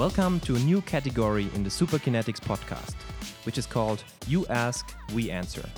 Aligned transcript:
Welcome 0.00 0.40
to 0.40 0.56
a 0.56 0.58
new 0.60 0.80
category 0.80 1.50
in 1.54 1.62
the 1.62 1.68
Superkinetics 1.68 2.40
podcast, 2.40 2.94
which 3.44 3.58
is 3.58 3.66
called 3.66 4.02
You 4.26 4.46
Ask, 4.46 4.96
We 5.12 5.30
Answer. 5.30 5.68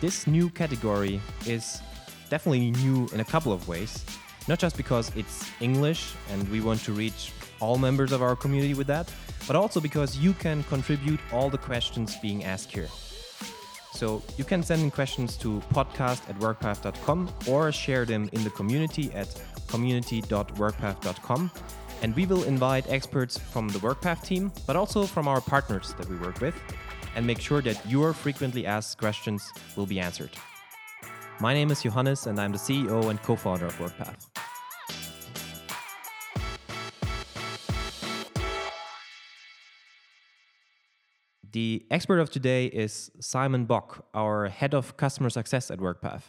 This 0.00 0.28
new 0.28 0.50
category 0.50 1.20
is 1.46 1.82
definitely 2.30 2.70
new 2.70 3.08
in 3.12 3.18
a 3.18 3.24
couple 3.24 3.52
of 3.52 3.66
ways, 3.66 4.04
not 4.46 4.60
just 4.60 4.76
because 4.76 5.10
it's 5.16 5.50
English 5.60 6.14
and 6.30 6.48
we 6.48 6.60
want 6.60 6.78
to 6.84 6.92
reach 6.92 7.32
all 7.58 7.76
members 7.76 8.12
of 8.12 8.22
our 8.22 8.36
community 8.36 8.74
with 8.74 8.86
that, 8.86 9.12
but 9.48 9.56
also 9.56 9.80
because 9.80 10.16
you 10.18 10.32
can 10.34 10.62
contribute 10.62 11.18
all 11.32 11.50
the 11.50 11.58
questions 11.58 12.14
being 12.22 12.44
asked 12.44 12.70
here. 12.70 12.88
So 13.94 14.22
you 14.38 14.44
can 14.44 14.62
send 14.62 14.82
in 14.82 14.92
questions 14.92 15.36
to 15.38 15.60
podcast 15.74 16.30
at 16.30 16.38
workpath.com 16.38 17.34
or 17.48 17.72
share 17.72 18.04
them 18.04 18.30
in 18.32 18.44
the 18.44 18.50
community 18.50 19.10
at 19.12 19.42
community.workpath.com. 19.66 21.50
And 22.02 22.14
we 22.14 22.26
will 22.26 22.44
invite 22.44 22.90
experts 22.90 23.38
from 23.38 23.68
the 23.68 23.78
WorkPath 23.78 24.24
team, 24.24 24.52
but 24.66 24.76
also 24.76 25.06
from 25.06 25.26
our 25.26 25.40
partners 25.40 25.94
that 25.98 26.08
we 26.08 26.16
work 26.16 26.40
with, 26.40 26.54
and 27.14 27.26
make 27.26 27.40
sure 27.40 27.62
that 27.62 27.80
your 27.88 28.12
frequently 28.12 28.66
asked 28.66 28.98
questions 28.98 29.50
will 29.76 29.86
be 29.86 29.98
answered. 29.98 30.30
My 31.40 31.54
name 31.54 31.70
is 31.70 31.82
Johannes, 31.82 32.26
and 32.26 32.40
I'm 32.40 32.52
the 32.52 32.58
CEO 32.58 33.10
and 33.10 33.22
co 33.22 33.36
founder 33.36 33.66
of 33.66 33.76
WorkPath. 33.78 34.26
The 41.52 41.86
expert 41.90 42.18
of 42.18 42.30
today 42.30 42.66
is 42.66 43.10
Simon 43.18 43.64
Bock, 43.64 44.04
our 44.12 44.48
head 44.48 44.74
of 44.74 44.98
customer 44.98 45.30
success 45.30 45.70
at 45.70 45.78
WorkPath. 45.78 46.22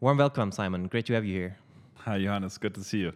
Warm 0.00 0.18
welcome, 0.18 0.52
Simon. 0.52 0.88
Great 0.88 1.06
to 1.06 1.14
have 1.14 1.24
you 1.24 1.34
here. 1.34 1.56
Hi, 2.00 2.18
Johannes. 2.18 2.58
Good 2.58 2.74
to 2.74 2.84
see 2.84 2.98
you. 2.98 3.12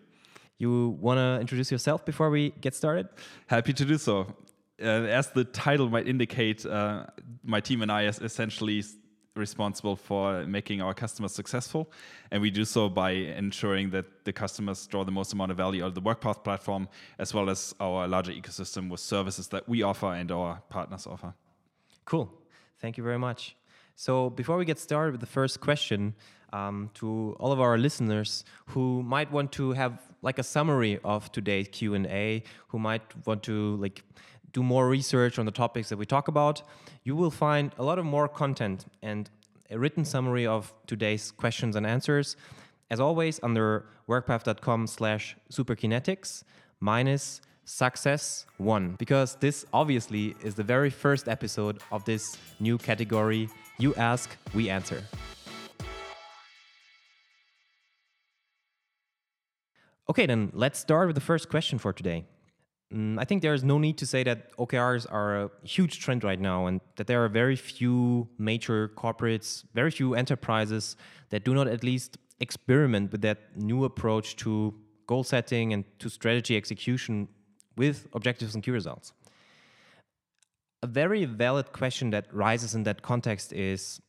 You 0.60 0.90
want 1.00 1.16
to 1.16 1.40
introduce 1.40 1.72
yourself 1.72 2.04
before 2.04 2.28
we 2.28 2.50
get 2.60 2.74
started? 2.74 3.08
Happy 3.46 3.72
to 3.72 3.82
do 3.82 3.96
so. 3.96 4.26
Uh, 4.78 5.08
as 5.20 5.28
the 5.28 5.44
title 5.44 5.88
might 5.88 6.06
indicate, 6.06 6.66
uh, 6.66 7.06
my 7.42 7.60
team 7.60 7.80
and 7.80 7.90
I 7.90 8.02
is 8.04 8.18
essentially 8.18 8.84
responsible 9.34 9.96
for 9.96 10.44
making 10.44 10.82
our 10.82 10.92
customers 10.92 11.32
successful. 11.32 11.90
And 12.30 12.42
we 12.42 12.50
do 12.50 12.66
so 12.66 12.90
by 12.90 13.12
ensuring 13.12 13.88
that 13.92 14.26
the 14.26 14.34
customers 14.34 14.86
draw 14.86 15.02
the 15.02 15.10
most 15.10 15.32
amount 15.32 15.50
of 15.50 15.56
value 15.56 15.82
out 15.82 15.88
of 15.88 15.94
the 15.94 16.02
WorkPath 16.02 16.44
platform, 16.44 16.88
as 17.18 17.32
well 17.32 17.48
as 17.48 17.74
our 17.80 18.06
larger 18.06 18.32
ecosystem 18.32 18.90
with 18.90 19.00
services 19.00 19.48
that 19.48 19.66
we 19.66 19.82
offer 19.82 20.12
and 20.12 20.30
our 20.30 20.62
partners 20.68 21.06
offer. 21.06 21.32
Cool. 22.04 22.30
Thank 22.80 22.98
you 22.98 23.02
very 23.02 23.18
much. 23.18 23.56
So 23.94 24.28
before 24.28 24.58
we 24.58 24.66
get 24.66 24.78
started 24.78 25.12
with 25.12 25.20
the 25.20 25.26
first 25.26 25.60
question, 25.60 26.14
um, 26.52 26.90
to 26.94 27.36
all 27.38 27.52
of 27.52 27.60
our 27.60 27.78
listeners 27.78 28.44
who 28.66 29.02
might 29.02 29.30
want 29.30 29.52
to 29.52 29.72
have 29.72 30.09
like 30.22 30.38
a 30.38 30.42
summary 30.42 30.98
of 31.04 31.30
today's 31.32 31.68
Q 31.68 31.94
and 31.94 32.06
A, 32.06 32.42
who 32.68 32.78
might 32.78 33.02
want 33.26 33.42
to 33.44 33.76
like 33.76 34.02
do 34.52 34.62
more 34.62 34.88
research 34.88 35.38
on 35.38 35.46
the 35.46 35.52
topics 35.52 35.88
that 35.90 35.96
we 35.96 36.06
talk 36.06 36.28
about, 36.28 36.62
you 37.04 37.14
will 37.16 37.30
find 37.30 37.72
a 37.78 37.82
lot 37.82 37.98
of 37.98 38.04
more 38.04 38.28
content 38.28 38.86
and 39.02 39.30
a 39.70 39.78
written 39.78 40.04
summary 40.04 40.46
of 40.46 40.72
today's 40.86 41.30
questions 41.30 41.76
and 41.76 41.86
answers, 41.86 42.36
as 42.90 42.98
always 42.98 43.38
under 43.42 43.86
workpath.com 44.08 44.86
slash 44.86 45.36
superkinetics 45.50 46.42
minus 46.80 47.40
Success 47.64 48.46
One, 48.58 48.96
because 48.98 49.36
this 49.36 49.64
obviously 49.72 50.34
is 50.42 50.56
the 50.56 50.64
very 50.64 50.90
first 50.90 51.28
episode 51.28 51.80
of 51.92 52.04
this 52.04 52.36
new 52.58 52.78
category 52.78 53.48
You 53.78 53.94
Ask, 53.94 54.36
We 54.54 54.68
Answer. 54.68 55.04
Okay, 60.10 60.26
then 60.26 60.50
let's 60.54 60.76
start 60.76 61.06
with 61.06 61.14
the 61.14 61.20
first 61.20 61.48
question 61.48 61.78
for 61.78 61.92
today. 61.92 62.24
Mm, 62.92 63.16
I 63.20 63.24
think 63.24 63.42
there 63.42 63.54
is 63.54 63.62
no 63.62 63.78
need 63.78 63.96
to 63.98 64.06
say 64.06 64.24
that 64.24 64.50
OKRs 64.56 65.06
are 65.08 65.42
a 65.42 65.50
huge 65.62 66.00
trend 66.00 66.24
right 66.24 66.40
now 66.40 66.66
and 66.66 66.80
that 66.96 67.06
there 67.06 67.24
are 67.24 67.28
very 67.28 67.54
few 67.54 68.26
major 68.36 68.88
corporates, 68.88 69.62
very 69.72 69.92
few 69.92 70.16
enterprises 70.16 70.96
that 71.28 71.44
do 71.44 71.54
not 71.54 71.68
at 71.68 71.84
least 71.84 72.18
experiment 72.40 73.12
with 73.12 73.20
that 73.20 73.56
new 73.56 73.84
approach 73.84 74.34
to 74.42 74.74
goal 75.06 75.22
setting 75.22 75.72
and 75.72 75.84
to 76.00 76.08
strategy 76.08 76.56
execution 76.56 77.28
with 77.76 78.08
objectives 78.12 78.56
and 78.56 78.64
key 78.64 78.72
results. 78.72 79.12
A 80.82 80.88
very 80.88 81.24
valid 81.24 81.70
question 81.70 82.10
that 82.10 82.26
rises 82.34 82.74
in 82.74 82.82
that 82.82 83.02
context 83.02 83.52
is 83.52 84.00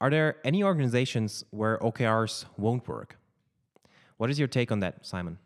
Are 0.00 0.10
there 0.10 0.38
any 0.44 0.64
organizations 0.64 1.44
where 1.50 1.78
OKRs 1.78 2.46
won't 2.56 2.88
work? 2.88 3.16
What 4.16 4.30
is 4.30 4.38
your 4.38 4.48
take 4.48 4.72
on 4.72 4.80
that, 4.80 5.06
Simon? 5.06 5.38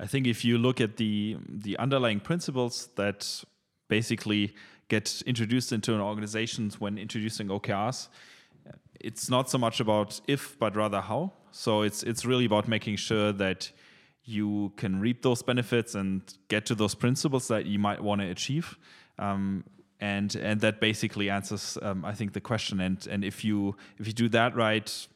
I 0.00 0.06
think 0.06 0.26
if 0.26 0.44
you 0.44 0.58
look 0.58 0.80
at 0.80 0.96
the 0.96 1.36
the 1.48 1.76
underlying 1.78 2.20
principles 2.20 2.88
that 2.96 3.44
basically 3.88 4.54
get 4.88 5.22
introduced 5.26 5.72
into 5.72 5.94
an 5.94 6.00
organization 6.00 6.70
when 6.78 6.98
introducing 6.98 7.48
OKRs, 7.48 8.08
it's 9.00 9.28
not 9.28 9.50
so 9.50 9.58
much 9.58 9.80
about 9.80 10.20
if 10.26 10.58
but 10.58 10.76
rather 10.76 11.00
how. 11.00 11.32
So 11.50 11.82
it's 11.82 12.02
it's 12.02 12.24
really 12.24 12.44
about 12.44 12.68
making 12.68 12.96
sure 12.96 13.32
that 13.32 13.72
you 14.24 14.72
can 14.76 15.00
reap 15.00 15.22
those 15.22 15.42
benefits 15.42 15.94
and 15.94 16.22
get 16.48 16.66
to 16.66 16.74
those 16.74 16.94
principles 16.94 17.48
that 17.48 17.64
you 17.64 17.78
might 17.78 18.00
want 18.00 18.20
to 18.20 18.28
achieve. 18.28 18.78
Um, 19.18 19.64
and 20.00 20.36
and 20.36 20.60
that 20.60 20.80
basically 20.80 21.28
answers, 21.28 21.76
um, 21.82 22.04
I 22.04 22.14
think, 22.14 22.34
the 22.34 22.40
question. 22.40 22.80
And 22.80 23.04
and 23.08 23.24
if 23.24 23.44
you 23.44 23.76
if 23.98 24.06
you 24.06 24.12
do 24.12 24.28
that 24.28 24.54
right, 24.54 25.08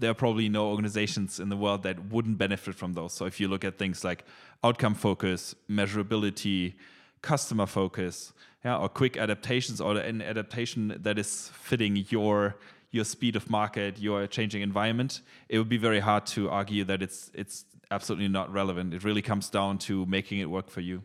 there 0.00 0.10
are 0.10 0.14
probably 0.14 0.48
no 0.48 0.68
organizations 0.70 1.38
in 1.38 1.48
the 1.50 1.56
world 1.56 1.82
that 1.82 2.12
wouldn't 2.12 2.38
benefit 2.38 2.74
from 2.74 2.94
those. 2.94 3.12
So 3.12 3.26
if 3.26 3.38
you 3.38 3.48
look 3.48 3.64
at 3.64 3.78
things 3.78 4.02
like 4.02 4.24
outcome 4.64 4.94
focus, 4.94 5.54
measurability, 5.68 6.74
customer 7.22 7.66
focus, 7.66 8.32
yeah, 8.64 8.76
or 8.76 8.88
quick 8.88 9.16
adaptations, 9.16 9.80
or 9.80 9.96
an 9.96 10.22
adaptation 10.22 10.96
that 11.00 11.18
is 11.18 11.50
fitting 11.54 12.04
your 12.08 12.56
your 12.92 13.04
speed 13.04 13.36
of 13.36 13.48
market, 13.48 14.00
your 14.00 14.26
changing 14.26 14.62
environment, 14.62 15.20
it 15.48 15.58
would 15.58 15.68
be 15.68 15.76
very 15.76 16.00
hard 16.00 16.26
to 16.26 16.50
argue 16.50 16.84
that 16.84 17.02
it's 17.02 17.30
it's 17.34 17.64
absolutely 17.90 18.28
not 18.28 18.52
relevant. 18.52 18.94
It 18.94 19.04
really 19.04 19.22
comes 19.22 19.50
down 19.50 19.78
to 19.78 20.06
making 20.06 20.38
it 20.40 20.50
work 20.50 20.70
for 20.70 20.80
you. 20.80 21.02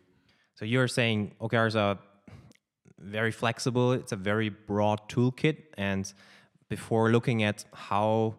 So 0.54 0.64
you're 0.64 0.88
saying 0.88 1.32
OKRs 1.40 1.76
are 1.76 1.98
very 2.98 3.30
flexible. 3.30 3.92
It's 3.92 4.12
a 4.12 4.16
very 4.16 4.48
broad 4.48 5.08
toolkit, 5.08 5.56
and 5.76 6.12
before 6.68 7.10
looking 7.10 7.42
at 7.42 7.64
how 7.72 8.34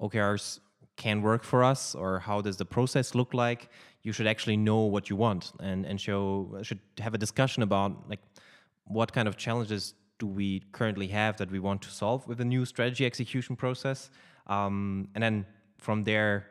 OKRs 0.00 0.60
can 0.96 1.22
work 1.22 1.44
for 1.44 1.62
us 1.62 1.94
or 1.94 2.18
how 2.18 2.40
does 2.40 2.56
the 2.56 2.64
process 2.64 3.14
look 3.14 3.32
like, 3.34 3.70
you 4.02 4.12
should 4.12 4.26
actually 4.26 4.56
know 4.56 4.80
what 4.80 5.10
you 5.10 5.16
want 5.16 5.52
and 5.60 5.84
and 5.86 6.00
show 6.00 6.58
should 6.62 6.80
have 6.98 7.14
a 7.14 7.18
discussion 7.18 7.62
about 7.62 8.08
like 8.08 8.20
what 8.84 9.12
kind 9.12 9.28
of 9.28 9.36
challenges 9.36 9.94
do 10.18 10.26
we 10.26 10.60
currently 10.72 11.08
have 11.08 11.36
that 11.36 11.50
we 11.50 11.58
want 11.58 11.82
to 11.82 11.90
solve 11.90 12.26
with 12.26 12.38
the 12.38 12.44
new 12.44 12.64
strategy 12.64 13.06
execution 13.06 13.54
process, 13.56 14.10
um, 14.48 15.08
and 15.14 15.22
then 15.22 15.46
from 15.78 16.04
there 16.04 16.46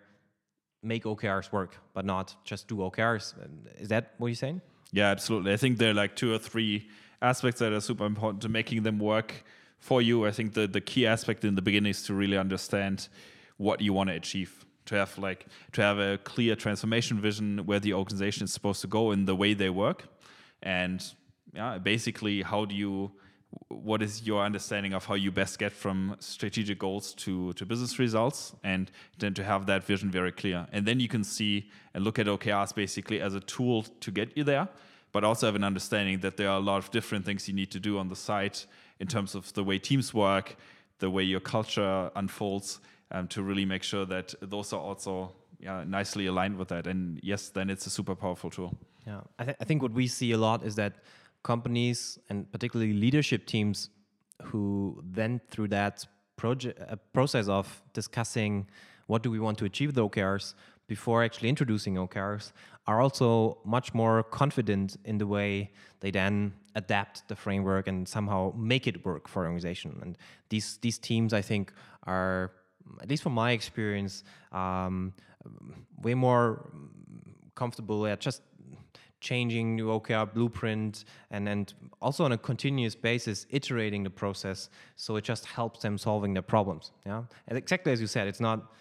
make 0.83 1.03
OKRs 1.03 1.51
work, 1.51 1.77
but 1.93 2.05
not 2.05 2.35
just 2.45 2.67
do 2.67 2.75
OKRs. 2.77 3.33
Is 3.77 3.89
that 3.89 4.13
what 4.17 4.27
you're 4.27 4.35
saying? 4.35 4.61
Yeah, 4.91 5.09
absolutely. 5.09 5.51
I 5.51 5.57
think 5.57 5.79
there 5.79 5.91
are 5.91 5.93
like 5.93 6.15
two 6.15 6.33
or 6.33 6.37
three 6.37 6.87
aspects 7.21 7.59
that 7.59 7.73
are 7.73 7.81
super 7.81 8.05
important 8.05 8.41
to 8.43 8.49
making 8.49 8.83
them 8.83 8.99
work 8.99 9.43
for 9.79 10.01
you. 10.01 10.25
I 10.25 10.31
think 10.31 10.53
the, 10.53 10.65
the 10.67 10.79
key 10.81 11.05
aspect 11.05 11.43
in 11.43 11.55
the 11.55 11.61
beginning 11.61 11.89
is 11.89 12.03
to 12.03 12.13
really 12.13 12.37
understand 12.37 13.09
what 13.57 13.81
you 13.81 13.93
want 13.93 14.09
to 14.09 14.15
achieve. 14.15 14.63
To 14.85 14.95
have 14.95 15.17
like 15.17 15.47
to 15.73 15.81
have 15.81 15.99
a 15.99 16.17
clear 16.19 16.55
transformation 16.55 17.19
vision 17.19 17.65
where 17.65 17.79
the 17.79 17.93
organization 17.93 18.45
is 18.45 18.53
supposed 18.53 18.79
to 18.81 18.87
go 18.87 19.11
in 19.11 19.25
the 19.25 19.35
way 19.35 19.53
they 19.53 19.69
work. 19.69 20.07
And 20.63 21.03
yeah, 21.53 21.77
basically 21.77 22.41
how 22.41 22.63
do 22.63 22.73
you 22.73 23.11
what 23.69 24.01
is 24.01 24.27
your 24.27 24.43
understanding 24.43 24.93
of 24.93 25.05
how 25.05 25.13
you 25.13 25.31
best 25.31 25.57
get 25.57 25.71
from 25.71 26.15
strategic 26.19 26.77
goals 26.77 27.13
to, 27.13 27.53
to 27.53 27.65
business 27.65 27.97
results 27.97 28.53
and 28.63 28.91
then 29.19 29.33
to 29.33 29.43
have 29.43 29.65
that 29.65 29.83
vision 29.83 30.11
very 30.11 30.31
clear 30.31 30.67
and 30.71 30.85
then 30.85 30.99
you 30.99 31.07
can 31.07 31.23
see 31.23 31.69
and 31.93 32.03
look 32.03 32.19
at 32.19 32.27
okrs 32.27 32.75
basically 32.75 33.21
as 33.21 33.33
a 33.35 33.39
tool 33.39 33.83
to 33.99 34.11
get 34.11 34.35
you 34.37 34.43
there 34.43 34.67
but 35.11 35.23
also 35.23 35.45
have 35.45 35.55
an 35.55 35.63
understanding 35.63 36.19
that 36.19 36.37
there 36.37 36.49
are 36.49 36.57
a 36.57 36.61
lot 36.61 36.77
of 36.77 36.91
different 36.91 37.25
things 37.25 37.47
you 37.47 37.53
need 37.53 37.71
to 37.71 37.79
do 37.79 37.97
on 37.97 38.09
the 38.09 38.15
site 38.15 38.65
in 38.99 39.07
terms 39.07 39.33
of 39.33 39.51
the 39.53 39.63
way 39.63 39.79
teams 39.79 40.13
work 40.13 40.57
the 40.99 41.09
way 41.09 41.23
your 41.23 41.39
culture 41.39 42.11
unfolds 42.15 42.79
um, 43.11 43.27
to 43.29 43.43
really 43.43 43.65
make 43.65 43.83
sure 43.83 44.05
that 44.05 44.33
those 44.41 44.73
are 44.73 44.79
also 44.79 45.31
yeah, 45.59 45.83
nicely 45.87 46.27
aligned 46.27 46.57
with 46.57 46.67
that. 46.69 46.87
And 46.87 47.19
yes 47.23 47.49
then 47.49 47.69
it's 47.69 47.85
a 47.87 47.89
super 47.89 48.15
powerful 48.15 48.49
tool. 48.49 48.77
Yeah. 49.05 49.21
I, 49.39 49.43
th- 49.45 49.57
I 49.59 49.63
think 49.63 49.81
what 49.81 49.93
we 49.93 50.07
see 50.07 50.31
a 50.31 50.37
lot 50.37 50.63
is 50.63 50.75
that 50.75 50.95
companies 51.43 52.19
and 52.29 52.51
particularly 52.51 52.93
leadership 52.93 53.45
teams 53.45 53.89
who 54.43 55.01
then 55.03 55.41
through 55.49 55.69
that 55.69 56.05
uh, 56.43 56.95
process 57.13 57.47
of 57.47 57.81
discussing 57.93 58.67
what 59.07 59.23
do 59.23 59.31
we 59.31 59.39
want 59.39 59.57
to 59.57 59.65
achieve 59.65 59.93
the 59.93 60.07
OKRs 60.07 60.53
before 60.87 61.23
actually 61.23 61.49
introducing 61.49 61.95
OKRs 61.95 62.51
are 62.85 63.01
also 63.01 63.57
much 63.65 63.93
more 63.93 64.23
confident 64.23 64.97
in 65.03 65.17
the 65.17 65.27
way 65.27 65.71
they 65.99 66.11
then 66.11 66.53
adapt 66.75 67.27
the 67.27 67.35
framework 67.35 67.87
and 67.87 68.07
somehow 68.07 68.53
make 68.55 68.87
it 68.87 69.03
work 69.05 69.27
for 69.27 69.43
an 69.43 69.47
organization. 69.47 69.99
And 70.01 70.17
these 70.49 70.77
these 70.81 70.97
teams, 70.97 71.33
I 71.33 71.41
think, 71.41 71.73
are 72.03 72.51
at 73.01 73.09
least 73.09 73.23
from 73.23 73.33
my 73.33 73.51
experience, 73.51 74.23
um, 74.51 75.13
way 76.01 76.13
more 76.13 76.69
comfortable 77.55 78.05
at 78.05 78.19
just 78.19 78.41
changing 79.19 79.75
new 79.75 79.87
OKR 79.87 80.31
blueprint 80.31 81.05
and 81.31 81.49
and 81.49 81.73
also 82.01 82.23
on 82.23 82.31
a 82.31 82.37
continuous 82.37 82.95
basis 82.95 83.47
iterating 83.49 84.03
the 84.03 84.09
process 84.09 84.69
so 84.95 85.15
it 85.15 85.23
just 85.23 85.45
helps 85.45 85.81
them 85.81 85.97
solving 85.97 86.33
their 86.33 86.43
problems. 86.43 86.91
Yeah, 87.05 87.23
and 87.47 87.57
exactly 87.57 87.91
as 87.91 87.99
you 87.99 88.07
said, 88.07 88.27
it's 88.27 88.39
not 88.39 88.71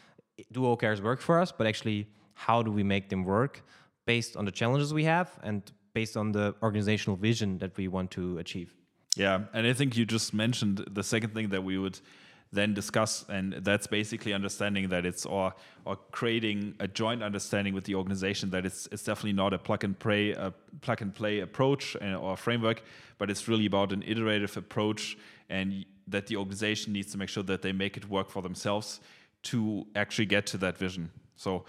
do 0.53 0.61
OKRs 0.61 1.03
work 1.03 1.21
for 1.21 1.41
us, 1.41 1.53
but 1.53 1.67
actually 1.67 2.07
how 2.35 2.63
do 2.63 2.71
we 2.71 2.83
make 2.83 3.09
them 3.09 3.25
work 3.25 3.63
based 4.05 4.37
on 4.37 4.45
the 4.45 4.51
challenges 4.51 4.93
we 4.93 5.05
have 5.05 5.31
and 5.43 5.73
based 5.95 6.17
on 6.17 6.33
the 6.33 6.55
organizational 6.63 7.17
vision 7.17 7.59
that 7.59 7.75
we 7.79 7.89
want 7.89 8.11
to 8.11 8.37
achieve. 8.39 8.75
Yeah, 9.17 9.45
and 9.55 9.67
I 9.67 9.73
think 9.73 9.97
you 9.97 10.05
just 10.05 10.35
mentioned 10.35 10.85
the 10.91 11.03
second 11.03 11.33
thing 11.33 11.49
that 11.49 11.65
we 11.65 11.79
would 11.79 11.99
then 12.57 12.75
discuss, 12.75 13.25
and 13.29 13.53
that's 13.65 13.87
basically 13.87 14.33
understanding 14.33 14.89
that 14.89 15.07
it's 15.07 15.27
or 15.27 15.55
or 15.85 15.97
creating 16.11 16.75
a 16.81 16.89
joint 16.89 17.23
understanding 17.23 17.75
with 17.75 17.85
the 17.85 17.95
organization 17.95 18.51
that 18.51 18.67
it's 18.67 18.89
it's 18.93 19.05
definitely 19.05 19.33
not 19.33 19.53
a 19.53 19.59
plug 19.59 19.85
and 19.85 19.99
play 19.99 20.33
a 20.33 20.53
plug 20.81 21.03
and 21.03 21.15
play 21.15 21.41
approach 21.41 21.97
uh, 21.97 22.15
or 22.15 22.37
framework, 22.37 22.83
but 23.19 23.31
it's 23.31 23.49
really 23.49 23.67
about 23.67 23.93
an 23.93 24.03
iterative 24.03 24.57
approach, 24.57 25.17
and 25.49 25.85
that 26.09 26.27
the 26.27 26.37
organization 26.37 26.93
needs 26.93 27.13
to 27.13 27.19
make 27.19 27.29
sure 27.29 27.43
that 27.43 27.63
they 27.63 27.73
make 27.73 27.97
it 27.97 28.09
work 28.09 28.31
for 28.31 28.43
themselves 28.43 29.01
to 29.43 29.87
actually 29.95 30.27
get 30.27 30.47
to 30.47 30.59
that 30.59 30.79
vision. 30.79 31.11
So 31.37 31.65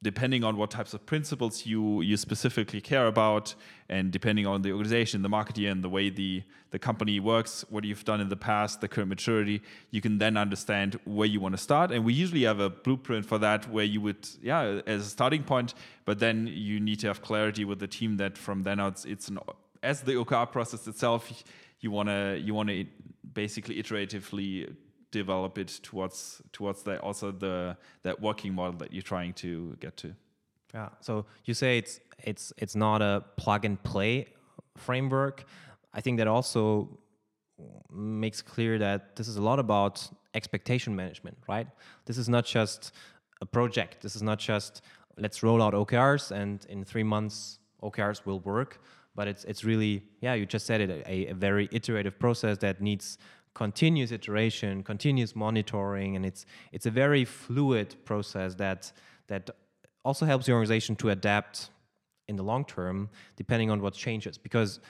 depending 0.00 0.44
on 0.44 0.56
what 0.56 0.70
types 0.70 0.94
of 0.94 1.04
principles 1.06 1.66
you 1.66 2.00
you 2.02 2.16
specifically 2.16 2.80
care 2.80 3.06
about 3.06 3.54
and 3.88 4.12
depending 4.12 4.46
on 4.46 4.62
the 4.62 4.70
organization 4.70 5.22
the 5.22 5.28
market 5.28 5.58
year 5.58 5.72
and 5.72 5.82
the 5.82 5.88
way 5.88 6.08
the 6.08 6.42
the 6.70 6.78
company 6.78 7.18
works 7.18 7.64
what 7.68 7.82
you've 7.84 8.04
done 8.04 8.20
in 8.20 8.28
the 8.28 8.36
past 8.36 8.80
the 8.80 8.88
current 8.88 9.08
maturity 9.08 9.60
you 9.90 10.00
can 10.00 10.18
then 10.18 10.36
understand 10.36 10.98
where 11.04 11.26
you 11.26 11.40
want 11.40 11.52
to 11.52 11.58
start. 11.58 11.90
And 11.90 12.04
we 12.04 12.12
usually 12.12 12.44
have 12.44 12.60
a 12.60 12.70
blueprint 12.70 13.26
for 13.26 13.38
that 13.38 13.68
where 13.70 13.84
you 13.84 14.00
would 14.00 14.28
yeah 14.40 14.80
as 14.86 15.06
a 15.06 15.10
starting 15.10 15.42
point 15.42 15.74
but 16.04 16.18
then 16.20 16.46
you 16.46 16.78
need 16.78 17.00
to 17.00 17.08
have 17.08 17.20
clarity 17.22 17.64
with 17.64 17.80
the 17.80 17.88
team 17.88 18.18
that 18.18 18.38
from 18.38 18.62
then 18.62 18.78
on 18.78 18.92
it's, 18.92 19.04
it's 19.04 19.28
an 19.28 19.38
as 19.82 20.02
the 20.02 20.12
OKR 20.12 20.50
process 20.50 20.86
itself 20.86 21.42
you 21.80 21.90
want 21.90 22.08
to 22.08 22.40
you 22.40 22.54
want 22.54 22.68
to 22.68 22.86
basically 23.32 23.82
iteratively 23.82 24.74
develop 25.10 25.58
it 25.58 25.80
towards 25.82 26.42
towards 26.52 26.82
that 26.82 27.00
also 27.00 27.30
the 27.30 27.76
that 28.02 28.20
working 28.20 28.54
model 28.54 28.78
that 28.78 28.92
you're 28.92 29.02
trying 29.02 29.32
to 29.34 29.76
get 29.80 29.96
to. 29.96 30.14
Yeah. 30.74 30.90
So 31.00 31.26
you 31.44 31.54
say 31.54 31.78
it's 31.78 32.00
it's 32.18 32.52
it's 32.58 32.76
not 32.76 33.02
a 33.02 33.24
plug 33.36 33.64
and 33.64 33.82
play 33.82 34.26
framework. 34.76 35.44
I 35.92 36.00
think 36.00 36.18
that 36.18 36.28
also 36.28 36.98
makes 37.90 38.42
clear 38.42 38.78
that 38.78 39.16
this 39.16 39.28
is 39.28 39.36
a 39.36 39.42
lot 39.42 39.58
about 39.58 40.08
expectation 40.34 40.94
management, 40.94 41.38
right? 41.48 41.66
This 42.04 42.18
is 42.18 42.28
not 42.28 42.44
just 42.44 42.92
a 43.40 43.46
project. 43.46 44.02
This 44.02 44.14
is 44.14 44.22
not 44.22 44.38
just 44.38 44.82
let's 45.16 45.42
roll 45.42 45.62
out 45.62 45.74
OKRs 45.74 46.30
and 46.30 46.64
in 46.68 46.84
three 46.84 47.02
months 47.02 47.58
OKRs 47.82 48.24
will 48.26 48.40
work. 48.40 48.80
But 49.14 49.26
it's 49.26 49.44
it's 49.44 49.64
really 49.64 50.04
yeah 50.20 50.34
you 50.34 50.46
just 50.46 50.66
said 50.66 50.80
it 50.80 50.90
a, 50.90 51.30
a 51.30 51.34
very 51.34 51.68
iterative 51.72 52.18
process 52.18 52.58
that 52.58 52.80
needs 52.80 53.18
continuous 53.58 54.12
iteration, 54.12 54.82
continuous 54.84 55.34
monitoring, 55.34 56.10
and 56.16 56.24
it's 56.24 56.46
it's 56.74 56.86
a 56.86 56.94
very 57.02 57.24
fluid 57.24 57.88
process 58.04 58.54
that 58.54 58.92
that 59.26 59.50
also 60.04 60.24
helps 60.24 60.46
the 60.46 60.52
organization 60.52 60.94
to 60.96 61.10
adapt 61.10 61.70
in 62.28 62.36
the 62.36 62.44
long 62.50 62.64
term, 62.64 63.10
depending 63.36 63.68
on 63.70 63.78
what 63.84 63.94
changes. 63.94 64.38
Because 64.38 64.80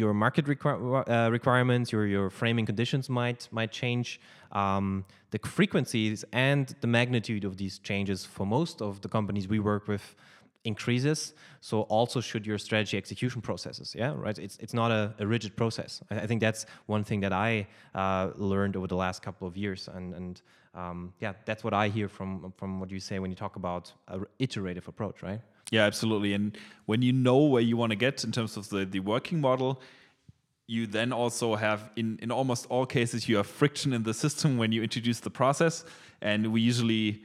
your 0.00 0.14
market 0.14 0.44
requir 0.46 0.74
uh, 1.08 1.30
requirements, 1.38 1.90
your 1.94 2.06
your 2.06 2.30
framing 2.30 2.66
conditions 2.66 3.08
might 3.08 3.48
might 3.50 3.72
change. 3.82 4.20
Um, 4.52 5.04
the 5.34 5.38
frequencies 5.60 6.24
and 6.32 6.64
the 6.84 6.90
magnitude 6.98 7.44
of 7.44 7.56
these 7.56 7.74
changes 7.88 8.18
for 8.36 8.46
most 8.46 8.76
of 8.82 9.00
the 9.04 9.08
companies 9.08 9.46
we 9.48 9.58
work 9.58 9.88
with 9.88 10.14
increases 10.64 11.34
so 11.60 11.82
also 11.82 12.20
should 12.20 12.46
your 12.46 12.58
strategy 12.58 12.96
execution 12.96 13.40
processes 13.40 13.94
yeah 13.98 14.12
right? 14.16 14.38
It's, 14.38 14.56
it's 14.58 14.74
not 14.74 14.90
a, 14.90 15.12
a 15.18 15.26
rigid 15.26 15.56
process. 15.56 16.02
I, 16.10 16.20
I, 16.20 16.26
think 16.26 16.40
that's 16.40 16.66
one 16.86 17.04
thing 17.04 17.20
that 17.20 17.32
i 17.32 17.66
uh, 17.94 18.30
learned 18.36 18.76
over 18.76 18.86
the 18.86 18.96
last 18.96 19.22
couple 19.22 19.48
of 19.48 19.56
years 19.56 19.88
and, 19.92 20.14
and 20.14 20.42
um, 20.74 21.12
yeah 21.20 21.32
that's 21.46 21.64
what 21.64 21.74
i 21.74 21.88
hear 21.88 22.08
from 22.08 22.52
from 22.56 22.80
what 22.80 22.90
you 22.90 23.00
say 23.00 23.18
when 23.18 23.30
you 23.30 23.36
talk 23.36 23.56
about 23.56 23.92
an 24.08 24.24
iterative 24.38 24.86
approach 24.88 25.22
right? 25.22 25.40
Yeah 25.70 25.84
absolutely 25.84 26.32
and 26.34 26.56
when 26.86 27.02
you 27.02 27.12
know 27.12 27.38
where 27.38 27.62
you 27.62 27.76
want 27.76 27.90
to 27.90 27.96
get 27.96 28.22
in 28.24 28.30
terms 28.30 28.56
of 28.56 28.68
the, 28.68 28.84
the 28.84 29.00
working 29.00 29.40
model 29.40 29.80
you 30.68 30.86
then 30.86 31.12
also 31.12 31.56
have 31.56 31.90
in, 31.96 32.18
in 32.22 32.30
almost 32.30 32.66
all 32.70 32.86
cases 32.86 33.28
you 33.28 33.36
have 33.36 33.46
friction 33.46 33.92
in 33.92 34.04
the 34.04 34.14
system 34.14 34.58
when 34.58 34.70
you 34.70 34.82
introduce 34.82 35.18
the 35.20 35.30
process 35.30 35.84
and 36.20 36.52
we 36.52 36.60
usually 36.60 37.22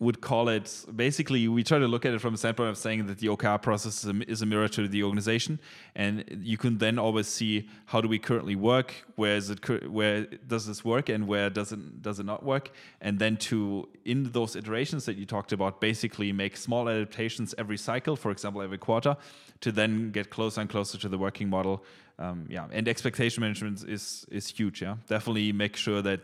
would 0.00 0.20
call 0.20 0.48
it 0.48 0.84
basically 0.94 1.48
we 1.48 1.64
try 1.64 1.78
to 1.78 1.88
look 1.88 2.06
at 2.06 2.14
it 2.14 2.20
from 2.20 2.32
the 2.32 2.38
standpoint 2.38 2.68
of 2.68 2.78
saying 2.78 3.06
that 3.06 3.18
the 3.18 3.26
OKR 3.26 3.60
process 3.60 4.04
is 4.04 4.10
a, 4.10 4.30
is 4.30 4.42
a, 4.42 4.46
mirror 4.46 4.68
to 4.68 4.86
the 4.86 5.02
organization 5.02 5.58
and 5.96 6.24
you 6.42 6.56
can 6.56 6.78
then 6.78 6.98
always 6.98 7.26
see 7.26 7.68
how 7.86 8.00
do 8.00 8.06
we 8.06 8.18
currently 8.18 8.54
work 8.54 8.94
where 9.16 9.34
is 9.34 9.50
it 9.50 9.90
where 9.90 10.24
does 10.46 10.66
this 10.66 10.84
work 10.84 11.08
and 11.08 11.26
where 11.26 11.50
does 11.50 11.72
it 11.72 12.00
does 12.00 12.20
it 12.20 12.26
not 12.26 12.44
work 12.44 12.70
and 13.00 13.18
then 13.18 13.36
to 13.36 13.88
in 14.04 14.30
those 14.30 14.54
iterations 14.54 15.04
that 15.04 15.16
you 15.16 15.26
talked 15.26 15.52
about 15.52 15.80
basically 15.80 16.32
make 16.32 16.56
small 16.56 16.88
adaptations 16.88 17.52
every 17.58 17.76
cycle 17.76 18.14
for 18.14 18.30
example 18.30 18.62
every 18.62 18.78
quarter 18.78 19.16
to 19.60 19.72
then 19.72 20.10
get 20.10 20.30
closer 20.30 20.60
and 20.60 20.70
closer 20.70 20.98
to 20.98 21.08
the 21.08 21.18
working 21.18 21.48
model. 21.48 21.84
Um, 22.20 22.46
yeah 22.48 22.66
and 22.72 22.88
expectation 22.88 23.42
management 23.42 23.84
is 23.84 24.26
is 24.28 24.48
huge 24.48 24.82
yeah. 24.82 24.96
Definitely 25.06 25.52
make 25.52 25.76
sure 25.76 26.02
that 26.02 26.20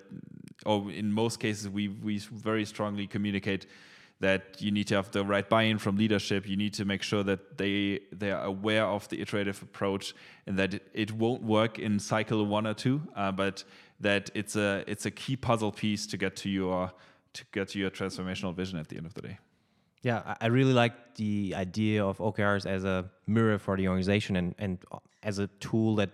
or 0.64 0.90
in 0.90 1.12
most 1.12 1.40
cases, 1.40 1.69
we, 1.69 1.88
we 1.88 2.19
very 2.19 2.64
strongly 2.64 3.06
communicate 3.06 3.66
that 4.20 4.56
you 4.61 4.70
need 4.70 4.87
to 4.87 4.94
have 4.94 5.11
the 5.11 5.25
right 5.25 5.49
buy-in 5.49 5.78
from 5.78 5.96
leadership. 5.96 6.49
You 6.49 6.56
need 6.56 6.75
to 6.75 6.84
make 6.84 7.02
sure 7.02 7.22
that 7.25 7.58
they 7.58 8.00
they 8.12 8.31
are 8.31 8.44
aware 8.44 8.84
of 8.84 9.08
the 9.08 9.20
iterative 9.20 9.61
approach 9.62 10.14
and 10.46 10.58
that 10.58 10.81
it, 10.93 11.12
won't 11.12 11.43
work 11.43 11.78
in 11.78 11.99
cycle 11.99 12.44
one 12.46 12.66
or 12.66 12.75
two, 12.75 13.02
uh, 13.16 13.32
but 13.32 13.64
that 14.00 14.31
it's 14.34 14.56
a 14.56 14.84
it's 14.87 15.06
a 15.06 15.11
key 15.11 15.37
puzzle 15.37 15.72
piece 15.72 16.06
to 16.06 16.16
get 16.16 16.37
to 16.37 16.49
your 16.49 16.93
to 17.32 17.44
get 17.52 17.69
to 17.70 17.78
your 17.78 17.90
transformational 17.90 18.55
vision 18.55 18.78
at 18.78 18.88
the 18.88 18.96
end 18.96 19.06
of 19.06 19.14
the 19.14 19.22
day. 19.22 19.38
Yeah, 20.02 20.37
I 20.40 20.46
really 20.46 20.75
like 20.75 21.17
the 21.17 21.55
idea 21.56 22.05
of 22.05 22.19
OKRs 22.19 22.67
as 22.67 22.84
a 22.84 23.10
mirror 23.26 23.58
for 23.58 23.76
the 23.76 23.88
organization 23.88 24.37
and 24.37 24.55
and 24.58 24.78
as 25.22 25.38
a 25.38 25.49
tool 25.58 25.96
that 25.96 26.10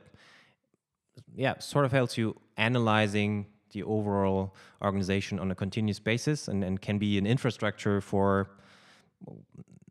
yeah 1.35 1.59
sort 1.59 1.85
of 1.85 1.93
helps 1.93 2.17
you 2.17 2.35
analyzing 2.57 3.47
the 3.73 3.83
overall 3.83 4.55
organization 4.83 5.39
on 5.39 5.51
a 5.51 5.55
continuous 5.55 5.99
basis 5.99 6.49
and, 6.49 6.65
and 6.65 6.81
can 6.81 6.99
be 6.99 7.19
an 7.19 7.27
infrastructure 7.27 8.01
for 8.01 8.51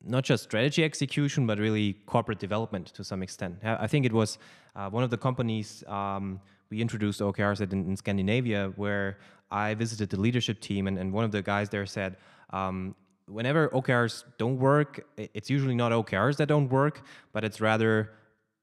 not 0.05 0.24
just 0.24 0.43
strategy 0.43 0.83
execution, 0.83 1.45
but 1.45 1.59
really 1.59 1.93
corporate 2.05 2.39
development 2.39 2.88
to 2.88 3.03
some 3.03 3.21
extent. 3.21 3.57
I 3.63 3.88
think 3.88 4.05
it 4.05 4.13
was 4.13 4.38
uh, 4.75 4.89
one 4.89 5.03
of 5.03 5.09
the 5.09 5.17
companies 5.17 5.83
um, 5.88 6.39
we 6.69 6.81
introduced 6.81 7.19
OKRs 7.19 7.62
at 7.62 7.74
in, 7.74 7.86
in, 7.89 7.98
Scandinavia 7.98 8.71
where 8.75 9.17
I 9.51 9.74
visited 9.74 10.09
the 10.09 10.19
leadership 10.19 10.59
team, 10.62 10.88
and, 10.88 10.98
and 10.98 11.12
one 11.12 11.25
of 11.25 11.31
the 11.31 11.41
guys 11.41 11.69
there 11.69 11.86
said, 11.86 12.17
um, 12.51 12.95
whenever 13.27 13.69
OKRs 13.69 14.24
don't 14.38 14.57
work, 14.57 15.05
it's 15.17 15.50
usually 15.50 15.75
not 15.75 15.91
OKRs 15.91 16.38
that 16.38 16.48
don't 16.48 16.69
work, 16.69 17.01
but 17.33 17.43
it's 17.43 17.59
rather 17.59 18.12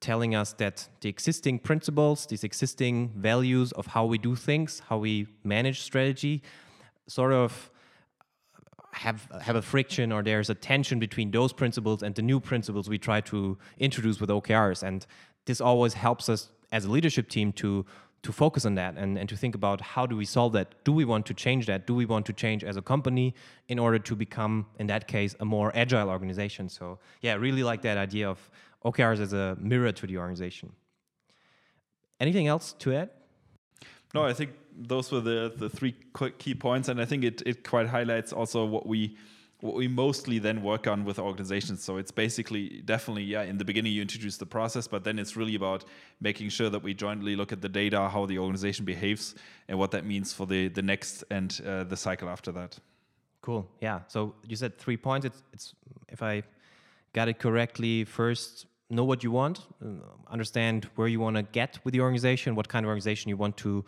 telling 0.01 0.35
us 0.35 0.53
that 0.55 0.89
the 1.01 1.09
existing 1.09 1.59
principles, 1.59 2.27
these 2.27 2.45
existing 2.45 3.13
values 3.17 3.73
of 3.73 3.87
how 3.87 4.05
we 4.05 4.19
do 4.19 4.37
things, 4.37 4.83
how 4.89 4.99
we 4.99 5.27
manage 5.43 5.81
strategy, 5.81 6.43
sort 7.07 7.33
of 7.33 7.71
have 8.93 9.29
have 9.43 9.57
a 9.57 9.63
friction 9.63 10.11
or 10.11 10.23
there's 10.23 10.49
a 10.49 10.55
tension 10.55 10.99
between 10.99 11.31
those 11.31 11.53
principles 11.53 12.03
and 12.03 12.15
the 12.15 12.23
new 12.23 12.41
principles 12.41 12.89
we 12.89 12.99
try 12.99 13.21
to 13.21 13.59
introduce 13.79 14.21
with 14.21 14.31
OKRs. 14.31 14.83
And 14.83 15.07
this 15.45 15.61
always 15.61 15.95
helps 15.95 16.29
us 16.29 16.51
as 16.73 16.85
a 16.87 16.91
leadership 16.91 17.29
team 17.29 17.53
to 17.53 17.85
to 18.23 18.33
focus 18.33 18.67
on 18.67 18.75
that 18.75 18.97
and, 18.97 19.17
and 19.17 19.29
to 19.29 19.37
think 19.37 19.55
about 19.55 19.81
how 19.81 20.05
do 20.05 20.17
we 20.17 20.25
solve 20.25 20.53
that? 20.53 20.75
Do 20.85 20.93
we 20.93 21.05
want 21.05 21.27
to 21.27 21.35
change 21.35 21.67
that? 21.67 21.87
Do 21.87 21.95
we 21.95 22.07
want 22.07 22.27
to 22.27 22.33
change 22.33 22.65
as 22.65 22.77
a 22.77 22.83
company 22.83 23.35
in 23.69 23.79
order 23.79 24.01
to 24.01 24.17
become, 24.17 24.67
in 24.81 24.89
that 24.89 25.07
case, 25.07 25.37
a 25.39 25.45
more 25.45 25.71
agile 25.77 26.09
organization? 26.09 26.69
So 26.69 26.99
yeah, 27.21 27.33
I 27.33 27.37
really 27.37 27.63
like 27.63 27.83
that 27.83 27.99
idea 27.99 28.29
of 28.29 28.51
OKRs 28.87 29.21
as 29.21 29.33
a 29.33 29.57
mirror 29.61 29.93
to 29.93 30.07
the 30.07 30.17
organization. 30.17 30.73
Anything 32.21 32.47
else 32.47 32.73
to 32.79 32.95
add? 32.95 33.11
No, 34.15 34.25
I 34.25 34.33
think 34.33 34.53
those 34.75 35.11
were 35.13 35.21
the, 35.21 35.53
the 35.55 35.69
three 35.69 35.95
key 36.39 36.55
points, 36.55 36.89
and 36.89 37.01
I 37.01 37.05
think 37.05 37.25
it, 37.25 37.43
it 37.45 37.65
quite 37.65 37.89
highlights 37.89 38.33
also 38.33 38.65
what 38.65 38.87
we 38.87 39.17
what 39.61 39.75
we 39.75 39.89
mostly 39.89 40.39
then 40.39 40.63
work 40.63 40.87
on 40.87 41.05
with 41.05 41.19
organizations. 41.19 41.83
So 41.83 41.97
it's 41.97 42.11
basically 42.11 42.83
definitely 42.85 43.25
yeah. 43.25 43.43
In 43.43 43.59
the 43.59 43.65
beginning, 43.65 43.93
you 43.93 44.03
introduce 44.03 44.37
the 44.37 44.47
process, 44.47 44.87
but 44.87 45.03
then 45.03 45.19
it's 45.19 45.35
really 45.35 45.55
about 45.55 45.85
making 46.21 46.51
sure 46.51 46.71
that 46.71 46.83
we 46.83 46.95
jointly 46.95 47.37
look 47.37 47.53
at 47.53 47.63
the 47.63 47.69
data, 47.69 48.09
how 48.09 48.27
the 48.27 48.39
organization 48.39 48.85
behaves, 48.85 49.35
and 49.69 49.79
what 49.79 49.91
that 49.91 50.05
means 50.05 50.33
for 50.33 50.47
the 50.47 50.69
the 50.69 50.83
next 50.83 51.25
and 51.31 51.61
uh, 51.67 51.85
the 51.85 51.97
cycle 51.97 52.29
after 52.29 52.53
that. 52.53 52.79
Cool. 53.41 53.67
Yeah. 53.81 54.01
So 54.09 54.35
you 54.47 54.57
said 54.57 54.79
three 54.79 54.97
points. 54.97 55.27
It's 55.27 55.43
it's 55.53 55.75
if 56.09 56.23
I 56.23 56.43
got 57.13 57.29
it 57.29 57.39
correctly, 57.39 58.05
first 58.05 58.67
know 58.89 59.05
what 59.05 59.25
you 59.25 59.31
want, 59.31 59.61
uh, 59.85 59.89
understand 60.31 60.89
where 60.95 61.09
you 61.09 61.21
want 61.21 61.37
to 61.37 61.43
get 61.43 61.79
with 61.85 61.93
the 61.93 62.01
organization, 62.01 62.55
what 62.55 62.69
kind 62.69 62.85
of 62.85 62.89
organization 62.89 63.29
you 63.29 63.37
want 63.37 63.57
to 63.59 63.85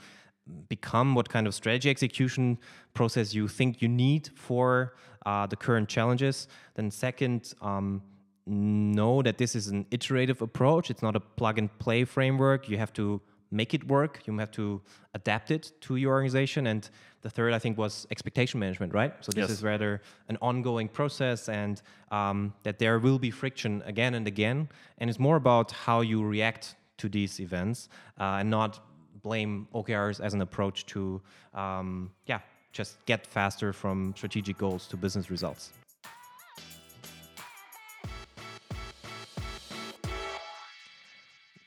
become, 0.68 1.14
what 1.14 1.28
kind 1.28 1.46
of 1.46 1.54
strategy 1.54 1.90
execution 1.90 2.58
process 2.94 3.34
you 3.34 3.48
think 3.48 3.82
you 3.82 3.88
need 3.88 4.30
for 4.34 4.94
uh, 5.26 5.46
the 5.46 5.56
current 5.56 5.88
challenges. 5.88 6.48
Then, 6.74 6.90
second, 6.90 7.54
um, 7.60 8.02
know 8.46 9.22
that 9.22 9.38
this 9.38 9.54
is 9.54 9.68
an 9.68 9.86
iterative 9.90 10.40
approach. 10.42 10.90
It's 10.90 11.02
not 11.02 11.14
a 11.14 11.20
plug 11.20 11.58
and 11.58 11.78
play 11.78 12.04
framework. 12.04 12.68
You 12.68 12.78
have 12.78 12.92
to 12.94 13.20
make 13.50 13.74
it 13.74 13.86
work. 13.88 14.20
You 14.26 14.36
have 14.38 14.50
to 14.52 14.80
adapt 15.14 15.50
it 15.50 15.72
to 15.82 15.96
your 15.96 16.12
organization. 16.12 16.66
And 16.66 16.88
the 17.22 17.30
third, 17.30 17.52
I 17.52 17.58
think, 17.58 17.78
was 17.78 18.06
expectation 18.10 18.60
management, 18.60 18.94
right? 18.94 19.12
So 19.20 19.32
this 19.32 19.48
Yes. 19.48 19.58
is 19.58 19.62
rather 19.62 20.00
an 20.28 20.36
ongoing 20.40 20.88
process, 20.88 21.48
and 21.48 21.82
um, 22.10 22.52
that 22.62 22.78
there 22.78 22.98
will 22.98 23.18
be 23.18 23.30
friction 23.30 23.82
again 23.86 24.14
and 24.14 24.26
again. 24.26 24.68
And 24.98 25.10
it's 25.10 25.18
more 25.18 25.36
about 25.36 25.72
how 25.72 26.00
you 26.02 26.22
react 26.24 26.76
to 26.98 27.08
these 27.08 27.40
events, 27.40 27.88
uh, 28.20 28.40
and 28.40 28.50
not 28.50 28.80
blame 29.22 29.66
OKRs 29.74 30.20
as 30.20 30.34
an 30.34 30.40
approach 30.42 30.86
to, 30.86 31.20
um, 31.54 32.10
yeah, 32.26 32.40
just 32.72 33.04
get 33.06 33.26
faster 33.26 33.72
from 33.72 34.14
strategic 34.16 34.56
goals 34.58 34.86
to 34.88 34.96
business 34.96 35.30
results. 35.30 35.72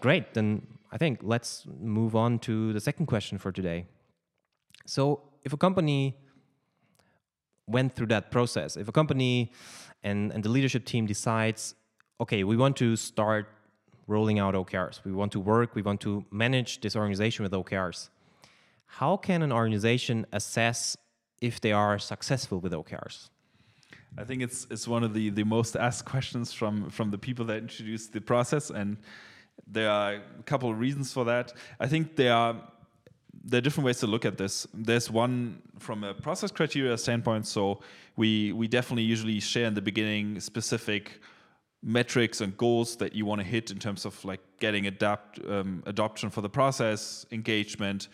Great. 0.02 0.34
Then 0.34 0.68
I 0.92 0.98
think 0.98 1.20
let's 1.22 1.66
move 1.80 2.16
on 2.16 2.40
to 2.40 2.74
the 2.74 2.80
second 2.80 3.06
question 3.06 3.38
for 3.38 3.52
today. 3.52 3.86
So, 4.86 5.22
if 5.44 5.54
a 5.54 5.58
company 5.58 6.18
went 7.68 7.96
through 7.96 8.08
that 8.08 8.32
process, 8.32 8.78
if 8.78 8.88
a 8.88 8.92
company 8.92 9.52
and, 10.04 10.32
and 10.32 10.44
the 10.44 10.50
leadership 10.50 10.86
team 10.86 11.06
decides, 11.06 11.76
okay, 12.20 12.44
we 12.44 12.58
want 12.58 12.76
to 12.78 12.96
start 12.96 13.48
rolling 14.08 14.40
out 14.40 14.56
OKRs, 14.56 15.04
we 15.06 15.12
want 15.12 15.32
to 15.32 15.40
work, 15.40 15.76
we 15.76 15.84
want 15.84 16.02
to 16.02 16.26
manage 16.32 16.82
this 16.82 16.96
organization 16.96 17.44
with 17.44 17.54
OKRs, 17.54 18.10
how 18.86 19.16
can 19.16 19.42
an 19.44 19.52
organization 19.52 20.26
assess 20.34 20.98
if 21.42 21.62
they 21.62 21.72
are 21.72 21.98
successful 21.98 22.60
with 22.60 22.74
OKRs? 22.74 23.30
I 24.18 24.26
think 24.26 24.42
it's 24.42 24.68
it's 24.70 24.88
one 24.88 25.04
of 25.04 25.14
the, 25.14 25.30
the 25.30 25.46
most 25.46 25.78
asked 25.78 26.06
questions 26.06 26.52
from 26.52 26.90
from 26.90 27.12
the 27.12 27.18
people 27.18 27.46
that 27.46 27.58
introduced 27.60 28.12
the 28.12 28.20
process, 28.20 28.70
and 28.70 28.98
there 29.72 29.90
are 29.90 30.14
a 30.14 30.44
couple 30.46 30.70
of 30.70 30.80
reasons 30.80 31.14
for 31.14 31.26
that. 31.26 31.54
I 31.80 31.88
think 31.88 32.16
there 32.16 32.34
are 32.34 32.56
there 33.44 33.58
are 33.58 33.62
different 33.62 33.86
ways 33.86 34.00
to 34.00 34.08
look 34.08 34.26
at 34.26 34.38
this. 34.38 34.68
There's 34.74 35.10
one 35.10 35.62
from 35.80 36.04
a 36.04 36.14
process 36.14 36.52
criteria 36.52 36.98
standpoint. 36.98 37.48
So 37.48 37.82
we 38.16 38.52
we 38.52 38.68
definitely 38.68 39.04
usually 39.04 39.40
share 39.40 39.66
in 39.66 39.74
the 39.74 39.82
beginning 39.82 40.40
specific 40.40 41.22
metrics 41.84 42.42
and 42.42 42.56
goals 42.58 42.96
that 42.98 43.16
you 43.16 43.26
want 43.26 43.42
to 43.42 43.48
hit 43.48 43.72
in 43.72 43.80
terms 43.80 44.06
of 44.06 44.24
like 44.24 44.40
getting 44.60 44.86
adapt 44.86 45.40
um, 45.50 45.82
adoption 45.88 46.30
for 46.30 46.42
the 46.42 46.50
process, 46.50 47.26
engagement, 47.32 48.08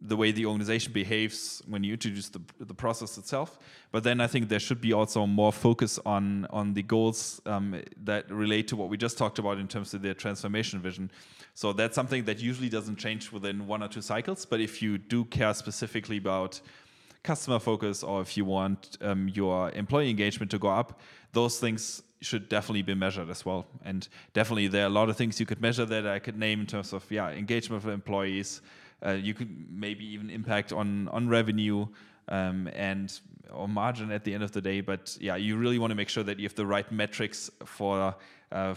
the 0.00 0.16
way 0.16 0.30
the 0.30 0.46
organization 0.46 0.92
behaves 0.92 1.62
when 1.66 1.82
you 1.82 1.94
introduce 1.94 2.28
the, 2.28 2.40
the 2.60 2.74
process 2.74 3.18
itself. 3.18 3.58
But 3.90 4.04
then 4.04 4.20
I 4.20 4.26
think 4.26 4.48
there 4.48 4.60
should 4.60 4.80
be 4.80 4.92
also 4.92 5.26
more 5.26 5.52
focus 5.52 5.98
on 6.06 6.46
on 6.50 6.74
the 6.74 6.82
goals 6.82 7.40
um, 7.46 7.82
that 8.04 8.30
relate 8.30 8.68
to 8.68 8.76
what 8.76 8.88
we 8.88 8.96
just 8.96 9.18
talked 9.18 9.38
about 9.38 9.58
in 9.58 9.68
terms 9.68 9.94
of 9.94 10.02
their 10.02 10.14
transformation 10.14 10.80
vision. 10.80 11.10
So 11.54 11.72
that's 11.72 11.94
something 11.94 12.24
that 12.26 12.38
usually 12.38 12.68
doesn't 12.68 12.96
change 12.96 13.32
within 13.32 13.66
one 13.66 13.82
or 13.82 13.88
two 13.88 14.02
cycles. 14.02 14.46
But 14.46 14.60
if 14.60 14.80
you 14.80 14.98
do 14.98 15.24
care 15.24 15.54
specifically 15.54 16.18
about 16.18 16.60
customer 17.24 17.58
focus 17.58 18.02
or 18.02 18.20
if 18.20 18.36
you 18.36 18.44
want 18.44 18.96
um, 19.00 19.28
your 19.34 19.70
employee 19.72 20.10
engagement 20.10 20.50
to 20.52 20.58
go 20.58 20.68
up, 20.68 21.00
those 21.32 21.58
things 21.58 22.02
should 22.20 22.48
definitely 22.48 22.82
be 22.82 22.94
measured 22.94 23.30
as 23.30 23.44
well. 23.44 23.66
And 23.84 24.08
definitely 24.34 24.68
there 24.68 24.84
are 24.84 24.86
a 24.86 24.96
lot 25.00 25.08
of 25.08 25.16
things 25.16 25.38
you 25.38 25.46
could 25.46 25.60
measure 25.60 25.84
that 25.84 26.06
I 26.06 26.18
could 26.18 26.38
name 26.38 26.60
in 26.60 26.66
terms 26.66 26.92
of 26.92 27.04
yeah 27.10 27.30
engagement 27.30 27.82
of 27.84 27.90
employees. 27.90 28.60
Uh, 29.04 29.10
you 29.10 29.34
could 29.34 29.48
maybe 29.70 30.04
even 30.04 30.30
impact 30.30 30.72
on 30.72 31.08
on 31.08 31.28
revenue 31.28 31.86
um, 32.28 32.68
and 32.74 33.20
or 33.52 33.68
margin 33.68 34.10
at 34.10 34.24
the 34.24 34.34
end 34.34 34.42
of 34.42 34.52
the 34.52 34.60
day. 34.60 34.80
But 34.80 35.16
yeah, 35.20 35.36
you 35.36 35.56
really 35.56 35.78
want 35.78 35.90
to 35.90 35.94
make 35.94 36.08
sure 36.08 36.24
that 36.24 36.38
you 36.38 36.44
have 36.44 36.54
the 36.54 36.66
right 36.66 36.90
metrics 36.90 37.50
for 37.64 38.14
uh, 38.52 38.74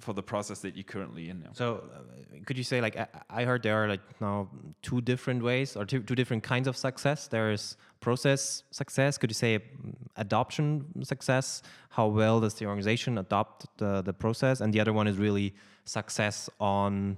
for 0.00 0.12
the 0.12 0.22
process 0.22 0.60
that 0.60 0.76
you're 0.76 0.84
currently 0.84 1.28
in. 1.28 1.40
yeah. 1.40 1.48
So, 1.52 1.82
uh, 1.94 1.98
could 2.46 2.56
you 2.56 2.64
say 2.64 2.80
like 2.80 2.96
I, 2.96 3.06
I 3.30 3.44
heard 3.44 3.62
there 3.62 3.82
are 3.82 3.88
like 3.88 4.20
now 4.20 4.48
two 4.82 5.00
different 5.00 5.42
ways 5.42 5.76
or 5.76 5.84
two, 5.84 6.00
two 6.00 6.14
different 6.14 6.42
kinds 6.42 6.68
of 6.68 6.76
success. 6.76 7.28
There 7.28 7.50
is 7.50 7.76
process 8.00 8.62
success. 8.70 9.18
Could 9.18 9.30
you 9.30 9.34
say 9.34 9.58
mm, 9.58 9.94
adoption 10.16 11.04
success? 11.04 11.62
How 11.90 12.06
well 12.06 12.40
does 12.40 12.54
the 12.54 12.66
organization 12.66 13.18
adopt 13.18 13.66
the 13.78 14.02
the 14.02 14.12
process? 14.12 14.60
And 14.60 14.72
the 14.72 14.80
other 14.80 14.92
one 14.92 15.08
is 15.08 15.16
really 15.16 15.54
success 15.84 16.48
on 16.60 17.16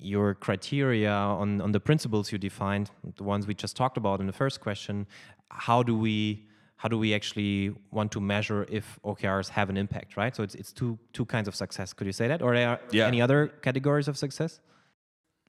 your 0.00 0.34
criteria 0.34 1.12
on 1.12 1.60
on 1.60 1.72
the 1.72 1.80
principles 1.80 2.32
you 2.32 2.38
defined, 2.38 2.90
the 3.16 3.24
ones 3.24 3.46
we 3.46 3.54
just 3.54 3.76
talked 3.76 3.96
about 3.96 4.20
in 4.20 4.26
the 4.26 4.32
first 4.32 4.60
question. 4.60 5.06
How 5.50 5.82
do 5.82 5.96
we 5.96 6.46
how 6.76 6.88
do 6.88 6.98
we 6.98 7.14
actually 7.14 7.74
want 7.90 8.10
to 8.12 8.20
measure 8.20 8.64
if 8.70 8.98
OKRs 9.04 9.48
have 9.50 9.68
an 9.68 9.76
impact, 9.76 10.16
right? 10.16 10.34
So 10.34 10.42
it's 10.42 10.54
it's 10.54 10.72
two 10.72 10.98
two 11.12 11.24
kinds 11.26 11.48
of 11.48 11.54
success. 11.54 11.92
Could 11.92 12.06
you 12.06 12.12
say 12.12 12.28
that, 12.28 12.40
or 12.42 12.52
are 12.52 12.56
there 12.56 12.80
Yeah. 12.90 13.06
any 13.06 13.20
other 13.20 13.48
categories 13.62 14.08
of 14.08 14.16
success? 14.16 14.60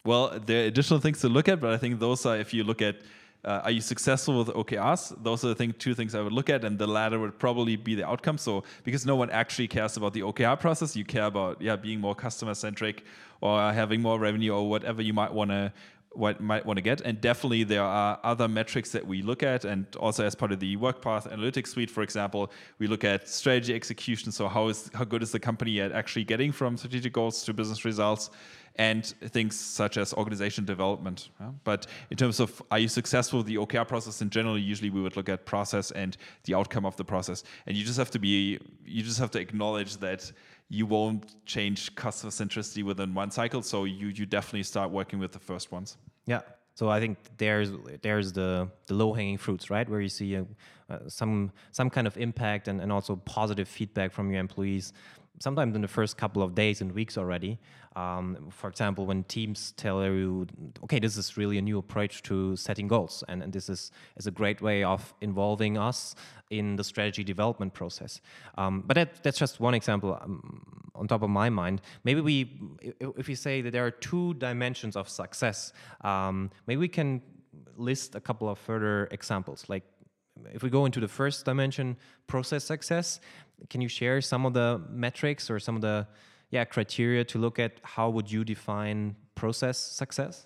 Well, 0.03 0.39
there 0.45 0.63
are 0.63 0.67
additional 0.67 0.99
things 0.99 1.19
to 1.21 1.29
look 1.29 1.47
at, 1.47 1.59
but 1.61 1.71
I 1.71 1.77
think 1.77 1.99
those 1.99 2.25
are 2.25 2.35
if 2.37 2.53
you 2.53 2.63
look 2.63 2.81
at 2.81 2.95
uh, 3.43 3.61
are 3.63 3.71
you 3.71 3.81
successful 3.81 4.37
with 4.39 4.49
OKRs? 4.49 5.23
Those 5.23 5.43
are 5.43 5.49
the 5.49 5.55
thing, 5.55 5.73
two 5.73 5.95
things 5.95 6.13
I 6.13 6.21
would 6.21 6.33
look 6.33 6.49
at, 6.49 6.63
and 6.63 6.77
the 6.77 6.87
latter 6.87 7.19
would 7.19 7.39
probably 7.39 7.75
be 7.75 7.95
the 7.95 8.07
outcome. 8.07 8.37
So 8.37 8.63
because 8.83 9.05
no 9.05 9.15
one 9.15 9.29
actually 9.31 9.67
cares 9.67 9.97
about 9.97 10.13
the 10.13 10.21
OKR 10.21 10.59
process, 10.59 10.95
you 10.95 11.05
care 11.05 11.25
about 11.25 11.61
yeah 11.61 11.75
being 11.75 11.99
more 11.99 12.15
customer 12.15 12.53
centric 12.53 13.03
or 13.41 13.73
having 13.73 14.01
more 14.01 14.19
revenue 14.19 14.53
or 14.53 14.69
whatever 14.69 15.01
you 15.01 15.13
might 15.13 15.33
want 15.33 15.49
to 15.51 15.73
what 16.13 16.41
might 16.41 16.65
want 16.65 16.77
to 16.77 16.81
get. 16.81 17.01
And 17.01 17.19
definitely 17.21 17.63
there 17.63 17.83
are 17.83 18.19
other 18.23 18.47
metrics 18.47 18.91
that 18.91 19.05
we 19.07 19.21
look 19.21 19.43
at, 19.43 19.65
and 19.65 19.85
also 19.95 20.25
as 20.25 20.35
part 20.35 20.51
of 20.51 20.59
the 20.59 20.75
WorkPath 20.77 21.31
Analytics 21.31 21.67
Suite, 21.67 21.89
for 21.89 22.03
example, 22.03 22.51
we 22.79 22.87
look 22.87 23.03
at 23.03 23.29
strategy 23.29 23.73
execution. 23.73 24.31
So 24.31 24.47
how 24.47 24.67
is 24.67 24.91
how 24.93 25.05
good 25.05 25.23
is 25.23 25.31
the 25.31 25.39
company 25.39 25.79
at 25.81 25.91
actually 25.91 26.25
getting 26.25 26.51
from 26.51 26.77
strategic 26.77 27.13
goals 27.13 27.43
to 27.43 27.53
business 27.53 27.85
results? 27.85 28.29
And 28.75 29.05
things 29.05 29.59
such 29.59 29.97
as 29.97 30.13
organization 30.13 30.65
development. 30.65 31.29
yeah. 31.39 31.51
But 31.63 31.87
in 32.09 32.17
terms 32.17 32.39
of 32.39 32.61
are 32.71 32.79
you 32.79 32.87
successful 32.87 33.39
with 33.39 33.47
the 33.47 33.57
OKR 33.57 33.87
process 33.87 34.21
in 34.21 34.29
general, 34.29 34.57
usually 34.57 34.89
we 34.89 35.01
would 35.01 35.15
look 35.15 35.29
at 35.29 35.45
process 35.45 35.91
and 35.91 36.17
the 36.45 36.55
outcome 36.55 36.85
of 36.85 36.95
the 36.95 37.03
process. 37.03 37.43
And 37.65 37.75
you 37.75 37.83
just 37.83 37.97
have 37.97 38.11
to 38.11 38.19
be, 38.19 38.59
you 38.85 39.03
just 39.03 39.19
have 39.19 39.31
to 39.31 39.39
acknowledge 39.39 39.97
that 39.97 40.31
you 40.69 40.85
won't 40.85 41.35
change 41.45 41.93
customer 41.95 42.31
centricity 42.31 42.81
within 42.83 43.13
one 43.13 43.29
cycle. 43.29 43.61
So 43.61 43.83
you 43.83 44.07
you 44.07 44.25
definitely 44.25 44.63
start 44.63 44.89
working 44.89 45.19
with 45.19 45.33
the 45.33 45.39
first 45.39 45.71
ones. 45.71 45.97
Yeah. 46.25 46.41
So 46.75 46.89
I 46.89 46.99
think 46.99 47.17
there's 47.37 47.71
there's 48.01 48.31
the 48.31 48.69
the 48.87 48.93
low 48.93 49.13
hanging 49.13 49.37
fruits, 49.37 49.69
right, 49.69 49.87
where 49.87 49.99
you 49.99 50.09
see 50.09 50.37
uh, 50.37 50.43
some 51.07 51.51
some 51.71 51.89
kind 51.89 52.07
of 52.07 52.17
impact 52.17 52.69
and, 52.69 52.79
and 52.81 52.91
also 52.91 53.17
positive 53.17 53.67
feedback 53.67 54.13
from 54.13 54.31
your 54.31 54.39
employees. 54.39 54.93
Sometimes 55.39 55.75
in 55.75 55.81
the 55.81 55.87
first 55.87 56.17
couple 56.17 56.41
of 56.41 56.55
days 56.55 56.81
and 56.81 56.91
weeks 56.93 57.17
already. 57.17 57.59
Um, 57.95 58.47
for 58.49 58.69
example, 58.69 59.05
when 59.05 59.23
teams 59.25 59.73
tell 59.73 60.03
you, 60.03 60.47
okay, 60.83 60.99
this 60.99 61.17
is 61.17 61.35
really 61.35 61.57
a 61.57 61.61
new 61.61 61.77
approach 61.77 62.23
to 62.23 62.55
setting 62.55 62.87
goals, 62.87 63.23
and, 63.27 63.43
and 63.43 63.51
this 63.51 63.69
is 63.69 63.91
is 64.15 64.27
a 64.27 64.31
great 64.31 64.61
way 64.61 64.83
of 64.83 65.13
involving 65.19 65.77
us 65.77 66.15
in 66.49 66.75
the 66.75 66.83
strategy 66.83 67.23
development 67.23 67.73
process. 67.73 68.21
Um, 68.57 68.83
but 68.85 68.95
that, 68.95 69.23
that's 69.23 69.39
just 69.39 69.59
one 69.59 69.73
example 69.73 70.17
um, 70.21 70.61
on 70.95 71.07
top 71.07 71.23
of 71.23 71.29
my 71.29 71.49
mind. 71.49 71.81
Maybe 72.03 72.21
we, 72.21 72.59
if 72.99 73.27
we 73.27 73.35
say 73.35 73.61
that 73.61 73.71
there 73.71 73.85
are 73.85 73.91
two 73.91 74.33
dimensions 74.35 74.95
of 74.95 75.09
success, 75.09 75.73
um, 76.01 76.51
maybe 76.67 76.79
we 76.79 76.89
can 76.89 77.21
list 77.77 78.15
a 78.15 78.19
couple 78.19 78.49
of 78.49 78.59
further 78.59 79.07
examples. 79.11 79.65
Like 79.69 79.83
if 80.53 80.61
we 80.61 80.69
go 80.69 80.85
into 80.85 80.99
the 80.99 81.07
first 81.07 81.45
dimension, 81.45 81.97
process 82.27 82.63
success, 82.63 83.19
can 83.69 83.81
you 83.81 83.87
share 83.87 84.21
some 84.21 84.45
of 84.45 84.53
the 84.53 84.81
metrics 84.89 85.49
or 85.49 85.59
some 85.59 85.75
of 85.75 85.81
the 85.81 86.07
yeah 86.51 86.65
criteria 86.65 87.23
to 87.25 87.39
look 87.39 87.57
at 87.59 87.79
how 87.83 88.09
would 88.09 88.31
you 88.31 88.43
define 88.43 89.15
process 89.35 89.77
success? 89.77 90.45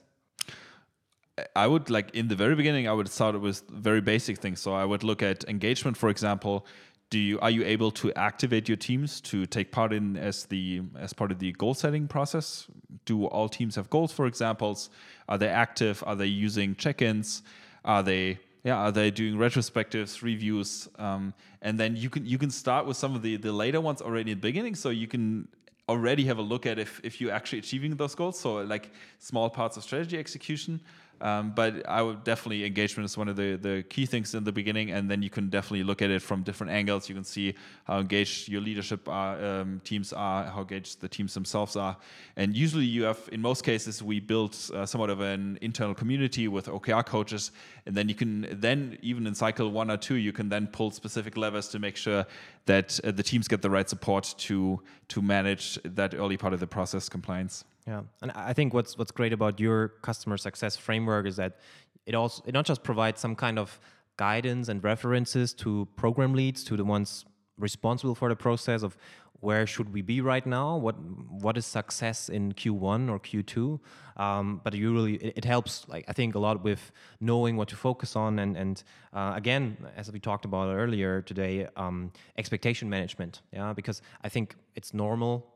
I 1.55 1.67
would 1.67 1.89
like 1.89 2.15
in 2.15 2.29
the 2.29 2.35
very 2.35 2.55
beginning, 2.55 2.87
I 2.87 2.93
would 2.93 3.09
start 3.09 3.39
with 3.41 3.63
very 3.69 3.99
basic 3.99 4.37
things. 4.37 4.61
So 4.61 4.73
I 4.73 4.85
would 4.85 5.03
look 5.03 5.21
at 5.21 5.43
engagement, 5.49 5.97
for 5.97 6.09
example. 6.09 6.65
Do 7.11 7.19
you 7.19 7.39
are 7.41 7.51
you 7.51 7.63
able 7.63 7.91
to 7.91 8.11
activate 8.13 8.67
your 8.67 8.77
teams 8.77 9.21
to 9.21 9.45
take 9.45 9.71
part 9.71 9.93
in 9.93 10.17
as 10.17 10.45
the 10.45 10.81
as 10.97 11.13
part 11.13 11.31
of 11.31 11.39
the 11.39 11.51
goal 11.51 11.73
setting 11.73 12.07
process? 12.07 12.67
Do 13.05 13.25
all 13.25 13.49
teams 13.49 13.75
have 13.75 13.89
goals, 13.89 14.11
for 14.11 14.25
examples? 14.25 14.89
Are 15.27 15.37
they 15.37 15.49
active? 15.49 16.03
Are 16.07 16.15
they 16.15 16.25
using 16.25 16.75
check-ins? 16.75 17.43
Are 17.83 18.01
they 18.01 18.39
yeah 18.63 18.77
are 18.77 18.91
they 18.91 19.11
doing 19.11 19.35
retrospectives, 19.35 20.23
reviews? 20.23 20.89
Um, 20.97 21.33
and 21.61 21.79
then 21.79 21.95
you 21.95 22.09
can 22.09 22.25
you 22.25 22.37
can 22.37 22.49
start 22.49 22.87
with 22.87 22.97
some 22.97 23.13
of 23.15 23.21
the 23.21 23.35
the 23.37 23.51
later 23.51 23.81
ones 23.81 24.01
already 24.01 24.31
in 24.31 24.37
the 24.39 24.47
beginning, 24.49 24.75
so 24.75 24.89
you 24.89 25.07
can 25.07 25.47
already 25.87 26.25
have 26.25 26.37
a 26.37 26.41
look 26.41 26.65
at 26.65 26.79
if 26.79 26.99
if 27.03 27.21
you're 27.21 27.31
actually 27.31 27.59
achieving 27.59 27.95
those 27.95 28.15
goals. 28.15 28.39
So 28.39 28.55
like 28.57 28.91
small 29.19 29.49
parts 29.49 29.77
of 29.77 29.83
strategy 29.83 30.17
execution. 30.17 30.81
Um, 31.21 31.51
but 31.55 31.87
I 31.87 32.01
would 32.01 32.23
definitely 32.23 32.65
engagement 32.65 33.05
is 33.05 33.17
one 33.17 33.27
of 33.27 33.35
the, 33.35 33.55
the 33.55 33.83
key 33.89 34.05
things 34.05 34.35
in 34.35 34.43
the 34.43 34.51
beginning, 34.51 34.91
and 34.91 35.09
then 35.09 35.21
you 35.21 35.29
can 35.29 35.49
definitely 35.49 35.83
look 35.83 36.01
at 36.01 36.09
it 36.09 36.21
from 36.21 36.43
different 36.43 36.73
angles. 36.73 37.07
You 37.07 37.15
can 37.15 37.23
see 37.23 37.55
how 37.85 37.99
engaged 37.99 38.49
your 38.49 38.61
leadership 38.61 39.07
are, 39.07 39.43
um, 39.43 39.81
teams 39.83 40.13
are, 40.13 40.45
how 40.45 40.61
engaged 40.61 41.01
the 41.01 41.07
teams 41.07 41.33
themselves 41.33 41.75
are, 41.75 41.97
and 42.35 42.55
usually 42.55 42.85
you 42.85 43.03
have, 43.03 43.19
in 43.31 43.41
most 43.41 43.63
cases, 43.63 44.03
we 44.03 44.19
build 44.19 44.57
uh, 44.73 44.85
somewhat 44.85 45.09
of 45.09 45.21
an 45.21 45.57
internal 45.61 45.95
community 45.95 46.47
with 46.47 46.67
OKR 46.67 47.05
coaches, 47.05 47.51
and 47.85 47.95
then 47.95 48.09
you 48.09 48.15
can 48.15 48.47
then 48.51 48.97
even 49.01 49.25
in 49.27 49.35
cycle 49.35 49.71
one 49.71 49.89
or 49.89 49.97
two, 49.97 50.15
you 50.15 50.33
can 50.33 50.49
then 50.49 50.67
pull 50.67 50.91
specific 50.91 51.37
levers 51.37 51.67
to 51.69 51.79
make 51.79 51.95
sure 51.95 52.25
that 52.65 52.99
uh, 53.03 53.11
the 53.11 53.23
teams 53.23 53.47
get 53.47 53.61
the 53.61 53.69
right 53.69 53.89
support 53.89 54.35
to 54.37 54.81
to 55.07 55.21
manage 55.21 55.79
that 55.83 56.13
early 56.13 56.37
part 56.37 56.53
of 56.53 56.59
the 56.59 56.67
process 56.67 57.07
compliance. 57.09 57.63
Yeah, 57.87 58.01
and 58.21 58.31
I 58.31 58.53
think 58.53 58.73
what's 58.73 58.97
what's 58.97 59.11
great 59.11 59.31
about 59.31 59.59
your 59.59 59.89
customer 60.01 60.37
success 60.37 60.75
framework 60.75 61.27
is 61.27 61.35
that 61.35 61.59
it 62.05 62.15
also 62.15 62.43
it 62.45 62.53
not 62.53 62.65
just 62.65 62.83
provides 62.83 63.21
some 63.21 63.35
kind 63.35 63.59
of 63.59 63.79
guidance 64.17 64.69
and 64.69 64.83
references 64.83 65.53
to 65.53 65.87
program 65.95 66.33
leads 66.33 66.63
to 66.63 66.77
the 66.77 66.85
ones 66.85 67.25
responsible 67.57 68.15
for 68.15 68.29
the 68.29 68.35
process 68.35 68.83
of 68.83 68.97
where 69.41 69.67
should 69.67 69.93
we 69.93 70.01
be 70.01 70.21
right 70.21 70.45
now 70.45 70.77
what 70.77 70.95
what 70.99 71.57
is 71.57 71.65
success 71.65 72.29
in 72.29 72.53
q1 72.53 73.09
or 73.09 73.19
q2 73.19 73.79
um, 74.17 74.61
but 74.63 74.73
you 74.73 74.93
really 74.93 75.15
it, 75.15 75.33
it, 75.37 75.45
helps 75.45 75.87
like 75.89 76.05
i 76.07 76.13
think 76.13 76.35
a 76.35 76.39
lot 76.39 76.63
with 76.63 76.91
knowing 77.19 77.57
what 77.57 77.67
to 77.67 77.75
focus 77.75 78.15
on 78.15 78.39
and 78.39 78.57
and 78.57 78.83
uh, 79.13 79.33
again 79.35 79.77
as 79.95 80.11
we 80.11 80.19
talked 80.19 80.45
about 80.45 80.73
earlier 80.73 81.21
today 81.21 81.67
um, 81.75 82.11
expectation 82.37 82.89
management 82.89 83.41
yeah 83.51 83.73
because 83.73 84.01
i 84.23 84.29
think 84.29 84.55
it's 84.75 84.93
normal 84.93 85.54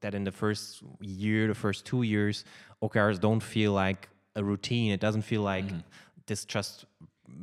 that 0.00 0.14
in 0.14 0.24
the 0.24 0.32
first 0.32 0.82
year, 1.00 1.48
the 1.48 1.54
first 1.54 1.84
two 1.84 2.02
years, 2.02 2.44
OKRs 2.82 3.20
don't 3.20 3.42
feel 3.42 3.72
like 3.72 4.08
a 4.36 4.42
routine. 4.42 4.92
It 4.92 5.00
doesn't 5.00 5.22
feel 5.22 5.42
like 5.42 5.66
mm-hmm. 5.66 5.78
this 6.26 6.44
just 6.44 6.84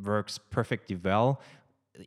works 0.04 0.38
perfectly 0.38 0.96
well. 0.96 1.42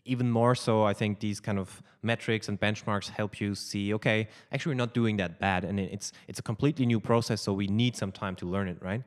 Even 0.04 0.31
more 0.31 0.54
so, 0.54 0.85
I 0.85 0.95
think 0.95 1.21
these 1.21 1.38
kind 1.40 1.59
of 1.59 1.83
metrics 2.02 2.49
and 2.49 2.59
benchmarks 2.59 3.09
help 3.09 3.40
you 3.40 3.54
see, 3.54 3.92
okay, 3.95 4.28
actually 4.50 4.71
we're 4.71 4.78
not 4.78 4.95
doing 4.95 5.19
that 5.19 5.38
bad, 5.38 5.64
and 5.64 5.78
it's 5.78 6.12
it's 6.28 6.38
a 6.38 6.42
completely 6.42 6.87
new 6.87 6.99
process, 6.99 7.42
so 7.42 7.52
we 7.52 7.66
need 7.66 7.95
some 7.97 8.11
time 8.11 8.35
to 8.37 8.47
learn 8.47 8.69
it, 8.69 8.78
right? 8.81 9.02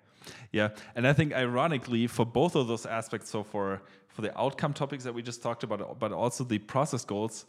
Yeah, 0.52 0.70
and 0.96 1.08
I 1.08 1.14
think 1.14 1.34
ironically 1.34 2.08
for 2.08 2.26
both 2.26 2.56
of 2.56 2.68
those 2.68 2.86
aspects, 2.86 3.30
so 3.32 3.44
for 3.44 3.82
for 4.10 4.22
the 4.22 4.40
outcome 4.40 4.74
topics 4.74 5.04
that 5.04 5.14
we 5.14 5.22
just 5.22 5.42
talked 5.42 5.64
about, 5.64 6.00
but 6.00 6.12
also 6.12 6.44
the 6.44 6.60
process 6.60 7.04
goals, 7.04 7.46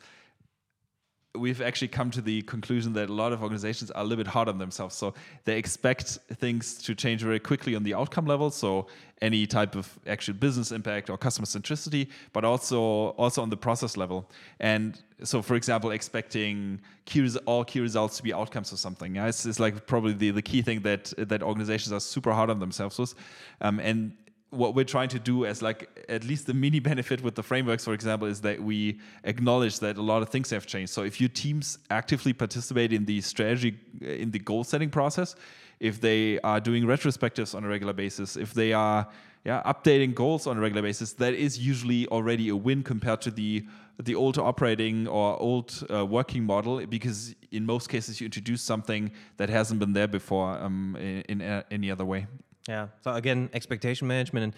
we've 1.39 1.61
actually 1.61 1.89
come 1.89 2.11
to 2.11 2.21
the 2.21 2.43
conclusion 2.43 2.93
that 2.95 3.09
a 3.09 3.13
lot 3.13 3.33
of 3.33 3.43
organizations 3.43 3.91
are 3.91 4.03
a 4.03 4.05
little 4.05 4.25
bit 4.25 4.31
hard 4.33 4.49
on 4.49 4.59
themselves. 4.59 4.95
So 4.95 5.15
they 5.45 5.59
expect 5.59 6.19
things 6.35 6.75
to 6.83 6.95
change 6.95 7.23
very 7.23 7.41
quickly 7.41 7.75
on 7.75 7.83
the 7.83 7.95
outcome 7.95 8.27
level. 8.27 8.51
So 8.51 8.87
any 9.23 9.47
type 9.47 9.75
of 9.75 9.99
actual 10.07 10.35
business 10.35 10.73
impact 10.73 11.09
or 11.09 11.17
customer 11.17 11.47
centricity, 11.47 12.09
but 12.33 12.45
also 12.45 13.09
also 13.17 13.43
on 13.43 13.51
the 13.51 13.57
process 13.57 13.97
level. 13.97 14.31
And 14.61 15.01
so, 15.23 15.43
for 15.43 15.55
example, 15.55 15.91
expecting 15.91 16.81
key 17.07 17.29
all 17.47 17.65
key 17.65 17.81
results 17.81 18.17
to 18.19 18.23
be 18.23 18.35
outcomes 18.35 18.73
or 18.73 18.77
something. 18.77 19.15
Yeah, 19.15 19.27
it's, 19.27 19.47
it's 19.47 19.59
like 19.59 19.87
probably 19.87 20.13
the, 20.13 20.31
the 20.31 20.43
key 20.43 20.63
thing 20.63 20.81
that 20.83 21.13
that 21.17 21.43
organizations 21.43 21.93
are 21.93 22.01
super 22.01 22.33
hard 22.33 22.51
on 22.51 22.61
themselves 22.61 22.99
with. 22.99 23.15
Um, 23.61 23.81
and 23.81 24.13
what 24.51 24.75
we're 24.75 24.85
trying 24.85 25.09
to 25.09 25.19
do 25.19 25.45
as 25.45 25.61
like 25.61 25.89
at 26.09 26.25
least 26.25 26.47
the 26.47 26.55
mini 26.55 26.81
benefit 26.91 27.23
with 27.23 27.35
the 27.35 27.43
frameworks 27.43 27.85
for 27.85 27.95
example 27.95 28.29
is 28.29 28.41
that 28.41 28.61
we 28.63 29.01
acknowledge 29.25 29.81
that 29.81 29.97
a 29.97 30.03
lot 30.03 30.23
of 30.23 30.29
things 30.29 30.51
have 30.51 30.67
changed. 30.67 30.93
So 30.93 31.03
if 31.03 31.21
your 31.21 31.29
teams 31.29 31.79
actively 31.91 32.33
participate 32.33 32.93
in 32.93 33.05
the 33.05 33.21
strategy 33.21 33.79
in 34.01 34.31
the 34.31 34.39
goal 34.39 34.65
setting 34.65 34.91
process 34.91 35.35
if 35.81 36.01
they 36.01 36.41
are 36.41 36.61
doing 36.61 36.85
retrospectives 36.85 37.55
on 37.55 37.65
a 37.65 37.69
regular 37.69 37.93
basis 37.93 38.37
if 38.37 38.55
they 38.55 38.73
are 38.73 39.07
yeah 39.45 39.63
updating 39.65 40.15
goals 40.15 40.47
on 40.47 40.57
a 40.57 40.61
regular 40.61 40.83
basis 40.83 41.13
that 41.13 41.35
is 41.35 41.59
usually 41.59 42.07
already 42.09 42.49
a 42.49 42.57
win 42.57 42.83
compared 42.83 43.21
to 43.21 43.31
the 43.31 43.65
the 44.03 44.15
old 44.15 44.39
operating 44.39 45.07
or 45.09 45.41
old 45.41 45.87
uh, 45.91 46.05
working 46.05 46.45
model 46.45 46.85
because 46.87 47.35
in 47.51 47.65
most 47.65 47.89
cases 47.89 48.21
you 48.21 48.27
introduce 48.27 48.63
something 48.63 49.11
that 49.39 49.49
hasn't 49.49 49.81
been 49.81 49.93
there 49.93 50.09
before 50.09 50.59
um, 50.59 50.97
in, 51.01 51.21
in 51.29 51.43
uh, 51.43 51.63
any 51.71 51.91
other 51.91 52.05
way 52.05 52.27
yeah. 52.69 52.89
So 53.03 53.13
again, 53.13 53.51
expectation 53.53 54.09
management, 54.09 54.45
and 54.45 54.55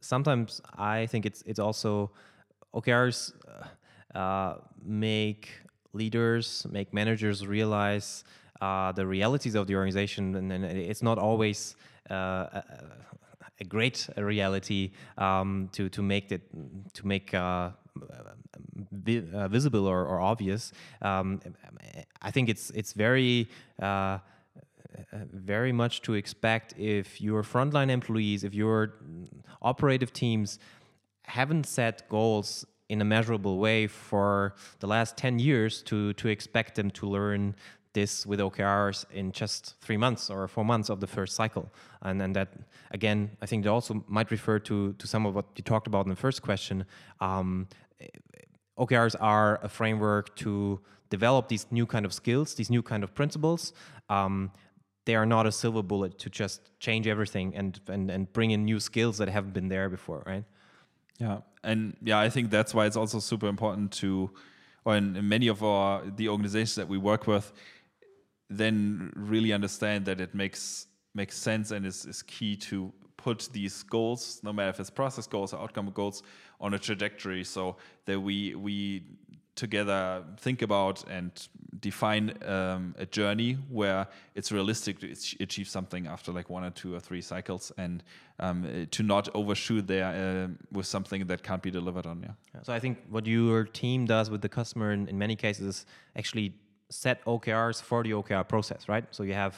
sometimes 0.00 0.60
I 0.76 1.06
think 1.06 1.26
it's 1.26 1.42
it's 1.46 1.58
also 1.58 2.10
OKRs 2.74 3.32
uh, 4.14 4.18
uh, 4.18 4.54
make 4.84 5.50
leaders, 5.92 6.66
make 6.70 6.92
managers 6.92 7.46
realize 7.46 8.24
uh, 8.60 8.92
the 8.92 9.06
realities 9.06 9.54
of 9.54 9.66
the 9.66 9.74
organization, 9.76 10.34
and, 10.36 10.52
and 10.52 10.64
it's 10.64 11.02
not 11.02 11.18
always 11.18 11.76
uh, 12.10 12.14
a, 12.14 12.64
a, 13.60 13.64
great 13.64 14.08
reality 14.16 14.92
um, 15.18 15.68
to 15.72 15.88
to 15.88 16.02
make 16.02 16.32
it 16.32 16.42
to 16.94 17.06
make. 17.06 17.34
Uh, 17.34 17.70
vi 18.90 19.22
uh, 19.34 19.48
visible 19.48 19.86
or, 19.86 20.06
or 20.06 20.20
obvious. 20.20 20.72
Um, 21.02 21.40
I 22.22 22.30
think 22.30 22.48
it's 22.48 22.70
it's 22.70 22.92
very 22.92 23.48
very 25.32 25.72
much 25.72 26.02
to 26.02 26.14
expect 26.14 26.74
if 26.78 27.20
your 27.20 27.42
frontline 27.42 27.90
employees, 27.90 28.44
if 28.44 28.54
your 28.54 28.94
operative 29.60 30.12
teams 30.12 30.58
haven't 31.24 31.66
set 31.66 32.08
goals 32.08 32.64
in 32.88 33.00
a 33.00 33.04
measurable 33.04 33.58
way 33.58 33.86
for 33.86 34.54
the 34.80 34.86
last 34.86 35.16
10 35.16 35.38
years 35.38 35.82
to, 35.82 36.12
to 36.14 36.28
expect 36.28 36.74
them 36.74 36.90
to 36.90 37.06
learn 37.06 37.54
this 37.94 38.26
with 38.26 38.40
OKRs 38.40 39.04
in 39.10 39.32
just 39.32 39.74
three 39.80 39.96
months 39.96 40.30
or 40.30 40.48
four 40.48 40.64
months 40.64 40.88
of 40.88 41.00
the 41.00 41.06
first 41.06 41.34
cycle. 41.34 41.70
And 42.02 42.20
then 42.20 42.32
that, 42.32 42.48
again, 42.90 43.30
I 43.40 43.46
think 43.46 43.64
that 43.64 43.70
also 43.70 44.04
might 44.08 44.30
refer 44.30 44.58
to, 44.60 44.92
to 44.94 45.06
some 45.06 45.26
of 45.26 45.34
what 45.34 45.46
you 45.56 45.62
talked 45.62 45.86
about 45.86 46.06
in 46.06 46.10
the 46.10 46.16
first 46.16 46.42
question. 46.42 46.84
Um, 47.20 47.68
OKRs 48.78 49.14
are 49.20 49.60
a 49.62 49.68
framework 49.68 50.34
to 50.36 50.80
develop 51.10 51.48
these 51.48 51.66
new 51.70 51.86
kind 51.86 52.06
of 52.06 52.12
skills, 52.12 52.54
these 52.54 52.70
new 52.70 52.82
kind 52.82 53.04
of 53.04 53.14
principles. 53.14 53.72
Um, 54.08 54.50
they 55.04 55.14
are 55.14 55.26
not 55.26 55.46
a 55.46 55.52
silver 55.52 55.82
bullet 55.82 56.18
to 56.18 56.30
just 56.30 56.78
change 56.78 57.06
everything 57.06 57.54
and 57.56 57.80
and 57.88 58.10
and 58.10 58.32
bring 58.32 58.50
in 58.50 58.64
new 58.64 58.80
skills 58.80 59.18
that 59.18 59.28
haven't 59.28 59.52
been 59.52 59.68
there 59.68 59.88
before, 59.88 60.22
right? 60.26 60.44
Yeah, 61.18 61.38
and 61.62 61.96
yeah, 62.02 62.18
I 62.18 62.30
think 62.30 62.50
that's 62.50 62.74
why 62.74 62.86
it's 62.86 62.96
also 62.96 63.18
super 63.20 63.46
important 63.46 63.92
to, 63.92 64.30
or 64.84 64.96
in, 64.96 65.28
many 65.28 65.48
of 65.48 65.62
our 65.62 66.02
the 66.16 66.28
organizations 66.28 66.74
that 66.76 66.88
we 66.88 66.98
work 66.98 67.26
with, 67.26 67.52
then 68.50 69.12
really 69.16 69.52
understand 69.52 70.04
that 70.06 70.20
it 70.20 70.34
makes 70.34 70.86
makes 71.14 71.36
sense 71.36 71.70
and 71.70 71.84
is, 71.86 72.06
is 72.06 72.22
key 72.22 72.56
to 72.56 72.92
put 73.16 73.48
these 73.52 73.82
goals, 73.84 74.40
no 74.42 74.52
matter 74.52 74.70
if 74.70 74.80
it's 74.80 74.90
process 74.90 75.26
goals 75.26 75.52
or 75.52 75.60
outcome 75.60 75.90
goals, 75.94 76.22
on 76.60 76.74
a 76.74 76.78
trajectory 76.78 77.44
so 77.44 77.76
that 78.06 78.18
we 78.18 78.54
we 78.54 79.04
together 79.66 80.24
think 80.46 80.60
about 80.68 80.96
and 81.08 81.30
define 81.88 82.26
um, 82.56 82.94
a 83.04 83.06
journey 83.18 83.52
where 83.80 84.02
it's 84.34 84.50
realistic 84.58 84.94
to 85.02 85.06
achieve 85.46 85.68
something 85.76 86.02
after 86.14 86.30
like 86.38 86.48
one 86.50 86.64
or 86.68 86.70
two 86.70 86.90
or 86.96 87.00
three 87.08 87.22
cycles 87.32 87.64
and 87.78 88.02
um, 88.40 88.58
to 88.96 89.02
not 89.14 89.24
overshoot 89.40 89.86
there 89.86 90.10
uh, 90.22 90.48
with 90.76 90.86
something 90.86 91.20
that 91.30 91.40
can't 91.48 91.62
be 91.62 91.70
delivered 91.70 92.06
on 92.12 92.16
yeah. 92.20 92.34
yeah. 92.54 92.62
so 92.66 92.72
i 92.78 92.80
think 92.84 92.94
what 93.08 93.24
your 93.26 93.64
team 93.82 94.00
does 94.04 94.26
with 94.32 94.42
the 94.46 94.52
customer 94.58 94.88
in, 94.96 95.02
in 95.12 95.16
many 95.16 95.36
cases 95.36 95.64
is 95.74 95.86
actually 96.20 96.48
set 96.90 97.24
okrs 97.24 97.80
for 97.88 98.02
the 98.02 98.12
okr 98.18 98.44
process 98.54 98.88
right 98.88 99.04
so 99.16 99.22
you 99.22 99.34
have 99.44 99.54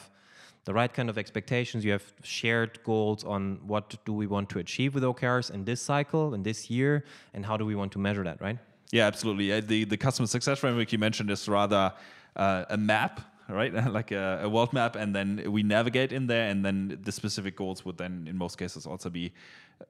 the 0.67 0.75
right 0.81 0.93
kind 0.99 1.09
of 1.13 1.17
expectations 1.25 1.79
you 1.89 1.93
have 1.99 2.09
shared 2.23 2.73
goals 2.85 3.25
on 3.35 3.41
what 3.73 3.87
do 4.05 4.13
we 4.13 4.27
want 4.35 4.47
to 4.55 4.59
achieve 4.59 4.91
with 4.97 5.05
okrs 5.13 5.47
in 5.57 5.65
this 5.65 5.81
cycle 5.81 6.35
in 6.37 6.43
this 6.43 6.61
year 6.77 6.93
and 7.35 7.41
how 7.49 7.57
do 7.61 7.65
we 7.71 7.75
want 7.81 7.91
to 7.97 7.99
measure 8.09 8.25
that 8.31 8.39
right 8.47 8.59
yeah, 8.95 9.09
absolutely. 9.09 9.53
Uh, 9.53 9.61
the 9.61 9.83
the 9.83 9.97
customer 9.97 10.29
success 10.29 10.61
framework 10.61 10.93
you 10.93 10.99
mentioned 10.99 11.29
is 11.29 11.49
rather 11.49 11.93
uh, 12.37 12.65
a 12.71 12.77
map, 12.77 13.21
right? 13.49 13.75
like 13.99 14.13
a, 14.13 14.43
a, 14.45 14.49
world 14.49 14.73
map, 14.73 14.95
and 14.95 15.13
then 15.13 15.43
we 15.51 15.65
navigate 15.65 16.13
in 16.13 16.29
there, 16.29 16.49
and 16.49 16.65
then 16.65 17.01
the 17.03 17.11
specific 17.11 17.57
goals 17.57 17.85
would 17.85 17.99
then, 17.99 18.29
in 18.31 18.39
most 18.39 18.57
cases, 18.57 18.87
also 18.87 19.11
be 19.11 19.33
uh, 19.81 19.85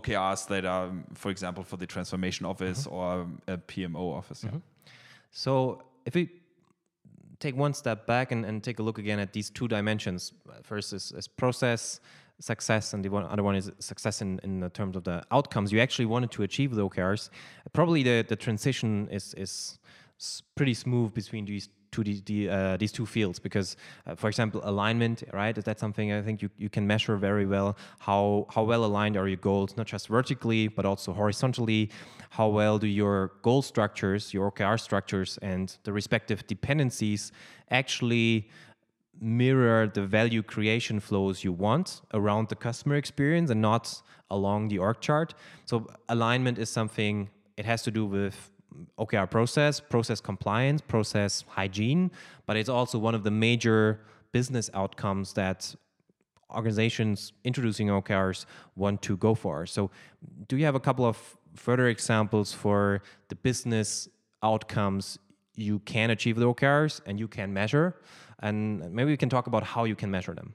OKRs 0.00 0.48
that 0.48 0.64
are, 0.64 0.90
for 1.14 1.30
example, 1.30 1.62
for 1.62 1.76
the 1.76 1.86
transformation 1.86 2.44
office 2.44 2.80
mm-hmm. 2.80 2.94
or 2.96 3.28
a 3.46 3.58
PMO 3.58 4.18
office. 4.18 4.42
Mm-hmm. 4.42 4.58
So 5.30 5.84
if 6.04 6.16
we 6.16 6.28
take 7.38 7.56
one 7.56 7.74
step 7.74 8.08
back 8.08 8.32
and, 8.32 8.44
and 8.44 8.60
take 8.60 8.80
a 8.80 8.82
look 8.82 8.98
again 8.98 9.20
at 9.20 9.32
these 9.32 9.50
two 9.50 9.68
dimensions, 9.68 10.32
first 10.64 10.92
is, 10.92 11.12
is 11.12 11.28
process 11.28 12.00
success 12.42 12.92
and 12.92 13.04
the 13.04 13.08
one, 13.08 13.24
other 13.24 13.42
one 13.42 13.54
is 13.54 13.70
success 13.78 14.20
in, 14.20 14.40
in 14.42 14.68
terms 14.70 14.96
of 14.96 15.04
the 15.04 15.22
outcomes. 15.30 15.72
You 15.72 15.80
actually 15.80 16.06
wanted 16.06 16.30
to 16.32 16.42
achieve 16.42 16.70
with 16.72 16.80
OKRs, 16.80 17.30
probably 17.72 18.02
the, 18.02 18.24
the 18.28 18.36
transition 18.36 19.08
is, 19.10 19.34
is 19.34 19.78
pretty 20.54 20.74
smooth 20.74 21.14
between 21.14 21.44
these 21.44 21.68
two 21.92 22.02
the, 22.02 22.48
uh, 22.48 22.76
these 22.78 22.90
two 22.90 23.06
fields 23.06 23.38
because 23.38 23.76
uh, 24.06 24.14
for 24.14 24.28
example 24.28 24.60
alignment 24.64 25.22
right? 25.32 25.56
Is 25.56 25.64
that 25.64 25.78
something 25.78 26.10
i 26.10 26.22
think 26.22 26.40
you, 26.42 26.48
you 26.56 26.70
can 26.70 26.86
measure 26.86 27.16
very 27.16 27.46
well. 27.46 27.76
How 27.98 28.46
how 28.54 28.64
well 28.64 28.84
aligned 28.84 29.16
are 29.16 29.28
your 29.28 29.36
goals 29.36 29.76
not 29.76 29.86
just 29.86 30.08
vertically 30.08 30.68
but 30.68 30.84
also 30.86 31.12
horizontally? 31.12 31.90
How 32.30 32.48
well 32.48 32.78
do 32.78 32.86
your 32.86 33.32
goal 33.42 33.62
structures 33.62 34.32
your 34.32 34.50
okr 34.50 34.80
structures 34.80 35.38
and 35.42 35.76
the 35.84 35.92
respective 35.92 36.46
dependencies 36.46 37.30
actually 37.70 38.48
mirror 39.22 39.86
the 39.86 40.04
value 40.04 40.42
creation 40.42 40.98
flows 40.98 41.44
you 41.44 41.52
want 41.52 42.02
around 42.12 42.48
the 42.48 42.56
customer 42.56 42.96
experience 42.96 43.50
and 43.50 43.62
not 43.62 44.02
along 44.30 44.68
the 44.68 44.78
org 44.78 45.00
chart. 45.00 45.34
So 45.64 45.86
alignment 46.08 46.58
is 46.58 46.68
something 46.68 47.30
it 47.56 47.64
has 47.64 47.82
to 47.82 47.90
do 47.90 48.04
with 48.04 48.50
OKR 48.98 49.30
process, 49.30 49.78
process 49.80 50.20
compliance, 50.20 50.80
process 50.80 51.44
hygiene, 51.48 52.10
but 52.46 52.56
it's 52.56 52.68
also 52.68 52.98
one 52.98 53.14
of 53.14 53.22
the 53.22 53.30
major 53.30 54.00
business 54.32 54.70
outcomes 54.74 55.34
that 55.34 55.74
organizations 56.50 57.32
introducing 57.44 57.88
OKRs 57.88 58.44
want 58.76 59.02
to 59.02 59.16
go 59.16 59.34
for. 59.34 59.66
So, 59.66 59.90
do 60.48 60.56
you 60.56 60.64
have 60.64 60.74
a 60.74 60.80
couple 60.80 61.04
of 61.04 61.36
further 61.54 61.88
examples 61.88 62.52
for 62.52 63.02
the 63.28 63.34
business 63.34 64.08
outcomes 64.42 65.18
you 65.54 65.80
can 65.80 66.10
achieve 66.10 66.36
with 66.36 66.46
OKRs 66.46 67.00
and 67.06 67.18
you 67.18 67.28
can 67.28 67.52
measure? 67.52 67.96
And 68.40 68.92
maybe 68.92 69.10
we 69.10 69.16
can 69.16 69.28
talk 69.28 69.46
about 69.46 69.62
how 69.62 69.84
you 69.84 69.94
can 69.94 70.10
measure 70.10 70.34
them. 70.34 70.54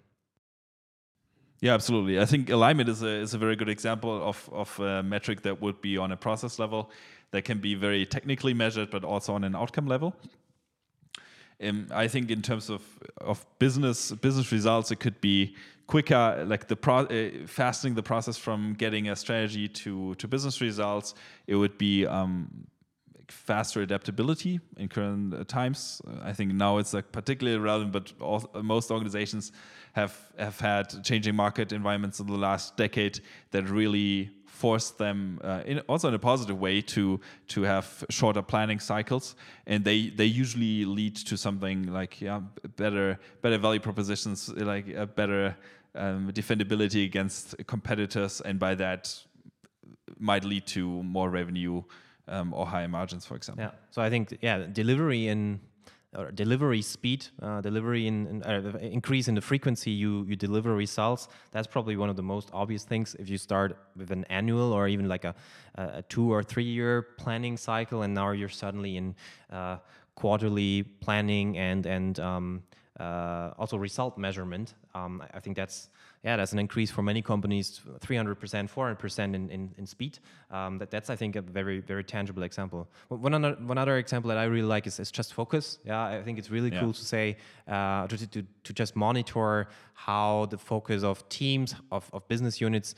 Yeah, 1.60 1.74
absolutely. 1.74 2.20
I 2.20 2.26
think 2.26 2.50
alignment 2.50 2.88
is 2.90 3.02
a, 3.02 3.08
is 3.08 3.34
a 3.34 3.38
very 3.38 3.56
good 3.56 3.70
example 3.70 4.22
of, 4.22 4.50
of 4.52 4.80
a 4.80 5.02
metric 5.02 5.42
that 5.42 5.60
would 5.62 5.82
be 5.82 5.98
on 5.98 6.12
a 6.12 6.18
process 6.18 6.60
level 6.60 6.92
that 7.32 7.44
can 7.46 7.60
be 7.60 7.74
very 7.74 8.06
technically 8.06 8.54
measured, 8.54 8.92
but 8.92 9.04
also 9.04 9.34
on 9.34 9.44
an 9.44 9.56
outcome 9.56 9.88
level. 9.88 10.16
Um, 11.62 11.88
I 11.92 12.08
think 12.08 12.30
in 12.30 12.44
terms 12.44 12.70
of, 12.70 12.84
of 13.18 13.44
business 13.58 14.12
business 14.12 14.52
results, 14.52 14.92
it 14.92 15.00
could 15.00 15.20
be 15.22 15.56
quicker, 15.88 16.46
like 16.46 16.68
the 16.68 16.76
pro, 16.76 16.98
uh, 17.00 17.48
fastening 17.48 17.96
the 17.96 18.04
process 18.04 18.38
from 18.38 18.76
getting 18.76 19.10
a 19.10 19.16
strategy 19.16 19.68
to 19.68 20.14
to 20.16 20.28
business 20.28 20.62
results. 20.62 21.16
It 21.48 21.56
would 21.56 21.78
be 21.80 22.06
um, 22.06 22.68
faster 23.30 23.82
adaptability 23.82 24.60
in 24.78 24.88
current 24.88 25.48
times. 25.48 26.02
I 26.22 26.34
think 26.34 26.54
now 26.54 26.78
it's 26.78 26.94
like 26.94 27.12
particularly 27.12 27.60
relevant, 27.60 27.92
but 27.92 28.14
all, 28.20 28.50
most 28.62 28.92
organizations 28.92 29.52
have 29.94 30.16
have 30.38 30.60
had 30.60 31.04
changing 31.04 31.36
market 31.36 31.72
environments 31.72 32.20
in 32.20 32.28
the 32.28 32.38
last 32.38 32.78
decade 32.78 33.20
that 33.52 33.70
really 33.70 34.30
forced 34.46 34.98
them 34.98 35.40
uh, 35.44 35.62
in, 35.66 35.80
also 35.82 36.08
in 36.08 36.14
a 36.16 36.20
positive 36.20 36.60
way 36.60 36.82
to 36.82 37.20
to 37.48 37.62
have 37.62 38.04
shorter 38.10 38.42
planning 38.42 38.80
cycles 38.80 39.36
and 39.68 39.84
they 39.86 40.10
they 40.10 40.26
usually 40.26 40.84
lead 40.84 41.16
to 41.16 41.38
something 41.38 41.94
like 41.94 42.20
yeah 42.22 42.42
better 42.76 43.20
better 43.44 43.60
value 43.60 43.80
propositions 43.80 44.50
like 44.50 44.88
a 44.96 45.06
better 45.06 45.56
um, 45.94 46.32
defendability 46.32 47.06
against 47.06 47.56
competitors 47.68 48.42
and 48.42 48.58
by 48.58 48.74
that 48.74 49.02
might 50.20 50.44
lead 50.44 50.66
to 50.66 51.04
more 51.04 51.30
revenue 51.30 51.84
um, 52.28 52.54
or 52.54 52.66
higher 52.66 52.88
margins 52.88 53.26
for 53.26 53.36
example 53.36 53.64
yeah 53.64 53.72
so 53.92 54.02
i 54.02 54.10
think 54.10 54.38
yeah 54.42 54.66
delivery 54.72 55.28
in 55.28 55.60
or 56.16 56.32
delivery 56.32 56.82
speed, 56.82 57.28
uh, 57.42 57.62
delivery 57.62 58.08
in, 58.08 58.28
in 58.28 58.44
uh, 58.44 58.78
increase 58.82 59.28
in 59.28 59.36
the 59.36 59.42
frequency 59.42 59.92
you 59.92 60.26
you 60.28 60.36
deliver 60.36 60.74
results. 60.74 61.28
That's 61.52 61.68
probably 61.68 61.98
one 61.98 62.10
of 62.10 62.16
the 62.16 62.24
most 62.24 62.50
obvious 62.54 62.84
things. 62.84 63.16
If 63.20 63.30
you 63.30 63.38
start 63.38 63.78
with 63.96 64.12
an 64.12 64.24
annual 64.30 64.74
or 64.74 64.88
even 64.88 65.08
like 65.08 65.26
a, 65.26 65.36
a 65.76 66.02
two 66.04 66.32
or 66.32 66.44
three 66.44 66.64
year 66.64 67.02
planning 67.02 67.58
cycle, 67.58 68.04
and 68.04 68.14
now 68.14 68.32
you're 68.32 68.50
suddenly 68.50 68.98
in 68.98 69.16
uh, 69.52 69.78
quarterly 70.16 70.84
planning 70.84 71.58
and 71.58 71.86
and 71.86 72.20
um, 72.20 72.64
uh, 73.00 73.52
also 73.58 73.78
result 73.78 74.18
measurement. 74.18 74.76
Um, 74.96 75.24
I 75.34 75.40
think 75.40 75.56
that's 75.56 75.90
yeah, 76.24 76.36
that's 76.36 76.52
an 76.52 76.60
increase 76.60 76.92
for 76.92 77.02
many 77.02 77.22
companies, 77.22 77.82
300%, 78.00 78.36
400% 78.70 79.20
in, 79.20 79.50
in, 79.50 79.74
in 79.78 79.86
speed. 79.86 80.20
Um, 80.52 80.78
that, 80.80 80.90
that's, 80.90 81.10
I 81.10 81.16
think, 81.16 81.36
a 81.36 81.42
very, 81.42 81.80
very 81.80 82.04
tangible 82.04 82.44
example. 82.44 82.88
One 83.10 83.34
other, 83.34 83.56
one 83.62 83.78
other 83.78 83.98
example 83.98 84.30
that 84.30 84.38
I 84.38 84.46
really 84.46 84.68
like 84.68 84.88
is, 84.88 85.00
is 85.00 85.12
just 85.12 85.34
focus. 85.34 85.80
Yeah, 85.86 86.04
I 86.04 86.24
think 86.24 86.40
it's 86.40 86.50
really 86.50 86.72
yeah. 86.72 86.80
cool 86.80 86.94
to 86.94 87.06
say, 87.06 87.38
uh, 87.68 88.08
to, 88.08 88.28
to, 88.28 88.44
to 88.64 88.74
just 88.74 88.96
monitor 88.96 89.68
how 89.94 90.48
the 90.50 90.58
focus 90.58 91.04
of 91.04 91.28
teams, 91.30 91.76
of, 91.92 92.10
of 92.14 92.28
business 92.28 92.60
units 92.60 92.96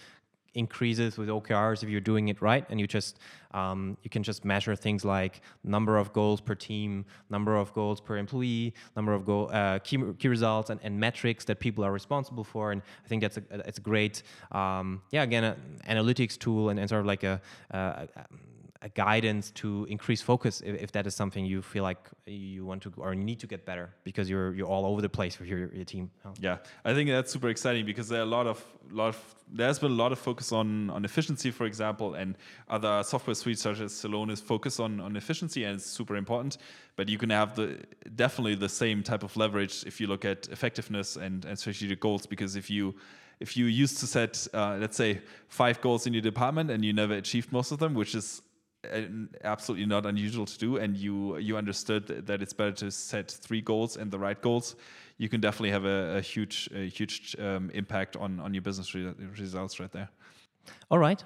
increases 0.54 1.18
with 1.18 1.30
OKRs 1.30 1.84
if 1.84 1.90
you're 1.90 2.02
doing 2.02 2.28
it 2.28 2.42
right, 2.42 2.66
and 2.70 2.80
you 2.80 2.88
just 2.88 3.20
um, 3.52 3.98
you 4.04 4.10
can 4.10 4.24
just 4.24 4.46
measure 4.46 4.76
things 4.76 5.04
like 5.04 5.42
number 5.64 5.98
of 5.98 6.14
goals 6.14 6.42
per 6.42 6.56
team, 6.56 7.06
number 7.30 7.56
of 7.56 7.74
goals 7.74 8.00
per 8.00 8.18
employee, 8.18 8.74
number 8.96 9.14
of 9.14 9.26
goal 9.26 9.50
uh, 9.52 9.80
key, 9.80 9.98
key 10.20 10.28
results, 10.28 10.70
and, 10.70 10.80
and 10.84 11.00
metrics 11.00 11.46
that 11.46 11.60
people 11.60 11.84
are 11.84 11.92
responsible 11.92 12.44
for. 12.44 12.72
And 12.72 12.82
I 13.04 13.08
think 13.08 13.22
that's 13.22 13.38
a 13.38 13.44
it's 13.68 13.80
a 13.80 13.82
great 13.82 14.24
um, 14.52 15.02
yeah 15.12 15.24
again 15.24 15.44
an 15.44 15.58
analytics 15.88 16.38
tool 16.38 16.70
and, 16.70 16.80
and 16.80 16.88
sort 16.90 17.02
of 17.02 17.08
like 17.08 17.24
a, 17.24 17.42
a 17.72 18.08
a 18.16 18.26
guidance 18.88 19.52
to 19.52 19.86
increase 19.90 20.22
focus 20.22 20.62
if, 20.62 20.84
if, 20.84 20.92
that 20.94 21.06
is 21.06 21.14
something 21.14 21.46
you 21.46 21.62
feel 21.62 21.84
like 21.84 22.10
you 22.26 22.66
want 22.66 22.82
to 22.82 22.94
or 22.96 23.14
you 23.14 23.22
need 23.22 23.38
to 23.38 23.48
get 23.48 23.66
better 23.66 23.94
because 24.06 24.30
you're 24.30 24.54
you're 24.54 24.68
all 24.68 24.86
over 24.86 25.02
the 25.02 25.10
place 25.10 25.38
with 25.38 25.50
your, 25.50 25.74
your 25.74 25.84
team. 25.84 26.10
Yeah, 26.40 26.60
I 26.86 26.94
think 26.94 27.10
that's 27.10 27.30
super 27.34 27.50
exciting 27.50 27.86
because 27.86 28.08
there 28.08 28.22
are 28.22 28.24
a 28.24 28.34
lot 28.38 28.48
of 28.48 28.64
lot 28.90 29.10
of 29.10 29.36
there's 29.52 29.80
been 29.80 29.92
a 29.92 29.96
lot 29.96 30.14
of 30.14 30.20
focus 30.20 30.54
on 30.54 30.90
on 30.92 31.04
efficiency, 31.04 31.52
for 31.52 31.66
example, 31.66 32.14
and 32.14 32.38
other 32.70 33.04
software 33.04 33.36
suites 33.36 33.62
such 33.62 33.82
as 33.82 33.92
Celonis 33.92 34.42
focus 34.42 34.80
on 34.80 35.02
on 35.02 35.18
efficiency 35.18 35.66
and 35.66 35.76
it's 35.76 35.86
super 35.86 36.16
important. 36.16 36.58
But 36.96 37.10
you 37.10 37.18
can 37.18 37.32
have 37.32 37.56
the 37.56 37.80
definitely 38.16 38.56
the 38.56 38.70
same 38.70 39.04
type 39.04 39.24
of 39.24 39.36
leverage 39.36 39.84
if 39.86 40.00
you 40.00 40.08
look 40.08 40.24
at 40.24 40.48
effectiveness 40.48 41.18
and 41.18 41.44
and 41.44 41.60
strategic 41.60 42.00
goals 42.00 42.26
because 42.26 42.56
if 42.56 42.70
you 42.70 42.96
if 43.42 43.58
you 43.58 43.66
used 43.66 44.00
to 44.00 44.08
set 44.08 44.48
uh, 44.54 44.78
let's 44.80 44.96
say 44.96 45.22
five 45.50 45.82
goals 45.82 46.08
in 46.08 46.14
your 46.14 46.22
department 46.22 46.70
and 46.72 46.86
you 46.86 46.94
never 46.94 47.16
achieved 47.16 47.52
most 47.52 47.72
of 47.72 47.80
them, 47.80 47.94
which 47.94 48.16
is 48.16 48.42
absolutely 49.44 49.86
not 49.86 50.06
unusual 50.06 50.46
to 50.46 50.58
do 50.58 50.78
and 50.78 50.96
you 50.96 51.38
you 51.38 51.58
understood 51.58 52.08
that 52.26 52.42
it's 52.42 52.54
better 52.54 52.72
to 52.72 52.90
set 52.90 53.30
three 53.30 53.62
goals 53.62 53.98
and 53.98 54.10
the 54.10 54.20
right 54.20 54.42
goals. 54.42 54.76
You 55.18 55.28
can 55.28 55.42
definitely 55.42 55.72
have 55.72 55.86
a, 55.86 56.18
a 56.18 56.22
huge 56.22 56.70
a 56.74 56.88
huge 56.88 57.36
um, 57.40 57.70
impact 57.74 58.16
on 58.16 58.40
on 58.40 58.54
your 58.54 58.62
business 58.62 58.96
re 58.96 59.14
results 59.38 59.80
right 59.80 59.92
there. 59.92 60.10
All 60.90 61.00
right. 61.00 61.24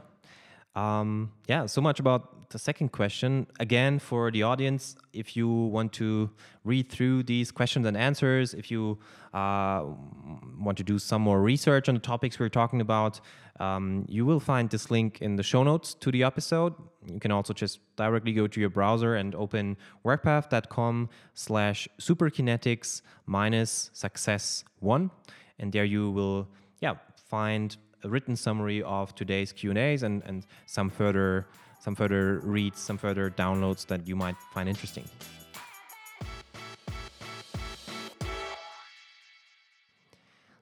Um, 0.76 1.32
yeah, 1.48 1.68
so 1.68 1.82
much 1.82 2.00
about 2.00 2.50
the 2.50 2.58
second 2.58 2.92
question. 2.92 3.48
Again, 3.60 4.00
for 4.00 4.32
the 4.32 4.44
audience, 4.44 4.96
if 5.12 5.36
you 5.36 5.48
want 5.48 5.94
to 5.94 6.32
read 6.63 6.89
through 6.89 7.24
these 7.24 7.52
questions 7.52 7.86
and 7.86 7.96
answers, 7.96 8.54
if 8.54 8.72
you 8.72 8.98
uh, 9.34 9.84
want 10.60 10.78
to 10.78 10.84
do 10.84 10.98
some 10.98 11.22
more 11.22 11.42
research 11.42 11.89
on 11.89 11.96
the 11.96 12.02
topics 12.02 12.39
we're 12.39 12.50
talking 12.50 12.82
about, 12.82 13.20
um, 13.60 14.06
you 14.10 14.26
will 14.26 14.39
find 14.39 14.70
this 14.70 14.89
link 14.89 15.22
in 15.22 15.36
the 15.36 15.44
show 15.44 15.63
notes 15.63 15.94
to 15.96 16.12
the 16.12 16.24
episode. 16.24 16.74
You 17.06 17.20
can 17.20 17.32
also 17.32 17.54
just 17.54 17.80
directly 17.96 18.34
go 18.34 18.48
to 18.48 18.60
your 18.60 18.70
browser 18.70 19.16
and 19.16 19.36
open 19.36 19.78
workpath.com 20.04 21.10
slash 21.34 21.88
superkinetics 22.00 23.02
minus 23.26 23.92
success 23.94 24.63
one. 24.80 25.12
And 25.60 25.72
there 25.72 25.86
you 25.86 26.10
will, 26.10 26.48
yeah, 26.82 26.96
find 27.30 27.78
a 28.04 28.10
written 28.10 28.36
summary 28.36 28.82
of 28.82 29.13
today's 29.16 29.52
Q&As 29.52 30.04
and, 30.04 30.24
and 30.26 30.46
some 30.66 30.89
further 30.89 31.48
some 31.80 31.96
further 31.96 32.39
reads, 32.39 32.80
some 32.80 32.98
further 32.98 33.30
downloads 33.30 33.86
that 33.88 34.08
you 34.08 34.16
might 34.16 34.38
find 34.54 34.70
interesting. 34.70 35.04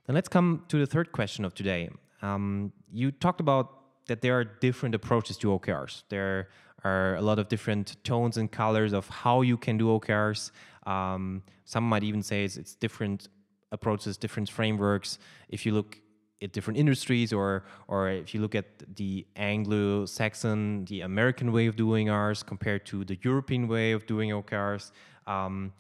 Then 0.08 0.16
let's 0.16 0.28
come 0.28 0.64
to 0.70 0.80
the 0.80 0.88
third 0.88 1.12
question 1.12 1.46
of 1.46 1.54
today. 1.54 1.92
Um, 2.22 2.72
you 2.92 3.12
talked 3.12 3.42
about 3.42 3.82
that 4.08 4.22
there 4.22 4.38
are 4.38 4.44
different 4.44 4.96
approaches 4.96 5.38
to 5.38 5.48
OKRs. 5.48 6.04
There 6.10 6.50
are 6.84 7.16
a 7.16 7.22
lot 7.22 7.40
of 7.40 7.48
different 7.48 8.04
tones 8.04 8.38
and 8.38 8.52
colors 8.52 8.94
of 8.94 9.08
how 9.08 9.42
you 9.42 9.58
can 9.58 9.78
do 9.78 9.88
OKRs. 9.88 10.52
Um, 10.86 11.44
some 11.66 11.84
might 11.88 12.04
even 12.04 12.24
say 12.24 12.44
it's, 12.44 12.58
it's 12.58 12.76
different 12.76 13.28
approaches, 13.72 14.18
different 14.18 14.50
frameworks. 14.50 15.20
If 15.50 15.66
you 15.66 15.74
look 15.74 16.00
at 16.42 16.52
different 16.52 16.80
industries 16.80 17.32
or 17.32 17.64
or 17.88 18.10
if 18.10 18.34
you 18.34 18.42
look 18.42 18.56
at 18.56 18.96
the 18.96 19.28
Anglo-Saxon, 19.36 20.86
the 20.86 21.02
American 21.02 21.52
way 21.52 21.68
of 21.68 21.76
doing 21.76 22.10
ours 22.10 22.42
compared 22.44 22.86
to 22.88 23.06
the 23.06 23.18
European 23.22 23.68
way 23.68 23.92
of 23.92 24.06
doing 24.08 24.32
OKRs. 24.32 24.92
Um, 25.28 25.74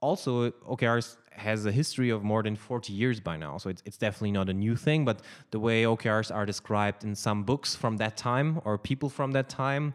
also, 0.00 0.50
OKRs 0.50 1.16
has 1.32 1.66
a 1.66 1.72
history 1.72 2.10
of 2.10 2.22
more 2.22 2.42
than 2.42 2.56
40 2.56 2.92
years 2.92 3.20
by 3.20 3.36
now, 3.36 3.58
so 3.58 3.70
it's, 3.70 3.82
it's 3.84 3.96
definitely 3.96 4.32
not 4.32 4.48
a 4.48 4.52
new 4.52 4.76
thing. 4.76 5.04
But 5.04 5.22
the 5.50 5.60
way 5.60 5.84
OKRs 5.84 6.34
are 6.34 6.46
described 6.46 7.04
in 7.04 7.14
some 7.14 7.44
books 7.44 7.74
from 7.74 7.96
that 7.98 8.16
time 8.16 8.60
or 8.64 8.78
people 8.78 9.08
from 9.08 9.32
that 9.32 9.48
time 9.48 9.94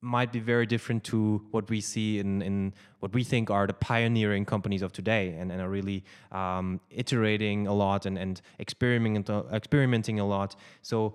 might 0.00 0.32
be 0.32 0.38
very 0.38 0.64
different 0.64 1.02
to 1.02 1.44
what 1.50 1.68
we 1.68 1.80
see 1.80 2.20
in, 2.20 2.40
in 2.40 2.72
what 3.00 3.12
we 3.12 3.24
think 3.24 3.50
are 3.50 3.66
the 3.66 3.72
pioneering 3.72 4.44
companies 4.44 4.80
of 4.80 4.92
today 4.92 5.34
and, 5.38 5.50
and 5.50 5.60
are 5.60 5.68
really 5.68 6.04
um, 6.30 6.80
iterating 6.90 7.66
a 7.66 7.74
lot 7.74 8.06
and, 8.06 8.16
and 8.16 8.40
experimenting, 8.60 9.44
experimenting 9.52 10.20
a 10.20 10.26
lot. 10.26 10.54
So, 10.82 11.14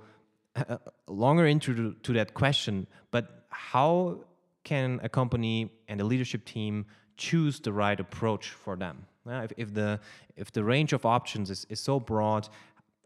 uh, 0.55 0.77
longer 1.07 1.47
into 1.47 1.93
to 2.03 2.13
that 2.13 2.33
question, 2.33 2.85
but 3.09 3.45
how 3.49 4.19
can 4.63 4.99
a 5.01 5.09
company 5.09 5.71
and 5.87 5.99
a 5.99 6.03
leadership 6.03 6.45
team 6.45 6.85
choose 7.17 7.59
the 7.59 7.73
right 7.73 7.99
approach 7.99 8.49
for 8.49 8.75
them? 8.75 9.05
Uh, 9.27 9.41
if, 9.43 9.51
if, 9.57 9.73
the 9.73 9.99
if 10.35 10.51
the 10.51 10.63
range 10.63 10.93
of 10.93 11.05
options 11.05 11.49
is, 11.49 11.65
is 11.69 11.79
so 11.79 11.99
broad, 11.99 12.49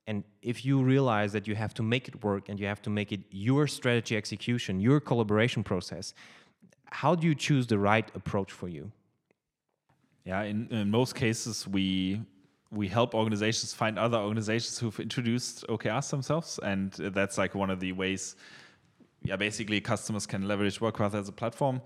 and 0.07 0.23
if 0.41 0.65
you 0.65 0.81
realize 0.81 1.33
that 1.33 1.47
you 1.47 1.55
have 1.55 1.73
to 1.75 1.83
make 1.83 2.07
it 2.07 2.23
work 2.23 2.49
and 2.49 2.59
you 2.59 2.65
have 2.65 2.81
to 2.83 2.89
make 2.89 3.11
it 3.11 3.19
your 3.29 3.67
strategy 3.67 4.15
execution, 4.15 4.79
your 4.79 4.99
collaboration 4.99 5.63
process, 5.63 6.13
how 6.85 7.13
do 7.13 7.27
you 7.27 7.35
choose 7.35 7.67
the 7.67 7.77
right 7.77 8.09
approach 8.15 8.51
for 8.51 8.69
you? 8.69 8.91
Yeah, 10.25 10.43
in, 10.43 10.67
in 10.71 10.89
most 10.89 11.15
cases, 11.15 11.67
we 11.67 12.21
we 12.71 12.87
help 12.87 13.15
organizations 13.15 13.73
find 13.73 13.97
other 13.97 14.17
organizations 14.17 14.77
who've 14.77 14.99
introduced 14.99 15.65
OKRs 15.67 16.09
themselves, 16.09 16.59
and 16.63 16.91
that's 16.91 17.37
like 17.37 17.55
one 17.55 17.69
of 17.69 17.79
the 17.79 17.91
ways. 17.93 18.35
Yeah, 19.23 19.35
basically, 19.35 19.81
customers 19.81 20.25
can 20.25 20.47
leverage 20.47 20.79
Workpath 20.79 21.13
as 21.13 21.27
a 21.27 21.31
platform. 21.31 21.81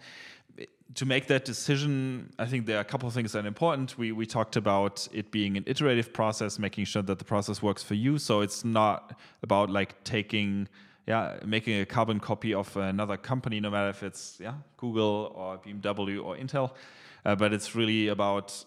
To 0.95 1.06
make 1.06 1.27
that 1.27 1.45
decision, 1.45 2.34
I 2.38 2.45
think 2.45 2.65
there 2.65 2.77
are 2.77 2.82
a 2.82 2.86
couple 2.86 3.08
of 3.08 3.13
things 3.13 3.32
that 3.32 3.45
are 3.45 3.47
important. 3.47 3.97
We 3.97 4.12
we 4.12 4.25
talked 4.25 4.56
about 4.56 5.08
it 5.13 5.32
being 5.32 5.58
an 5.58 5.63
iterative 5.65 6.12
process, 6.12 6.60
making 6.60 6.86
sure 6.86 7.01
that 7.01 7.17
the 7.17 7.25
process 7.25 7.62
works 7.62 7.84
for 7.84 7.93
you. 7.93 8.17
So 8.17 8.41
it's 8.41 8.65
not 8.65 9.17
about 9.41 9.69
like 9.69 10.04
taking 10.04 10.67
yeah, 11.08 11.38
making 11.45 11.80
a 11.82 11.86
carbon 11.86 12.19
copy 12.19 12.54
of 12.54 12.75
another 12.77 13.17
company, 13.17 13.60
no 13.60 13.69
matter 13.69 13.89
if 13.89 14.04
it's 14.04 14.38
yeah, 14.39 14.54
Google 14.77 15.34
or 15.36 15.58
BMW 15.58 16.23
or 16.23 16.36
Intel. 16.36 16.71
Uh, 17.25 17.36
but 17.36 17.54
it's 17.54 17.75
really 17.75 18.08
about 18.08 18.65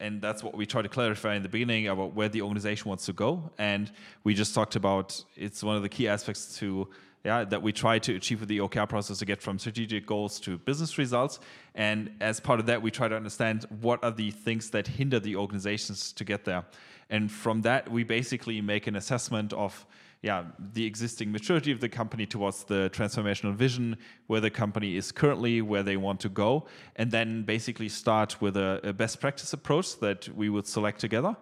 and 0.00 0.22
that's 0.22 0.42
what 0.42 0.56
we 0.56 0.64
try 0.66 0.82
to 0.82 0.88
clarify 0.88 1.34
in 1.34 1.42
the 1.42 1.48
beginning 1.48 1.88
about 1.88 2.14
where 2.14 2.28
the 2.28 2.42
organization 2.42 2.88
wants 2.88 3.06
to 3.06 3.12
go. 3.12 3.50
And 3.58 3.90
we 4.24 4.34
just 4.34 4.54
talked 4.54 4.76
about 4.76 5.24
it's 5.36 5.62
one 5.62 5.76
of 5.76 5.82
the 5.82 5.88
key 5.88 6.08
aspects 6.08 6.56
to 6.58 6.88
yeah 7.24 7.44
that 7.44 7.62
we 7.62 7.72
try 7.72 7.98
to 7.98 8.14
achieve 8.14 8.40
with 8.40 8.48
the 8.48 8.58
OKR 8.58 8.88
process 8.88 9.18
to 9.18 9.24
get 9.24 9.42
from 9.42 9.58
strategic 9.58 10.06
goals 10.06 10.40
to 10.40 10.58
business 10.58 10.98
results. 10.98 11.40
And 11.74 12.10
as 12.20 12.40
part 12.40 12.60
of 12.60 12.66
that, 12.66 12.82
we 12.82 12.90
try 12.90 13.08
to 13.08 13.16
understand 13.16 13.66
what 13.80 14.02
are 14.02 14.10
the 14.10 14.30
things 14.30 14.70
that 14.70 14.86
hinder 14.86 15.20
the 15.20 15.36
organizations 15.36 16.12
to 16.14 16.24
get 16.24 16.44
there. 16.44 16.64
And 17.10 17.30
from 17.30 17.62
that, 17.62 17.90
we 17.90 18.04
basically 18.04 18.60
make 18.60 18.86
an 18.86 18.96
assessment 18.96 19.52
of 19.52 19.86
yeah, 20.20 20.44
the 20.72 20.84
existing 20.84 21.30
maturity 21.30 21.70
of 21.70 21.80
the 21.80 21.88
company 21.88 22.26
towards 22.26 22.64
the 22.64 22.90
transformational 22.92 23.54
vision, 23.54 23.96
where 24.26 24.40
the 24.40 24.50
company 24.50 24.96
is 24.96 25.12
currently, 25.12 25.62
where 25.62 25.84
they 25.84 25.96
want 25.96 26.18
to 26.20 26.28
go, 26.28 26.66
and 26.96 27.10
then 27.12 27.44
basically 27.44 27.88
start 27.88 28.40
with 28.40 28.56
a, 28.56 28.80
a 28.82 28.92
best 28.92 29.20
practice 29.20 29.52
approach 29.52 30.00
that 30.00 30.28
we 30.30 30.48
would 30.48 30.66
select 30.66 31.00
together. 31.00 31.36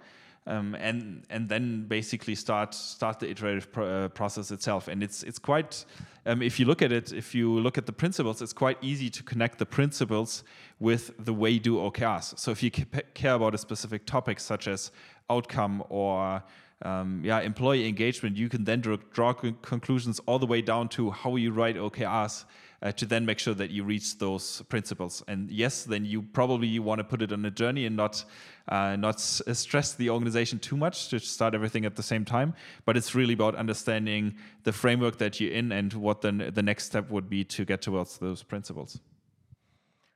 Um, 0.49 0.77
and 0.77 1.25
and 1.29 1.49
then 1.49 1.87
basically 1.89 2.37
start 2.37 2.73
start 2.73 3.19
the 3.19 3.29
iterative 3.29 3.73
pro 3.73 3.87
uh, 3.87 4.09
process 4.09 4.53
itself. 4.53 4.87
And 4.87 5.03
it's 5.03 5.25
it's 5.25 5.41
quite 5.41 5.85
um, 6.25 6.43
if 6.43 6.59
you 6.61 6.67
look 6.67 6.83
at 6.83 6.93
it, 6.93 7.13
if 7.13 7.35
you 7.35 7.59
look 7.59 7.79
at 7.79 7.87
the 7.87 7.93
principles, 7.93 8.43
it's 8.43 8.53
quite 8.53 8.79
easy 8.83 9.11
to 9.11 9.23
connect 9.23 9.59
the 9.59 9.67
principles 9.67 10.45
with 10.79 11.13
the 11.25 11.33
way 11.33 11.51
you 11.51 11.61
do 11.61 11.77
OKRs. 11.77 12.39
So 12.39 12.51
if 12.51 12.63
you 12.63 12.71
care 12.71 13.35
about 13.35 13.55
a 13.55 13.59
specific 13.59 14.07
topic 14.07 14.41
such 14.41 14.69
as 14.69 14.91
outcome 15.31 15.83
or 15.89 16.43
um, 16.83 17.23
yeah, 17.25 17.41
employee 17.41 17.89
engagement, 17.89 18.37
you 18.37 18.49
can 18.49 18.65
then 18.65 18.81
draw, 18.81 18.97
draw 19.13 19.33
conclusions 19.33 20.21
all 20.27 20.39
the 20.39 20.47
way 20.47 20.63
down 20.63 20.89
to 20.91 21.11
how 21.11 21.37
you 21.37 21.53
write 21.53 21.77
OKRs 21.77 22.45
uh, 22.83 22.93
to 22.93 23.07
then 23.07 23.25
make 23.25 23.39
sure 23.39 23.55
that 23.55 23.71
you 23.71 23.85
reach 23.85 24.19
those 24.19 24.63
principles. 24.69 25.23
And 25.29 25.51
yes, 25.51 25.85
then 25.85 26.05
you 26.05 26.23
probably 26.23 26.79
want 26.79 26.99
to 26.99 27.05
put 27.05 27.23
it 27.23 27.33
on 27.33 27.45
a 27.45 27.51
journey 27.51 27.87
and 27.87 27.97
not 27.97 28.25
uh, 28.69 28.97
not 28.97 29.17
uh, 29.47 29.55
stress 29.55 29.95
the 29.95 30.11
organization 30.11 30.59
too 30.59 30.77
much 30.77 31.09
to 31.09 31.19
start 31.21 31.55
everything 31.55 31.85
at 31.85 31.97
the 31.97 32.03
same 32.03 32.25
time. 32.25 32.55
But 32.85 32.97
it's 32.97 33.15
really 33.15 33.35
about 33.35 33.55
understanding 33.55 34.35
the 34.65 34.73
framework 34.73 35.19
that 35.19 35.41
you're 35.41 35.53
in 35.53 35.73
and 35.73 35.93
what 35.93 36.21
then 36.23 36.51
the 36.53 36.63
next 36.63 36.87
step 36.87 37.11
would 37.11 37.31
be 37.31 37.45
to 37.45 37.65
get 37.65 37.83
towards 37.83 38.19
those 38.19 38.43
principles. 38.43 39.01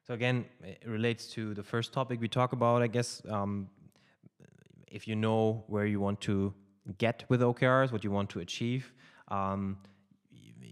So 0.06 0.14
again, 0.14 0.44
it 0.64 0.82
relates 0.86 1.28
to 1.34 1.54
the 1.54 1.62
first 1.62 1.92
topic 1.92 2.20
we 2.20 2.26
talk 2.26 2.52
about, 2.52 2.82
I 2.82 2.88
guess. 2.88 3.22
Um, 3.28 3.68
if 4.90 5.06
you 5.06 5.14
know 5.14 5.62
where 5.68 5.86
you 5.86 6.00
want 6.00 6.20
to 6.22 6.52
get 6.98 7.24
with 7.28 7.40
OKRs, 7.40 7.92
what 7.92 8.02
you 8.02 8.10
want 8.10 8.28
to 8.30 8.40
achieve, 8.40 8.92
um, 9.28 9.78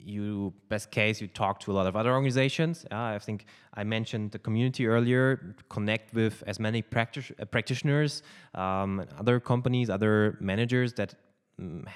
you 0.08 0.54
best 0.68 0.90
case 0.90 1.20
you 1.20 1.28
talk 1.28 1.60
to 1.60 1.70
a 1.70 1.74
lot 1.74 1.86
of 1.86 1.94
other 1.94 2.12
organizations. 2.12 2.86
Uh, 2.90 2.96
I 2.96 3.18
think 3.18 3.46
I 3.74 3.84
mentioned 3.84 4.32
the 4.32 4.38
community 4.38 4.86
earlier. 4.86 5.54
Connect 5.68 6.14
with 6.14 6.42
as 6.46 6.58
many 6.58 6.82
practic- 6.82 7.34
uh, 7.38 7.44
practitioners, 7.44 8.22
um, 8.54 9.04
other 9.18 9.38
companies, 9.38 9.90
other 9.90 10.36
managers 10.40 10.94
that 10.94 11.14
um, 11.58 11.86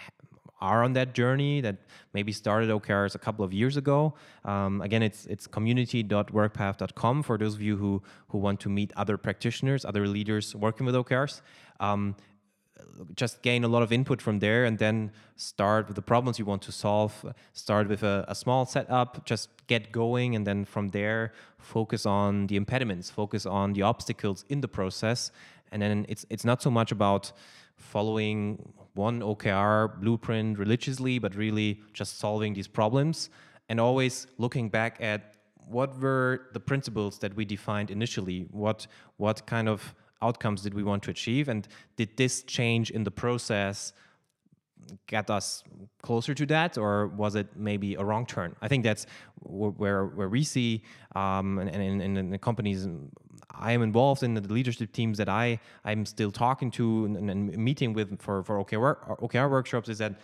are 0.60 0.84
on 0.84 0.92
that 0.92 1.12
journey 1.12 1.60
that 1.60 1.76
maybe 2.14 2.30
started 2.30 2.70
OKRs 2.70 3.16
a 3.16 3.18
couple 3.18 3.44
of 3.44 3.52
years 3.52 3.76
ago. 3.76 4.14
Um, 4.44 4.80
again, 4.82 5.02
it's 5.02 5.26
it's 5.26 5.46
community.workpath.com 5.46 7.22
for 7.24 7.36
those 7.38 7.54
of 7.54 7.62
you 7.62 7.76
who 7.76 8.02
who 8.28 8.38
want 8.38 8.60
to 8.60 8.68
meet 8.68 8.92
other 8.96 9.16
practitioners, 9.16 9.84
other 9.84 10.06
leaders 10.06 10.54
working 10.54 10.86
with 10.86 10.94
OKRs 10.94 11.40
um, 11.80 12.14
just 13.14 13.42
gain 13.42 13.64
a 13.64 13.68
lot 13.68 13.82
of 13.82 13.92
input 13.92 14.20
from 14.20 14.38
there 14.38 14.64
and 14.64 14.78
then 14.78 15.12
start 15.36 15.86
with 15.88 15.96
the 15.96 16.02
problems 16.02 16.38
you 16.38 16.44
want 16.44 16.62
to 16.62 16.72
solve. 16.72 17.34
Start 17.52 17.88
with 17.88 18.02
a, 18.02 18.24
a, 18.28 18.34
small 18.34 18.66
setup 18.66 19.24
just 19.24 19.50
get 19.66 19.92
going 19.92 20.34
and 20.34 20.46
then 20.46 20.64
from 20.64 20.88
there 20.88 21.32
focus 21.58 22.06
on 22.06 22.46
the 22.46 22.56
impediments 22.56 23.10
focus 23.10 23.46
on 23.46 23.72
the 23.72 23.82
obstacles 23.82 24.44
in 24.48 24.60
the 24.60 24.68
process. 24.68 25.30
And 25.70 25.80
then 25.82 26.06
it's 26.08 26.26
it's 26.30 26.44
not 26.44 26.62
so 26.62 26.70
much 26.70 26.92
about 26.92 27.32
following 27.76 28.72
one 28.94 29.20
okr 29.20 29.98
blueprint 30.00 30.58
religiously 30.58 31.18
but 31.18 31.34
really 31.34 31.80
just 31.92 32.18
solving 32.18 32.52
these 32.54 32.68
problems 32.68 33.30
and 33.68 33.80
always 33.80 34.26
looking 34.38 34.68
back 34.68 34.98
at 35.00 35.34
what 35.66 35.98
were 35.98 36.48
the 36.52 36.60
principles 36.60 37.18
that 37.18 37.34
we 37.34 37.44
defined 37.44 37.90
initially 37.90 38.46
what 38.50 38.86
what 39.16 39.46
kind 39.46 39.68
of 39.68 39.94
outcomes 40.22 40.62
did 40.62 40.74
we 40.74 40.82
want 40.82 41.02
to 41.04 41.10
achieve 41.10 41.48
and 41.48 41.68
did 41.96 42.16
this 42.16 42.42
change 42.42 42.90
in 42.90 43.04
the 43.04 43.10
process 43.10 43.92
get 45.06 45.30
us 45.30 45.62
closer 46.02 46.34
to 46.34 46.46
that 46.46 46.76
or 46.76 47.08
was 47.08 47.34
it 47.34 47.48
maybe 47.56 47.94
a 47.94 48.04
wrong 48.04 48.26
turn? 48.26 48.56
I 48.60 48.68
think 48.68 48.84
that's 48.84 49.06
where 49.44 50.06
where 50.06 50.28
we 50.28 50.44
see 50.44 50.82
um, 51.14 51.58
and, 51.58 51.68
and 51.70 52.02
in, 52.02 52.16
in, 52.16 52.30
the 52.30 52.38
companies 52.38 52.86
i 53.54 53.72
am 53.72 53.82
involved 53.82 54.22
in 54.22 54.34
the 54.34 54.40
leadership 54.40 54.92
teams 54.92 55.18
that 55.18 55.28
i 55.28 55.58
i'm 55.84 56.06
still 56.06 56.30
talking 56.30 56.70
to 56.70 57.04
and, 57.04 57.30
and 57.30 57.56
meeting 57.58 57.92
with 57.92 58.20
for 58.20 58.42
for 58.44 58.64
okr 58.64 59.20
okr 59.20 59.50
workshops 59.50 59.88
is 59.88 59.98
that 59.98 60.14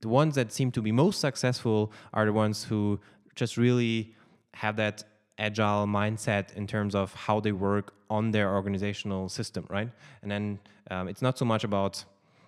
the 0.00 0.08
ones 0.08 0.34
that 0.34 0.52
seem 0.52 0.70
to 0.70 0.80
be 0.80 0.92
most 0.92 1.20
successful 1.20 1.92
are 2.12 2.24
the 2.26 2.32
ones 2.32 2.64
who 2.64 3.00
just 3.34 3.56
really 3.56 4.14
have 4.54 4.76
that 4.76 5.04
agile 5.38 5.86
mindset 5.86 6.54
in 6.54 6.66
terms 6.66 6.94
of 6.94 7.14
how 7.14 7.40
they 7.40 7.52
work 7.52 7.94
on 8.10 8.30
their 8.30 8.54
organizational 8.54 9.28
system, 9.28 9.66
right? 9.68 9.90
And 10.22 10.30
then 10.30 10.58
um, 10.90 11.08
it's 11.08 11.22
not 11.22 11.38
so 11.38 11.44
much 11.44 11.64
about 11.64 12.04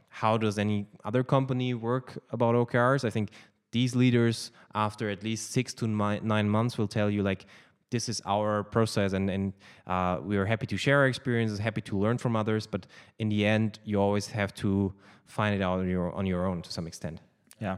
how 0.09 0.37
does 0.37 0.59
any 0.59 0.87
other 1.05 1.22
company 1.22 1.74
work 1.74 2.18
about 2.31 2.55
OKRs. 2.55 3.05
I 3.05 3.11
think 3.11 3.31
these 3.70 3.94
leaders, 3.94 4.50
after 4.74 5.09
at 5.09 5.22
least 5.22 5.53
six 5.53 5.72
to 5.74 5.87
nine 5.87 6.48
months, 6.48 6.76
will 6.76 6.88
tell 6.88 7.09
you 7.09 7.22
like 7.22 7.46
this 7.90 8.09
is 8.09 8.22
our 8.24 8.62
process, 8.64 9.12
and 9.12 9.31
and 9.31 9.53
uh, 9.87 10.18
we 10.22 10.37
are 10.37 10.46
happy 10.46 10.66
to 10.66 10.76
share 10.76 10.98
our 10.98 11.07
experiences, 11.07 11.59
happy 11.59 11.81
to 11.83 11.98
learn 11.98 12.18
from 12.18 12.37
others. 12.37 12.66
But 12.66 12.87
in 13.18 13.29
the 13.29 13.44
end, 13.46 13.79
you 13.85 14.00
always 14.00 14.29
have 14.29 14.55
to 14.55 14.92
find 15.26 15.55
it 15.55 15.62
out 15.62 15.79
on 15.81 15.88
your 15.88 16.12
on 16.12 16.26
your 16.26 16.46
own 16.46 16.62
to 16.62 16.72
some 16.72 16.87
extent. 16.87 17.20
Yeah, 17.61 17.76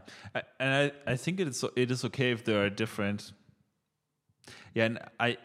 and 0.61 0.92
I, 1.07 1.12
I 1.12 1.16
think 1.16 1.40
it 1.40 1.48
is 1.48 1.64
it 1.77 1.90
is 1.90 2.05
okay 2.05 2.31
if 2.31 2.44
there 2.44 2.64
are 2.64 2.70
different 2.70 3.33
yeah, 4.74 4.85
and 4.85 4.98
I 5.18 5.37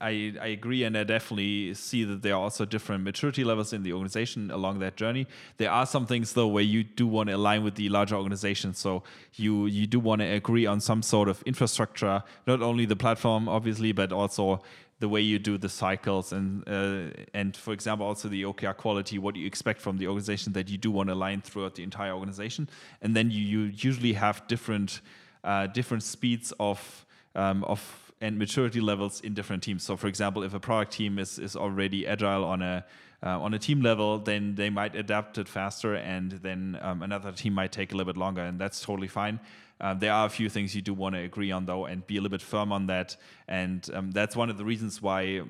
I, 0.00 0.34
I 0.40 0.46
agree, 0.48 0.84
and 0.84 0.96
I 0.96 1.02
definitely 1.02 1.74
see 1.74 2.04
that 2.04 2.22
there 2.22 2.34
are 2.34 2.40
also 2.40 2.64
different 2.64 3.02
maturity 3.02 3.42
levels 3.42 3.72
in 3.72 3.82
the 3.82 3.92
organization 3.92 4.50
along 4.50 4.78
that 4.78 4.96
journey. 4.96 5.26
There 5.56 5.70
are 5.70 5.86
some 5.86 6.06
things 6.06 6.34
though 6.34 6.46
where 6.46 6.62
you 6.62 6.84
do 6.84 7.06
want 7.06 7.30
to 7.30 7.34
align 7.34 7.64
with 7.64 7.74
the 7.74 7.88
larger 7.88 8.14
organization, 8.14 8.74
so 8.74 9.02
you 9.34 9.66
you 9.66 9.88
do 9.88 9.98
want 9.98 10.20
to 10.20 10.26
agree 10.26 10.66
on 10.66 10.80
some 10.80 11.02
sort 11.02 11.28
of 11.28 11.42
infrastructure, 11.42 12.22
not 12.46 12.62
only 12.62 12.86
the 12.86 12.96
platform 12.96 13.48
obviously, 13.48 13.90
but 13.90 14.12
also 14.12 14.62
the 15.00 15.08
way 15.08 15.20
you 15.20 15.38
do 15.38 15.58
the 15.58 15.68
cycles 15.68 16.32
and 16.32 16.68
uh, 16.68 17.10
and 17.34 17.56
for 17.56 17.72
example 17.72 18.06
also 18.06 18.28
the 18.28 18.44
OKR 18.44 18.76
quality, 18.76 19.18
what 19.18 19.34
you 19.34 19.46
expect 19.46 19.80
from 19.80 19.98
the 19.98 20.06
organization 20.06 20.52
that 20.52 20.68
you 20.68 20.78
do 20.78 20.92
want 20.92 21.08
to 21.08 21.14
align 21.14 21.40
throughout 21.40 21.74
the 21.74 21.82
entire 21.82 22.12
organization, 22.12 22.68
and 23.02 23.16
then 23.16 23.32
you, 23.32 23.40
you 23.40 23.72
usually 23.74 24.12
have 24.12 24.46
different 24.46 25.00
uh, 25.42 25.66
different 25.66 26.04
speeds 26.04 26.52
of 26.60 27.04
um, 27.34 27.64
of 27.64 28.07
and 28.20 28.38
maturity 28.38 28.80
levels 28.80 29.20
in 29.20 29.34
different 29.34 29.62
teams. 29.62 29.82
So, 29.82 29.96
for 29.96 30.06
example, 30.06 30.42
if 30.42 30.54
a 30.54 30.60
product 30.60 30.92
team 30.92 31.18
is, 31.18 31.38
is 31.38 31.56
already 31.56 32.06
agile 32.06 32.44
on 32.44 32.62
a 32.62 32.84
uh, 33.20 33.40
on 33.40 33.52
a 33.52 33.58
team 33.58 33.82
level, 33.82 34.18
then 34.18 34.54
they 34.54 34.70
might 34.70 34.94
adapt 34.94 35.38
it 35.38 35.48
faster, 35.48 35.96
and 35.96 36.30
then 36.32 36.78
um, 36.80 37.02
another 37.02 37.32
team 37.32 37.52
might 37.52 37.72
take 37.72 37.92
a 37.92 37.96
little 37.96 38.12
bit 38.12 38.16
longer, 38.16 38.42
and 38.42 38.60
that's 38.60 38.80
totally 38.80 39.08
fine. 39.08 39.40
Uh, 39.80 39.94
there 39.94 40.12
are 40.12 40.26
a 40.26 40.30
few 40.30 40.48
things 40.48 40.74
you 40.74 40.82
do 40.82 40.94
want 40.94 41.14
to 41.14 41.20
agree 41.20 41.50
on, 41.50 41.66
though, 41.66 41.84
and 41.86 42.06
be 42.06 42.16
a 42.16 42.20
little 42.20 42.30
bit 42.30 42.42
firm 42.42 42.72
on 42.72 42.86
that. 42.86 43.16
And 43.46 43.88
um, 43.92 44.10
that's 44.10 44.36
one 44.36 44.50
of 44.50 44.56
the 44.56 44.64
reasons 44.64 45.02
why 45.02 45.42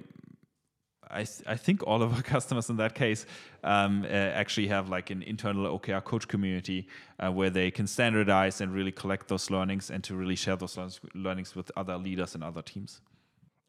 I, 1.11 1.25
th- 1.25 1.43
I 1.47 1.57
think 1.57 1.87
all 1.87 2.03
of 2.03 2.15
our 2.15 2.23
customers 2.35 2.69
in 2.71 2.77
that 2.77 2.95
case 2.95 3.27
um, 3.65 4.05
uh, 4.05 4.09
actually 4.09 4.69
have 4.69 4.89
like 4.89 5.11
an 5.11 5.23
internal 5.23 5.79
OKR 5.79 6.05
coach 6.05 6.29
community 6.29 6.89
uh, 7.19 7.31
where 7.31 7.51
they 7.51 7.71
can 7.71 7.87
standardize 7.87 8.61
and 8.61 8.73
really 8.73 8.93
collect 8.93 9.29
those 9.29 9.51
learnings 9.51 9.91
and 9.91 10.05
to 10.05 10.15
really 10.15 10.37
share 10.37 10.57
those 10.57 10.79
learnings 11.15 11.55
with 11.55 11.71
other 11.77 11.97
leaders 11.97 12.35
and 12.35 12.45
other 12.45 12.63
teams. 12.63 13.01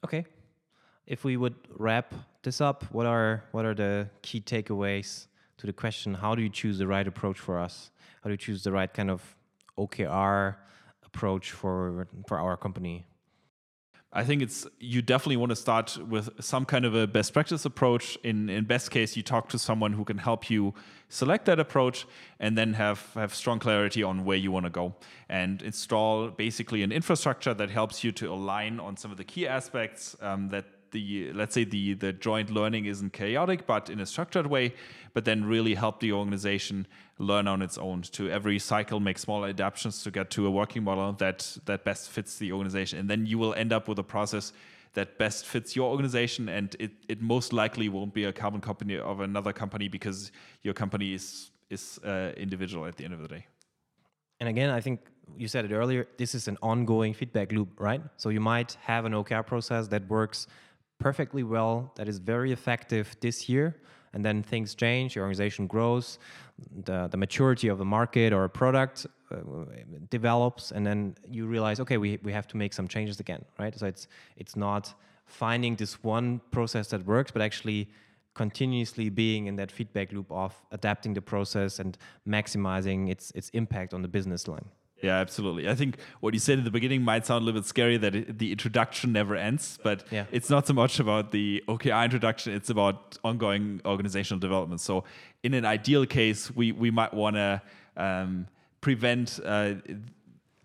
Okay. 0.04 0.26
If 1.08 1.24
we 1.24 1.38
would 1.38 1.56
wrap 1.78 2.14
this 2.44 2.62
up, 2.62 2.84
what 2.92 3.06
are 3.06 3.44
what 3.52 3.66
are 3.66 3.74
the 3.74 4.10
key 4.22 4.42
takeaways 4.42 5.28
to 5.58 5.66
the 5.66 5.74
question? 5.74 6.14
How 6.14 6.36
do 6.36 6.42
you 6.42 6.50
choose 6.50 6.78
the 6.78 6.88
right 6.88 7.08
approach 7.08 7.40
for 7.40 7.58
us? 7.60 7.92
How 8.22 8.30
do 8.30 8.32
you 8.32 8.38
choose 8.38 8.64
the 8.64 8.72
right 8.72 8.94
kind 8.94 9.10
of 9.10 9.36
OKR 9.78 10.56
approach 11.04 11.52
for 11.52 12.08
for 12.28 12.40
our 12.40 12.58
company? 12.58 13.06
I 14.12 14.24
think 14.24 14.42
it's 14.42 14.66
you 14.80 15.04
definitely 15.04 15.38
want 15.38 15.52
to 15.52 15.56
start 15.56 15.98
with 15.98 16.30
some 16.44 16.66
kind 16.66 16.84
of 16.84 16.96
a 16.96 17.06
best 17.06 17.32
practice 17.32 17.64
approach. 17.66 18.18
In 18.24 18.50
in 18.50 18.66
best 18.66 18.90
case, 18.90 19.16
you 19.16 19.22
talk 19.22 19.50
to 19.50 19.60
someone 19.60 19.94
who 19.94 20.04
can 20.04 20.18
help 20.18 20.50
you 20.50 20.74
select 21.10 21.46
that 21.46 21.60
approach, 21.60 22.08
and 22.40 22.58
then 22.58 22.74
have 22.74 23.14
have 23.14 23.36
strong 23.36 23.60
clarity 23.60 24.02
on 24.02 24.26
where 24.26 24.38
you 24.38 24.52
want 24.52 24.66
to 24.66 24.72
go, 24.72 24.96
and 25.30 25.62
install 25.62 26.30
basically 26.30 26.82
an 26.82 26.92
infrastructure 26.92 27.54
that 27.54 27.70
helps 27.70 28.04
you 28.04 28.12
to 28.14 28.34
align 28.34 28.80
on 28.80 28.98
some 28.98 29.12
of 29.12 29.18
the 29.18 29.24
key 29.24 29.48
aspects 29.48 30.16
um, 30.22 30.50
that 30.50 30.66
the 30.92 31.32
let's 31.34 31.54
say 31.54 31.64
the 31.64 31.94
the 31.94 32.12
joint 32.12 32.50
learning 32.50 32.86
isn't 32.86 33.14
chaotic 33.14 33.68
but 33.68 33.92
in 33.92 34.00
a 34.00 34.06
structured 34.08 34.48
way 34.48 34.74
but 35.14 35.24
then 35.24 35.46
really 35.46 35.76
help 35.76 36.00
the 36.00 36.12
organization 36.12 36.88
learn 37.20 37.48
on 37.48 37.62
its 37.62 37.78
own 37.78 38.02
to 38.02 38.30
every 38.32 38.58
cycle 38.58 39.00
make 39.00 39.20
small 39.20 39.46
adaptations 39.46 40.02
to 40.04 40.10
get 40.10 40.30
to 40.32 40.48
a 40.48 40.52
working 40.52 40.84
model 40.84 41.12
that 41.14 41.58
that 41.66 41.84
best 41.84 42.10
fits 42.10 42.38
the 42.38 42.52
organization. 42.52 42.98
And 42.98 43.10
then 43.10 43.26
you 43.26 43.38
will 43.38 43.54
end 43.54 43.72
up 43.72 43.88
with 43.88 44.00
a 44.00 44.04
process 44.04 44.54
that 44.94 45.18
best 45.20 45.46
fits 45.46 45.76
your 45.76 45.92
organization 45.92 46.50
and 46.50 46.76
it, 46.80 46.92
it 47.08 47.22
most 47.22 47.54
likely 47.54 47.90
won't 47.90 48.14
be 48.14 48.24
a 48.24 48.34
carbon 48.34 48.60
copy 48.60 48.98
of 48.98 49.20
another 49.20 49.54
company 49.54 49.88
because 49.88 50.32
your 50.64 50.74
company 50.74 51.14
is 51.14 51.52
is 51.70 52.00
uh, 52.04 52.32
individual 52.36 52.88
at 52.88 52.96
the 52.96 53.06
end 53.06 53.14
of 53.14 53.22
the 53.22 53.28
day. 53.28 53.46
And 54.40 54.50
again 54.50 54.70
i 54.70 54.82
think 54.82 55.00
you 55.38 55.48
said 55.48 55.66
it 55.66 55.72
earlier 55.72 56.08
this 56.18 56.34
is 56.34 56.48
an 56.48 56.58
ongoing 56.62 57.14
feedback 57.14 57.52
loop 57.52 57.70
right? 57.78 58.02
So 58.18 58.30
you 58.30 58.40
might 58.40 58.78
have 58.82 59.06
an 59.06 59.14
okr 59.14 59.46
process 59.46 59.88
that 59.90 60.08
works 60.08 60.48
perfectly 61.00 61.44
well, 61.44 61.92
that 61.96 62.08
is 62.08 62.20
very 62.20 62.52
effective 62.52 63.16
this 63.22 63.50
year, 63.50 63.78
and 64.14 64.24
then 64.24 64.44
things 64.44 64.76
change, 64.76 65.16
your 65.16 65.24
organization 65.24 65.68
grows, 65.68 66.20
the, 66.86 67.08
the 67.08 67.18
maturity 67.18 67.68
of 67.68 67.78
the 67.78 67.86
market 67.86 68.34
or 68.34 68.44
a 68.44 68.50
product 68.50 69.08
uh, 69.32 69.38
develops, 70.10 70.72
and 70.72 70.86
then 70.86 71.16
you 71.30 71.46
realize, 71.46 71.80
okay, 71.80 71.98
we, 71.98 72.20
we 72.24 72.32
have 72.32 72.48
to 72.48 72.58
make 72.58 72.74
some 72.74 72.88
changes 72.88 73.20
again, 73.20 73.44
right? 73.60 73.78
So 73.78 73.86
it's 73.86 74.08
it's 74.38 74.56
not 74.56 74.94
finding 75.26 75.76
this 75.76 76.04
one 76.04 76.42
process 76.52 76.88
that 76.90 77.06
works, 77.06 77.32
but 77.32 77.42
actually 77.42 77.90
continuously 78.34 79.10
being 79.10 79.48
in 79.48 79.56
that 79.58 79.72
feedback 79.72 80.12
loop 80.12 80.32
of 80.32 80.56
adapting 80.72 81.14
the 81.14 81.22
process 81.22 81.80
and 81.80 81.98
maximizing 82.28 83.10
its 83.10 83.32
its 83.32 83.50
impact 83.50 83.94
on 83.94 84.02
the 84.02 84.08
business 84.08 84.48
line. 84.48 84.66
Yeah, 85.02 85.18
absolutely. 85.18 85.70
I 85.70 85.76
think 85.76 85.98
what 86.20 86.34
you 86.34 86.40
said 86.40 86.58
at 86.58 86.66
the 86.66 86.72
beginning 86.72 87.04
might 87.04 87.26
sound 87.26 87.44
a 87.44 87.46
little 87.46 87.62
bit 87.62 87.68
scary 87.68 87.98
that 87.98 88.16
it, 88.16 88.38
the 88.38 88.52
introduction 88.52 89.14
never 89.14 89.36
ends, 89.36 89.80
but 89.82 90.04
yeah. 90.12 90.26
it's 90.32 90.50
not 90.50 90.68
so 90.68 90.74
much 90.74 91.00
about 91.00 91.32
the 91.32 91.64
OKR 91.68 92.04
introduction, 92.04 92.54
it's 92.54 92.70
about 92.70 93.18
ongoing 93.24 93.82
organizational 93.86 94.40
development. 94.40 94.82
So, 94.82 95.06
in 95.42 95.54
an 95.54 95.66
ideal 95.66 96.06
case, 96.06 96.54
we, 96.54 96.74
we 96.74 96.92
might 96.92 97.14
want 97.14 97.38
to 97.38 97.62
um, 97.96 98.48
prevent 98.82 99.40
uh, 99.46 99.76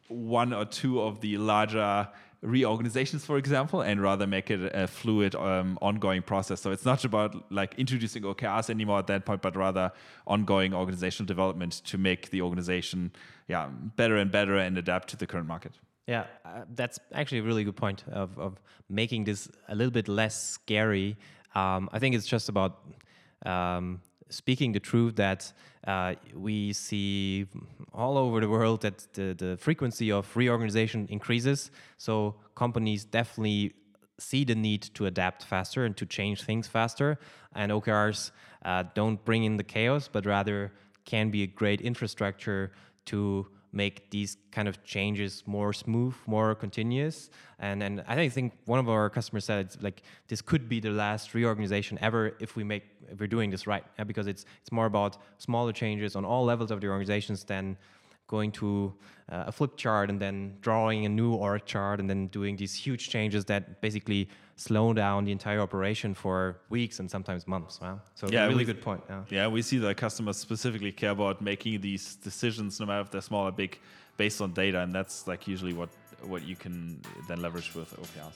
one 0.09 0.53
or 0.53 0.65
two 0.65 1.01
of 1.01 1.21
the 1.21 1.39
larger 1.39 2.09
reorganizations, 2.45 3.25
for 3.25 3.39
example, 3.39 3.81
and 3.81 4.01
rather 4.01 4.27
make 4.27 4.51
it 4.51 4.71
a 4.75 4.87
fluid, 4.87 5.35
um, 5.35 5.79
ongoing 5.81 6.23
process. 6.23 6.61
So 6.61 6.71
it's 6.71 6.85
not 6.85 7.05
about 7.05 7.51
like 7.51 7.75
introducing 7.79 8.23
OKRs 8.23 8.71
anymore 8.71 8.99
at 8.99 9.07
that 9.09 9.25
point, 9.25 9.43
but 9.43 9.57
rather 9.57 9.91
ongoing 10.27 10.75
organizational 10.75 11.27
development 11.27 11.73
to 11.87 11.99
make 11.99 12.31
the 12.31 12.43
organization, 12.43 13.13
yeah, 13.49 13.69
better 13.97 14.17
and 14.17 14.31
better 14.31 14.57
and 14.57 14.77
adapt 14.79 15.09
to 15.09 15.17
the 15.17 15.27
current 15.27 15.49
market. 15.49 15.73
Yeah, 16.07 16.27
uh, 16.45 16.65
that's 16.75 16.99
actually 17.15 17.39
a 17.39 17.43
really 17.43 17.65
good 17.65 17.77
point 17.77 18.05
of, 18.13 18.39
of 18.39 18.61
making 18.91 19.25
this 19.25 19.49
a 19.69 19.75
little 19.75 19.91
bit 19.91 20.07
less 20.07 20.51
scary. 20.51 21.17
Um, 21.55 21.89
I 21.93 21.99
think 21.99 22.15
it's 22.15 22.27
just 22.27 22.51
about 22.51 22.85
um, 23.47 24.01
speaking 24.35 24.73
the 24.73 24.81
truth 24.81 25.17
that 25.17 25.53
uh, 25.87 26.15
we 26.35 26.73
see 26.73 27.47
all 27.93 28.17
over 28.19 28.41
the 28.41 28.49
world 28.49 28.83
that 28.83 29.07
the, 29.13 29.35
the 29.35 29.57
frequency 29.59 30.11
of 30.11 30.37
reorganization 30.37 31.07
increases. 31.11 31.71
So 31.99 32.35
companies 32.55 33.05
definitely 33.05 33.75
see 34.19 34.45
the 34.45 34.55
need 34.55 34.83
to 34.95 35.07
adapt 35.07 35.45
faster 35.45 35.85
and 35.85 35.97
to 35.97 36.07
change 36.07 36.43
things 36.43 36.67
faster. 36.67 37.19
And 37.55 37.71
OKRs 37.73 38.31
uh, 38.65 38.85
don't 38.95 39.23
bring 39.25 39.45
in 39.45 39.57
the 39.57 39.65
chaos, 39.65 40.09
but 40.11 40.27
rather 40.27 40.73
can 41.05 41.31
be 41.31 41.43
a 41.43 41.47
great 41.47 41.81
infrastructure 41.81 42.73
to 43.07 43.47
make 43.75 44.11
these 44.11 44.37
kind 44.53 44.69
of 44.69 44.83
changes 44.85 45.43
more 45.47 45.73
smooth, 45.73 46.15
more 46.27 46.55
continuous. 46.55 47.31
And 47.59 47.83
and 47.83 48.05
I 48.07 48.29
think 48.29 48.53
one 48.67 48.79
of 48.79 48.89
our 48.89 49.11
customers 49.11 49.45
said 49.45 49.67
it's 49.67 49.79
like 49.83 50.03
this 50.29 50.41
could 50.41 50.69
be 50.69 50.81
the 50.81 50.91
last 50.91 51.35
reorganization 51.35 51.99
ever 52.01 52.37
if 52.39 52.57
we 52.57 52.65
make 52.65 52.85
if 53.11 53.19
we're 53.21 53.27
doing 53.27 53.51
this 53.51 53.67
right, 53.67 53.85
because 54.07 54.27
it's 54.27 54.45
it's 54.61 54.73
more 54.73 54.87
about 54.87 55.19
smaller 55.39 55.73
changes 55.73 56.17
on 56.17 56.25
all 56.25 56.45
levels 56.45 56.71
of 56.71 56.81
the 56.81 56.89
organizations 56.89 57.45
than 57.45 57.77
going 58.27 58.51
to 58.53 58.95
uh, 59.31 59.45
a 59.47 59.53
flip 59.53 59.77
chart 59.77 60.11
and 60.11 60.21
then 60.21 60.57
drawing 60.61 61.07
a 61.07 61.09
new 61.09 61.35
org 61.35 61.65
chart 61.65 62.01
and 62.01 62.09
then 62.09 62.27
doing 62.29 62.57
these 62.57 62.75
huge 62.75 63.09
changes 63.09 63.45
that 63.47 63.81
basically 63.81 64.29
slow 64.57 64.93
down 64.93 65.25
the 65.25 65.33
entire 65.33 65.61
operation 65.61 66.15
for 66.15 66.61
weeks 66.69 67.01
and 67.01 67.11
sometimes 67.11 67.47
months. 67.47 67.81
Wow. 67.81 68.01
So 68.15 68.29
yeah, 68.29 68.47
really 68.47 68.65
good 68.65 68.83
point. 68.83 69.03
Yeah. 69.09 69.23
yeah, 69.31 69.47
we 69.49 69.63
see 69.63 69.79
that 69.79 69.97
customers 69.97 70.37
specifically 70.37 70.93
care 70.93 71.11
about 71.11 71.41
making 71.41 71.81
these 71.81 72.17
decisions, 72.17 72.81
no 72.81 72.87
matter 72.87 73.03
if 73.03 73.11
they're 73.11 73.21
small 73.21 73.49
or 73.49 73.53
big, 73.53 73.79
based 74.17 74.41
on 74.41 74.53
data, 74.53 74.81
and 74.81 74.95
that's 74.95 75.27
like 75.27 75.49
usually 75.49 75.73
what 75.73 75.89
what 76.23 76.47
you 76.47 76.57
can 76.57 77.01
then 77.29 77.43
leverage 77.43 77.75
with 77.75 77.95
OKRs. 77.97 78.33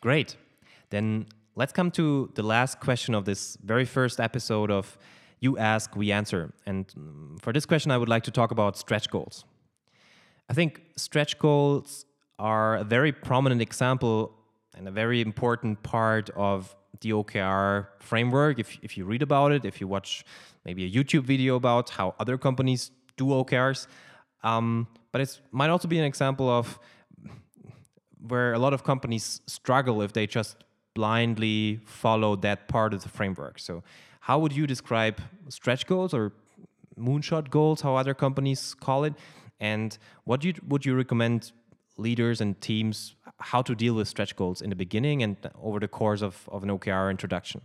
Great. 0.00 0.36
Then 0.90 1.26
let's 1.56 1.72
come 1.72 1.90
to 1.90 2.30
the 2.34 2.42
last 2.42 2.80
question 2.80 3.14
of 3.14 3.24
this 3.24 3.56
very 3.64 3.86
first 3.86 4.20
episode 4.20 4.70
of 4.70 4.98
You 5.40 5.56
Ask, 5.56 5.96
We 5.96 6.12
Answer. 6.12 6.52
And 6.66 6.86
mm, 6.88 7.40
for 7.40 7.52
this 7.52 7.64
question, 7.64 7.90
I 7.90 7.96
would 7.96 8.10
like 8.10 8.24
to 8.24 8.30
talk 8.30 8.50
about 8.50 8.76
stretch 8.76 9.10
goals. 9.10 9.44
I 10.50 10.52
think 10.52 10.82
stretch 10.96 11.38
goals 11.38 12.04
are 12.38 12.76
a 12.76 12.84
very 12.84 13.10
prominent 13.10 13.62
example 13.62 14.32
and 14.76 14.86
a 14.86 14.90
very 14.90 15.22
important 15.22 15.82
part 15.82 16.28
of 16.36 16.76
the 17.00 17.10
OKR 17.10 17.86
framework. 18.00 18.58
If, 18.58 18.78
if 18.82 18.98
you 18.98 19.06
read 19.06 19.22
about 19.22 19.50
it, 19.52 19.64
if 19.64 19.80
you 19.80 19.88
watch 19.88 20.24
maybe 20.66 20.84
a 20.84 20.90
YouTube 20.90 21.24
video 21.24 21.56
about 21.56 21.88
how 21.88 22.14
other 22.20 22.36
companies 22.36 22.90
do 23.16 23.26
OKRs, 23.28 23.86
um, 24.44 24.86
but 25.10 25.22
it 25.22 25.40
might 25.52 25.70
also 25.70 25.88
be 25.88 25.98
an 25.98 26.04
example 26.04 26.50
of 26.50 26.78
where 28.28 28.52
a 28.52 28.58
lot 28.58 28.74
of 28.74 28.84
companies 28.84 29.40
struggle 29.46 30.02
if 30.02 30.12
they 30.12 30.26
just 30.26 30.65
blindly 30.96 31.80
follow 31.84 32.30
that 32.46 32.58
part 32.68 32.90
of 32.94 33.00
the 33.04 33.10
framework. 33.18 33.56
So, 33.58 33.74
how 34.28 34.36
would 34.42 34.54
you 34.58 34.66
describe 34.74 35.16
stretch 35.48 35.86
goals 35.86 36.12
or 36.18 36.32
moonshot 37.08 37.50
goals, 37.50 37.82
how 37.82 37.94
other 38.02 38.14
companies 38.14 38.74
call 38.86 39.04
it? 39.04 39.14
And 39.60 39.96
what 40.24 40.42
you, 40.44 40.52
would 40.70 40.84
you 40.86 40.96
recommend 40.96 41.52
leaders 41.96 42.40
and 42.40 42.60
teams 42.60 43.14
how 43.38 43.62
to 43.62 43.74
deal 43.74 43.94
with 43.94 44.08
stretch 44.08 44.34
goals 44.36 44.62
in 44.62 44.70
the 44.70 44.76
beginning 44.76 45.22
and 45.22 45.36
over 45.62 45.78
the 45.78 45.88
course 45.88 46.22
of, 46.22 46.48
of 46.48 46.62
an 46.62 46.70
OKR 46.70 47.10
introduction? 47.10 47.60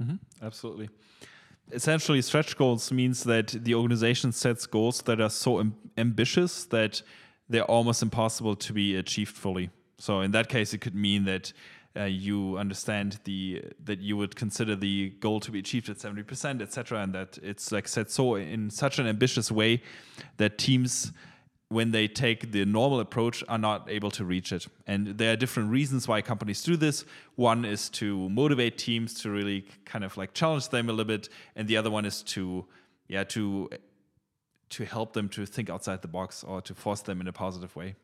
Mm 0.00 0.06
-hmm. 0.08 0.18
Absolutely. 0.40 0.88
Essentially, 1.72 2.22
stretch 2.22 2.56
goals 2.56 2.90
means 2.90 3.22
that 3.22 3.46
the 3.64 3.74
organization 3.74 4.32
sets 4.32 4.66
goals 4.66 5.02
that 5.02 5.18
are 5.20 5.30
so 5.30 5.50
amb 5.62 5.72
ambitious 5.96 6.66
that 6.66 7.04
they're 7.50 7.70
almost 7.70 8.02
impossible 8.02 8.56
to 8.66 8.72
be 8.72 8.98
achieved 8.98 9.36
fully. 9.36 9.68
So, 9.98 10.22
in 10.22 10.32
that 10.32 10.48
case, 10.48 10.76
it 10.76 10.80
could 10.84 10.94
mean 10.94 11.24
that 11.24 11.54
uh, 11.96 12.04
you 12.04 12.58
understand 12.58 13.18
the 13.24 13.62
that 13.84 14.00
you 14.00 14.16
would 14.16 14.36
consider 14.36 14.76
the 14.76 15.10
goal 15.20 15.40
to 15.40 15.50
be 15.50 15.58
achieved 15.58 15.88
at 15.88 15.96
70% 15.96 16.60
etc 16.60 17.02
and 17.02 17.14
that 17.14 17.38
it's 17.42 17.72
like 17.72 17.88
set 17.88 18.10
so 18.10 18.34
in 18.34 18.70
such 18.70 18.98
an 18.98 19.06
ambitious 19.06 19.50
way 19.50 19.82
that 20.36 20.58
teams 20.58 21.12
when 21.68 21.90
they 21.90 22.06
take 22.06 22.52
the 22.52 22.64
normal 22.64 23.00
approach 23.00 23.42
are 23.48 23.58
not 23.58 23.90
able 23.90 24.10
to 24.12 24.24
reach 24.24 24.52
it. 24.52 24.66
And 24.86 25.18
there 25.18 25.32
are 25.32 25.36
different 25.36 25.70
reasons 25.70 26.06
why 26.06 26.22
companies 26.22 26.62
do 26.62 26.76
this. 26.76 27.04
One 27.34 27.64
is 27.64 27.88
to 27.90 28.28
motivate 28.28 28.78
teams 28.78 29.14
to 29.22 29.30
really 29.30 29.66
kind 29.84 30.04
of 30.04 30.16
like 30.16 30.32
challenge 30.32 30.68
them 30.68 30.88
a 30.88 30.92
little 30.92 31.04
bit 31.04 31.28
and 31.56 31.66
the 31.66 31.76
other 31.76 31.90
one 31.90 32.04
is 32.04 32.22
to 32.22 32.64
yeah 33.08 33.24
to 33.24 33.68
to 34.68 34.84
help 34.84 35.12
them 35.12 35.28
to 35.28 35.46
think 35.46 35.70
outside 35.70 36.02
the 36.02 36.08
box 36.08 36.44
or 36.44 36.60
to 36.60 36.74
force 36.74 37.00
them 37.00 37.20
in 37.20 37.28
a 37.28 37.32
positive 37.32 37.74
way. 37.76 37.94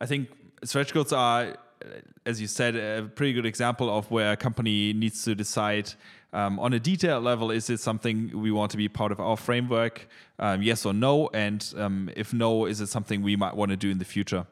I 0.00 0.06
think 0.06 0.28
stretch 0.64 0.92
goals 0.92 1.12
are 1.12 1.56
as 2.26 2.40
you 2.40 2.46
said, 2.46 2.76
a 2.76 3.08
pretty 3.14 3.32
good 3.32 3.46
example 3.46 3.96
of 3.96 4.10
where 4.10 4.32
a 4.32 4.36
company 4.36 4.92
needs 4.92 5.24
to 5.24 5.34
decide 5.34 5.92
um, 6.32 6.58
on 6.58 6.72
a 6.72 6.80
detailed 6.80 7.24
level 7.24 7.50
is 7.50 7.70
it 7.70 7.80
something 7.80 8.30
we 8.38 8.50
want 8.50 8.70
to 8.72 8.76
be 8.76 8.88
part 8.88 9.12
of 9.12 9.20
our 9.20 9.36
framework, 9.36 10.06
um, 10.38 10.62
yes 10.62 10.84
or 10.84 10.92
no? 10.92 11.30
And 11.32 11.64
um, 11.76 12.10
if 12.16 12.34
no, 12.34 12.66
is 12.66 12.80
it 12.80 12.88
something 12.88 13.22
we 13.22 13.36
might 13.36 13.56
want 13.56 13.70
to 13.70 13.76
do 13.76 13.90
in 13.90 13.98
the 13.98 14.04
future? 14.04 14.46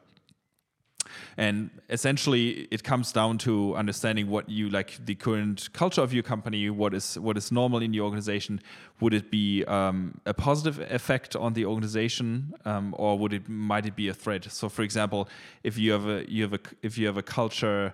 And 1.37 1.69
essentially, 1.89 2.67
it 2.71 2.83
comes 2.83 3.11
down 3.11 3.37
to 3.39 3.75
understanding 3.75 4.29
what 4.29 4.49
you 4.49 4.69
like 4.69 5.05
the 5.05 5.15
current 5.15 5.69
culture 5.73 6.01
of 6.01 6.13
your 6.13 6.23
company, 6.23 6.69
what 6.69 6.93
is 6.93 7.17
what 7.19 7.37
is 7.37 7.51
normal 7.51 7.81
in 7.81 7.93
your 7.93 8.05
organization. 8.05 8.61
Would 8.99 9.13
it 9.13 9.29
be 9.31 9.63
um, 9.65 10.19
a 10.25 10.33
positive 10.33 10.79
effect 10.91 11.35
on 11.35 11.53
the 11.53 11.65
organization, 11.65 12.53
um, 12.65 12.95
or 12.97 13.17
would 13.17 13.33
it 13.33 13.47
might 13.47 13.85
it 13.85 13.95
be 13.95 14.07
a 14.07 14.13
threat? 14.13 14.45
So, 14.51 14.69
for 14.69 14.81
example, 14.81 15.29
if 15.63 15.77
you 15.77 15.91
have 15.91 16.07
a 16.07 16.25
you 16.29 16.43
have 16.43 16.53
a 16.53 16.59
if 16.81 16.97
you 16.97 17.07
have 17.07 17.17
a 17.17 17.23
culture 17.23 17.93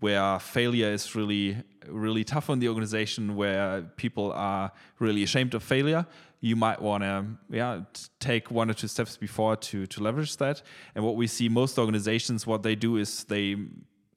where 0.00 0.38
failure 0.38 0.88
is 0.88 1.14
really 1.14 1.56
really 1.88 2.24
tough 2.24 2.50
on 2.50 2.58
the 2.58 2.68
organization 2.68 3.36
where 3.36 3.82
people 3.96 4.32
are 4.32 4.72
really 4.98 5.22
ashamed 5.22 5.54
of 5.54 5.62
failure 5.62 6.06
you 6.44 6.56
might 6.56 6.80
want 6.80 7.02
to 7.02 7.24
yeah 7.50 7.80
take 8.20 8.50
one 8.50 8.70
or 8.70 8.74
two 8.74 8.88
steps 8.88 9.16
before 9.16 9.56
to 9.56 9.86
to 9.86 10.02
leverage 10.02 10.36
that 10.36 10.62
and 10.94 11.02
what 11.04 11.16
we 11.16 11.26
see 11.26 11.48
most 11.48 11.78
organizations 11.78 12.46
what 12.46 12.62
they 12.62 12.74
do 12.74 12.96
is 12.96 13.24
they 13.24 13.56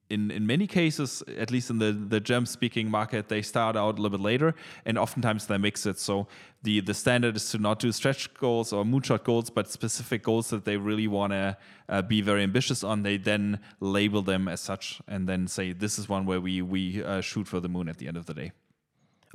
in, 0.09 0.32
in 0.32 0.47
many 0.47 0.67
cases, 0.67 1.21
at 1.38 1.51
least 1.51 1.69
in 1.69 1.80
the, 1.80 1.91
the 1.91 2.21
German 2.21 2.45
speaking 2.45 2.89
market, 2.89 3.28
they 3.28 3.41
start 3.41 3.75
out 3.75 3.99
a 3.99 4.01
little 4.01 4.17
bit 4.17 4.23
later 4.23 4.55
and 4.86 4.97
oftentimes 4.97 5.47
they 5.47 5.57
mix 5.57 5.86
it. 5.86 5.99
So 5.99 6.28
the, 6.63 6.80
the 6.80 6.93
standard 6.93 7.36
is 7.36 7.49
to 7.51 7.57
not 7.57 7.80
do 7.80 7.91
stretch 7.91 8.34
goals 8.36 8.71
or 8.71 8.86
moonshot 8.86 9.25
goals, 9.25 9.49
but 9.49 9.69
specific 9.69 10.23
goals 10.23 10.49
that 10.51 10.63
they 10.63 10.78
really 10.78 11.07
want 11.07 11.34
to 11.34 11.57
uh, 11.89 12.01
be 12.01 12.21
very 12.21 12.43
ambitious 12.43 12.86
on. 12.86 13.03
They 13.03 13.17
then 13.17 13.59
label 13.82 14.21
them 14.21 14.47
as 14.47 14.61
such 14.61 15.01
and 15.07 15.28
then 15.28 15.45
say, 15.47 15.73
this 15.73 15.99
is 15.99 16.07
one 16.07 16.25
where 16.25 16.39
we, 16.39 16.61
we 16.61 17.03
uh, 17.03 17.19
shoot 17.19 17.47
for 17.47 17.59
the 17.59 17.67
moon 17.69 17.89
at 17.89 17.97
the 17.97 18.07
end 18.07 18.15
of 18.15 18.28
the 18.28 18.34
day. 18.34 18.51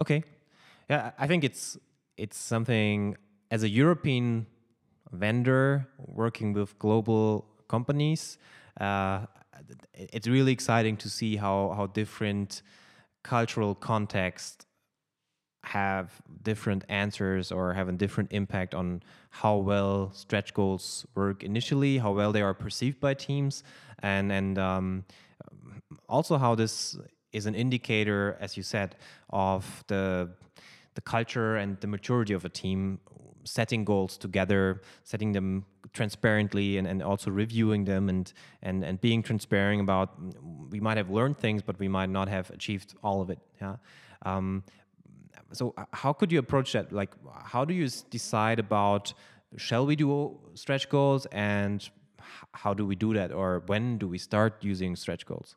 Okay. 0.01 0.24
Yeah, 0.88 1.11
I 1.18 1.26
think 1.26 1.45
it's, 1.45 1.76
it's 2.17 2.37
something 2.37 3.17
as 3.51 3.63
a 3.63 3.69
European 3.69 4.47
vendor 5.13 5.87
working 5.99 6.53
with 6.53 6.79
global 6.79 7.47
companies. 7.69 8.39
Uh, 8.81 9.27
it's 9.95 10.27
really 10.27 10.53
exciting 10.53 10.97
to 10.97 11.09
see 11.09 11.37
how 11.37 11.73
how 11.77 11.87
different 11.87 12.63
cultural 13.23 13.75
contexts 13.75 14.67
have 15.65 16.11
different 16.43 16.85
answers 16.89 17.53
or 17.53 17.73
have 17.73 17.89
a 17.89 17.93
different 17.93 18.33
impact 18.33 18.75
on 18.75 19.01
how 19.31 19.57
well 19.57 20.11
stretch 20.13 20.53
goals 20.55 21.07
work 21.15 21.45
initially, 21.45 21.99
how 21.99 22.13
well 22.13 22.33
they 22.33 22.43
are 22.43 22.55
perceived 22.55 22.99
by 23.01 23.15
teams, 23.15 23.63
and 24.03 24.33
and 24.33 24.59
um, 24.59 25.05
also 26.09 26.37
how 26.37 26.55
this 26.55 26.97
is 27.33 27.47
an 27.47 27.55
indicator, 27.55 28.37
as 28.41 28.57
you 28.57 28.63
said, 28.63 28.97
of 29.31 29.85
the 29.87 30.29
the 30.95 31.01
culture 31.01 31.57
and 31.57 31.80
the 31.80 31.86
maturity 31.86 32.34
of 32.34 32.45
a 32.45 32.49
team 32.49 32.99
setting 33.45 33.84
goals 33.84 34.16
together, 34.16 34.82
setting 35.05 35.32
them 35.32 35.64
transparently 35.93 36.78
and, 36.78 36.86
and 36.86 37.03
also 37.03 37.30
reviewing 37.30 37.84
them 37.84 38.09
and, 38.09 38.32
and, 38.62 38.84
and 38.84 39.01
being 39.01 39.22
transparent 39.22 39.80
about 39.80 40.14
we 40.70 40.80
might 40.80 40.97
have 40.97 41.11
learned 41.11 41.38
things, 41.38 41.62
but 41.62 41.78
we 41.78 41.88
might 41.88 42.09
not 42.09 42.28
have 42.28 42.51
achieved 42.51 42.95
all 43.03 43.20
of 43.20 43.30
it. 43.30 43.38
Yeah. 43.61 43.76
Um, 44.24 44.62
so 45.53 45.74
how 45.93 46.12
could 46.12 46.32
you 46.32 46.38
approach 46.38 46.72
that? 46.72 46.93
Like, 46.93 47.11
how 47.45 47.64
do 47.64 47.74
you 47.74 47.88
decide 48.11 48.59
about 48.59 49.12
shall 49.57 49.84
we 49.84 49.97
do 49.97 50.38
stretch 50.55 50.88
goals 50.88 51.26
and 51.26 51.88
how 52.53 52.72
do 52.72 52.86
we 52.86 52.95
do 52.95 53.12
that? 53.14 53.32
Or 53.32 53.62
when 53.66 53.99
do 53.99 54.09
we 54.09 54.18
start 54.18 54.62
using 54.62 54.97
stretch 54.97 55.26
goals? 55.26 55.57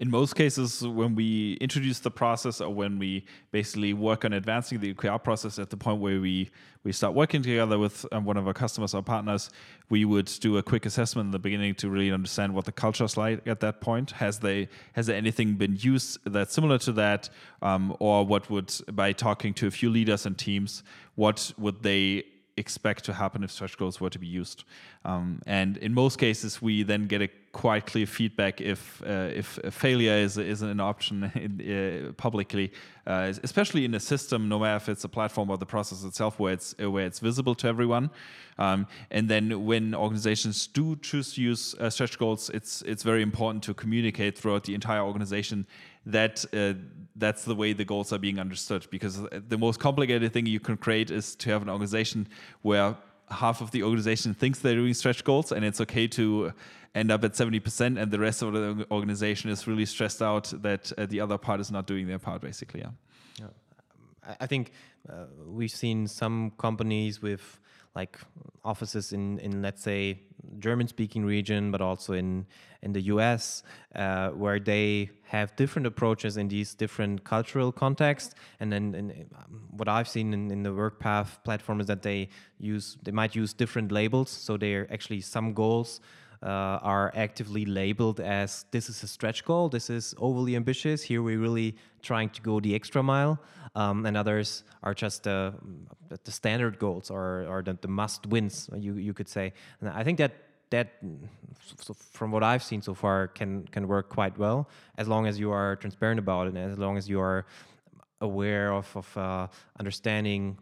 In 0.00 0.10
most 0.10 0.36
cases, 0.36 0.86
when 0.86 1.16
we 1.16 1.54
introduce 1.54 1.98
the 1.98 2.10
process 2.10 2.60
or 2.60 2.72
when 2.72 3.00
we 3.00 3.24
basically 3.50 3.92
work 3.92 4.24
on 4.24 4.32
advancing 4.32 4.78
the 4.78 4.94
OKR 4.94 5.22
process 5.22 5.58
at 5.58 5.70
the 5.70 5.76
point 5.76 6.00
where 6.00 6.20
we, 6.20 6.50
we 6.84 6.92
start 6.92 7.14
working 7.14 7.42
together 7.42 7.80
with 7.80 8.06
um, 8.12 8.24
one 8.24 8.36
of 8.36 8.46
our 8.46 8.54
customers 8.54 8.94
or 8.94 9.02
partners, 9.02 9.50
we 9.90 10.04
would 10.04 10.26
do 10.38 10.56
a 10.56 10.62
quick 10.62 10.86
assessment 10.86 11.26
in 11.26 11.30
the 11.32 11.38
beginning 11.40 11.74
to 11.74 11.90
really 11.90 12.12
understand 12.12 12.54
what 12.54 12.64
the 12.64 12.70
culture 12.70 13.02
is 13.02 13.16
like 13.16 13.44
at 13.48 13.58
that 13.58 13.80
point. 13.80 14.12
Has 14.12 14.38
they 14.38 14.68
has 14.92 15.06
there 15.06 15.16
anything 15.16 15.54
been 15.54 15.76
used 15.76 16.18
that's 16.24 16.54
similar 16.54 16.78
to 16.78 16.92
that, 16.92 17.28
um, 17.60 17.96
or 17.98 18.24
what 18.24 18.48
would 18.50 18.72
by 18.92 19.12
talking 19.12 19.52
to 19.54 19.66
a 19.66 19.70
few 19.72 19.90
leaders 19.90 20.26
and 20.26 20.38
teams, 20.38 20.84
what 21.16 21.52
would 21.58 21.82
they 21.82 22.24
expect 22.58 23.04
to 23.04 23.12
happen 23.12 23.44
if 23.44 23.50
stretch 23.50 23.76
goals 23.78 24.00
were 24.00 24.10
to 24.10 24.18
be 24.18 24.26
used. 24.26 24.64
Um, 25.04 25.40
and 25.46 25.76
in 25.78 25.94
most 25.94 26.18
cases, 26.18 26.60
we 26.60 26.82
then 26.82 27.06
get 27.06 27.22
a 27.22 27.28
quite 27.52 27.86
clear 27.86 28.06
feedback 28.06 28.60
if 28.60 29.02
uh, 29.06 29.30
if 29.34 29.58
failure 29.70 30.12
is 30.12 30.36
is 30.36 30.62
an 30.62 30.80
option 30.80 31.30
in, 31.34 31.52
uh, 31.60 32.12
publicly, 32.12 32.72
uh, 33.06 33.32
especially 33.42 33.84
in 33.84 33.94
a 33.94 34.00
system, 34.00 34.48
no 34.48 34.58
matter 34.58 34.76
if 34.76 34.88
it's 34.88 35.04
a 35.04 35.08
platform 35.08 35.50
or 35.50 35.56
the 35.56 35.66
process 35.66 36.04
itself, 36.04 36.38
where 36.38 36.52
it's 36.52 36.74
where 36.78 37.06
it's 37.06 37.20
visible 37.20 37.54
to 37.54 37.66
everyone. 37.66 38.10
Um, 38.58 38.86
and 39.10 39.28
then 39.28 39.64
when 39.64 39.94
organizations 39.94 40.66
do 40.66 40.96
choose 40.96 41.34
to 41.34 41.42
use 41.42 41.74
uh, 41.74 41.90
stretch 41.90 42.18
goals, 42.18 42.50
it's 42.50 42.82
it's 42.82 43.02
very 43.02 43.22
important 43.22 43.64
to 43.64 43.74
communicate 43.74 44.36
throughout 44.36 44.64
the 44.64 44.74
entire 44.74 45.02
organization 45.02 45.66
that 46.08 46.44
uh, 46.52 46.74
that's 47.16 47.44
the 47.44 47.54
way 47.54 47.72
the 47.72 47.84
goals 47.84 48.12
are 48.12 48.18
being 48.18 48.38
understood. 48.38 48.86
Because 48.90 49.20
the 49.30 49.58
most 49.58 49.78
complicated 49.80 50.32
thing 50.32 50.46
you 50.46 50.60
can 50.60 50.76
create 50.76 51.10
is 51.10 51.34
to 51.36 51.50
have 51.50 51.62
an 51.62 51.68
organization 51.68 52.28
where 52.62 52.96
half 53.30 53.60
of 53.60 53.70
the 53.70 53.82
organization 53.82 54.34
thinks 54.34 54.58
they're 54.60 54.74
doing 54.74 54.94
stretch 54.94 55.22
goals, 55.24 55.52
and 55.52 55.64
it's 55.64 55.80
okay 55.80 56.06
to 56.08 56.52
end 56.94 57.10
up 57.10 57.22
at 57.24 57.32
70%, 57.32 58.00
and 58.00 58.10
the 58.10 58.18
rest 58.18 58.42
of 58.42 58.52
the 58.52 58.86
organization 58.90 59.50
is 59.50 59.66
really 59.66 59.84
stressed 59.84 60.22
out 60.22 60.52
that 60.62 60.90
uh, 60.96 61.06
the 61.06 61.20
other 61.20 61.36
part 61.36 61.60
is 61.60 61.70
not 61.70 61.86
doing 61.86 62.06
their 62.06 62.18
part, 62.18 62.40
basically. 62.40 62.80
Yeah. 62.80 62.90
yeah. 63.38 64.34
I 64.40 64.46
think 64.46 64.72
uh, 65.08 65.26
we've 65.46 65.70
seen 65.70 66.06
some 66.06 66.52
companies 66.58 67.20
with 67.20 67.58
like 67.94 68.18
offices 68.64 69.12
in, 69.12 69.38
in 69.40 69.60
let's 69.60 69.82
say 69.82 70.20
German 70.58 70.88
speaking 70.88 71.24
region, 71.24 71.70
but 71.70 71.80
also 71.80 72.12
in 72.12 72.46
in 72.82 72.92
the 72.92 73.02
US, 73.14 73.62
uh, 73.94 74.30
where 74.30 74.60
they 74.60 75.10
have 75.24 75.54
different 75.56 75.86
approaches 75.86 76.36
in 76.36 76.48
these 76.48 76.74
different 76.74 77.24
cultural 77.24 77.72
contexts. 77.72 78.34
And 78.60 78.72
then 78.72 79.26
um, 79.36 79.60
what 79.70 79.88
I've 79.88 80.08
seen 80.08 80.32
in, 80.32 80.50
in 80.50 80.62
the 80.62 80.70
WorkPath 80.70 81.42
platform 81.42 81.80
is 81.80 81.86
that 81.88 82.02
they 82.02 82.28
use 82.58 82.96
they 83.02 83.12
might 83.12 83.34
use 83.34 83.52
different 83.52 83.90
labels. 83.90 84.30
So 84.30 84.56
they're 84.56 84.86
actually 84.92 85.20
some 85.22 85.52
goals 85.52 86.00
uh, 86.42 86.46
are 86.46 87.12
actively 87.16 87.64
labeled 87.64 88.20
as 88.20 88.64
this 88.70 88.88
is 88.88 89.02
a 89.02 89.08
stretch 89.08 89.44
goal, 89.44 89.68
this 89.68 89.90
is 89.90 90.14
overly 90.18 90.54
ambitious. 90.56 91.02
Here 91.02 91.22
we're 91.22 91.38
really 91.38 91.76
trying 92.02 92.30
to 92.30 92.42
go 92.42 92.60
the 92.60 92.74
extra 92.74 93.02
mile, 93.02 93.40
um, 93.74 94.06
and 94.06 94.16
others 94.16 94.64
are 94.82 94.94
just 94.94 95.24
the, 95.24 95.54
the 96.24 96.30
standard 96.30 96.78
goals 96.78 97.10
or, 97.10 97.46
or 97.48 97.62
the, 97.62 97.76
the 97.80 97.88
must 97.88 98.26
wins. 98.26 98.68
You 98.76 98.94
you 98.94 99.14
could 99.14 99.28
say. 99.28 99.52
And 99.80 99.90
I 99.90 100.02
think 100.04 100.18
that 100.18 100.32
that 100.70 101.02
so 101.84 101.94
from 101.94 102.30
what 102.30 102.42
I've 102.42 102.62
seen 102.62 102.82
so 102.82 102.94
far 102.94 103.28
can 103.28 103.66
can 103.70 103.88
work 103.88 104.08
quite 104.08 104.36
well 104.38 104.68
as 104.96 105.08
long 105.08 105.26
as 105.26 105.38
you 105.38 105.50
are 105.50 105.76
transparent 105.76 106.18
about 106.18 106.46
it 106.46 106.54
and 106.54 106.72
as 106.72 106.78
long 106.78 106.96
as 106.96 107.08
you 107.08 107.20
are 107.20 107.46
aware 108.20 108.72
of, 108.72 108.96
of 108.96 109.16
uh, 109.16 109.46
understanding 109.78 110.58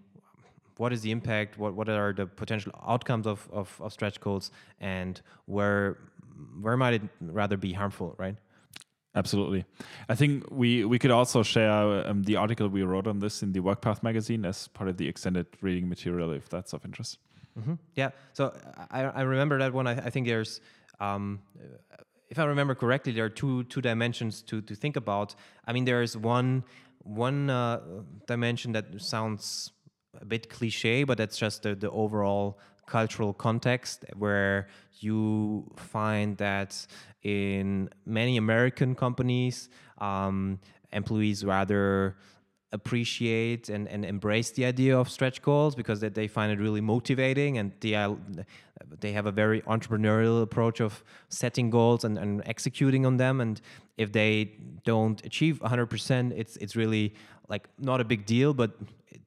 what 0.77 0.93
is 0.93 1.01
the 1.01 1.11
impact, 1.11 1.59
what, 1.59 1.75
what 1.75 1.89
are 1.89 2.13
the 2.13 2.27
potential 2.27 2.71
outcomes 2.87 3.27
of, 3.27 3.49
of, 3.51 3.75
of 3.81 3.93
stretch 3.93 4.21
goals, 4.21 4.51
and 4.81 5.23
where 5.47 5.99
where 6.61 6.77
might 6.77 6.95
it 6.95 7.03
rather 7.21 7.57
be 7.57 7.73
harmful, 7.73 8.15
right? 8.19 8.37
Absolutely. 9.17 9.65
I 10.11 10.15
think 10.15 10.45
we, 10.51 10.85
we 10.85 10.99
could 10.99 11.11
also 11.11 11.43
share 11.43 12.07
um, 12.07 12.23
the 12.23 12.37
article 12.37 12.69
we 12.69 12.83
wrote 12.83 13.07
on 13.07 13.19
this 13.19 13.43
in 13.43 13.53
the 13.53 13.61
WorkPath 13.61 14.03
magazine 14.03 14.45
as 14.45 14.69
part 14.69 14.91
of 14.91 14.99
the 14.99 15.09
extended 15.09 15.47
reading 15.63 15.89
material, 15.89 16.33
if 16.33 16.51
that's 16.51 16.75
of 16.75 16.85
interest. 16.85 17.19
Mm-hmm. 17.59 17.75
Yeah. 17.95 18.11
So 18.35 18.55
I, 18.91 19.05
I 19.05 19.23
remember 19.23 19.59
that 19.59 19.73
one. 19.73 19.87
I, 19.87 19.93
I 19.93 20.11
think 20.11 20.27
there's, 20.27 20.61
um, 21.01 21.41
if 22.29 22.39
I 22.39 22.45
remember 22.45 22.75
correctly, 22.75 23.13
there 23.13 23.25
are 23.25 23.31
two 23.31 23.65
two 23.65 23.81
dimensions 23.81 24.43
to 24.43 24.61
to 24.61 24.75
think 24.75 24.97
about. 24.97 25.35
I 25.67 25.73
mean, 25.73 25.85
there 25.85 26.03
is 26.03 26.17
one 26.17 26.65
one 26.99 27.49
uh, 27.49 27.81
dimension 28.27 28.73
that 28.73 29.01
sounds 29.01 29.73
a 30.21 30.25
bit 30.25 30.51
cliche, 30.51 31.05
but 31.05 31.17
that's 31.19 31.39
just 31.39 31.63
the, 31.63 31.75
the 31.75 31.91
overall 31.91 32.59
cultural 32.87 33.33
context 33.33 34.05
where 34.17 34.69
you 35.01 35.71
find 35.77 36.37
that 36.39 36.87
in 37.23 37.91
many 38.05 38.37
American 38.37 38.95
companies, 38.95 39.69
um, 39.99 40.59
employees 40.93 41.45
rather 41.45 42.17
appreciate 42.73 43.69
and, 43.69 43.89
and 43.89 44.05
embrace 44.05 44.51
the 44.51 44.65
idea 44.65 44.99
of 44.99 45.09
stretch 45.09 45.41
goals 45.41 45.75
because 45.75 46.01
they, 46.01 46.09
they 46.09 46.27
find 46.27 46.53
it 46.53 46.59
really 46.59 46.81
motivating 46.81 47.59
and 47.59 47.73
they, 47.81 47.95
are, 47.95 48.17
they 49.01 49.13
have 49.13 49.27
a 49.27 49.33
very 49.33 49.61
entrepreneurial 49.63 50.43
approach 50.43 50.81
of 50.81 51.03
setting 51.29 51.71
goals 51.71 52.05
and, 52.05 52.19
and 52.19 52.43
executing 52.47 53.07
on 53.07 53.17
them. 53.17 53.41
And 53.41 53.61
if 53.97 54.13
they 54.13 54.53
don't 54.85 55.25
achieve 55.25 55.61
100% 55.61 56.33
it's 56.37 56.57
it's 56.57 56.77
really 56.77 57.15
like 57.49 57.69
not 57.79 58.01
a 58.01 58.05
big 58.05 58.27
deal 58.27 58.53
but 58.53 58.71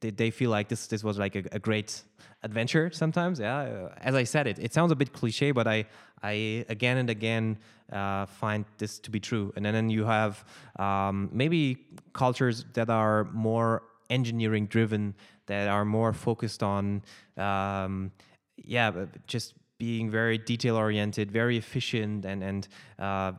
they, 0.00 0.10
they 0.10 0.30
feel 0.30 0.50
like 0.50 0.68
this 0.68 0.86
this 0.86 1.02
was 1.02 1.18
like 1.18 1.34
a, 1.36 1.42
a 1.52 1.58
great 1.58 2.02
adventure 2.42 2.90
sometimes. 2.92 3.38
Yeah, 3.40 3.88
as 3.98 4.14
I 4.14 4.24
said, 4.24 4.46
it 4.46 4.58
it 4.58 4.72
sounds 4.72 4.92
a 4.92 4.96
bit 4.96 5.12
cliche, 5.12 5.52
but 5.52 5.66
I 5.66 5.86
I 6.22 6.64
again 6.68 6.96
and 6.98 7.10
again 7.10 7.58
uh, 7.92 8.26
find 8.26 8.64
this 8.78 8.98
to 9.00 9.10
be 9.10 9.20
true. 9.20 9.52
And 9.56 9.64
then 9.64 9.90
you 9.90 10.04
have 10.04 10.44
um, 10.78 11.28
maybe 11.32 11.78
cultures 12.12 12.64
that 12.74 12.90
are 12.90 13.24
more 13.32 13.82
engineering 14.08 14.66
driven, 14.66 15.14
that 15.46 15.68
are 15.68 15.84
more 15.84 16.12
focused 16.12 16.62
on 16.62 17.02
um, 17.36 18.12
yeah, 18.56 19.06
just 19.26 19.54
being 19.78 20.10
very 20.10 20.36
detail 20.36 20.76
oriented, 20.76 21.30
very 21.30 21.56
efficient, 21.56 22.24
and 22.24 22.42
and 22.42 22.68
uh, 22.98 23.32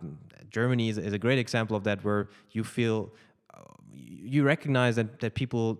Germany 0.49 0.89
is, 0.89 0.97
is 0.97 1.13
a 1.13 1.19
great 1.19 1.39
example 1.39 1.75
of 1.77 1.83
that, 1.83 2.03
where 2.03 2.29
you 2.51 2.63
feel 2.63 3.11
uh, 3.53 3.61
you 3.93 4.43
recognize 4.43 4.95
that 4.95 5.19
that 5.19 5.35
people 5.35 5.79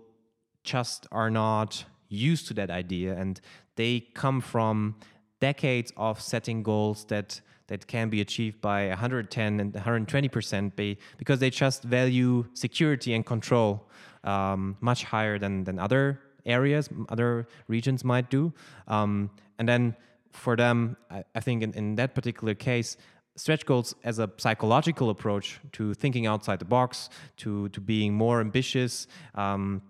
just 0.64 1.06
are 1.10 1.30
not 1.30 1.84
used 2.12 2.46
to 2.48 2.54
that 2.54 2.70
idea 2.70 3.14
and 3.14 3.40
they 3.76 4.00
come 4.14 4.40
from 4.40 4.94
decades 5.40 5.92
of 5.96 6.20
setting 6.20 6.62
goals 6.62 7.04
that 7.06 7.40
that 7.68 7.86
can 7.86 8.10
be 8.10 8.20
achieved 8.20 8.60
by 8.60 8.88
110 8.88 9.60
and 9.60 9.74
120 9.74 10.28
percent 10.28 10.76
because 10.76 11.38
they 11.38 11.50
just 11.50 11.82
value 11.84 12.44
security 12.54 13.14
and 13.14 13.24
control 13.24 13.88
um, 14.24 14.76
much 14.80 15.04
higher 15.04 15.38
than 15.38 15.64
than 15.64 15.78
other 15.78 16.20
areas, 16.44 16.88
other 17.08 17.46
regions 17.68 18.04
might 18.04 18.30
do. 18.30 18.52
Um, 18.88 19.30
and 19.58 19.68
then 19.68 19.96
for 20.32 20.56
them, 20.56 20.96
I, 21.10 21.24
I 21.34 21.40
think 21.40 21.62
in, 21.62 21.72
in 21.74 21.94
that 21.96 22.14
particular 22.14 22.54
case, 22.54 22.96
stretch 23.36 23.64
goals 23.64 23.94
as 24.04 24.18
a 24.18 24.30
psychological 24.36 25.10
approach 25.10 25.60
to 25.72 25.94
thinking 25.94 26.26
outside 26.26 26.58
the 26.58 26.64
box, 26.64 27.08
to 27.38 27.68
to 27.70 27.80
being 27.80 28.14
more 28.14 28.40
ambitious, 28.40 29.06
um, 29.34 29.82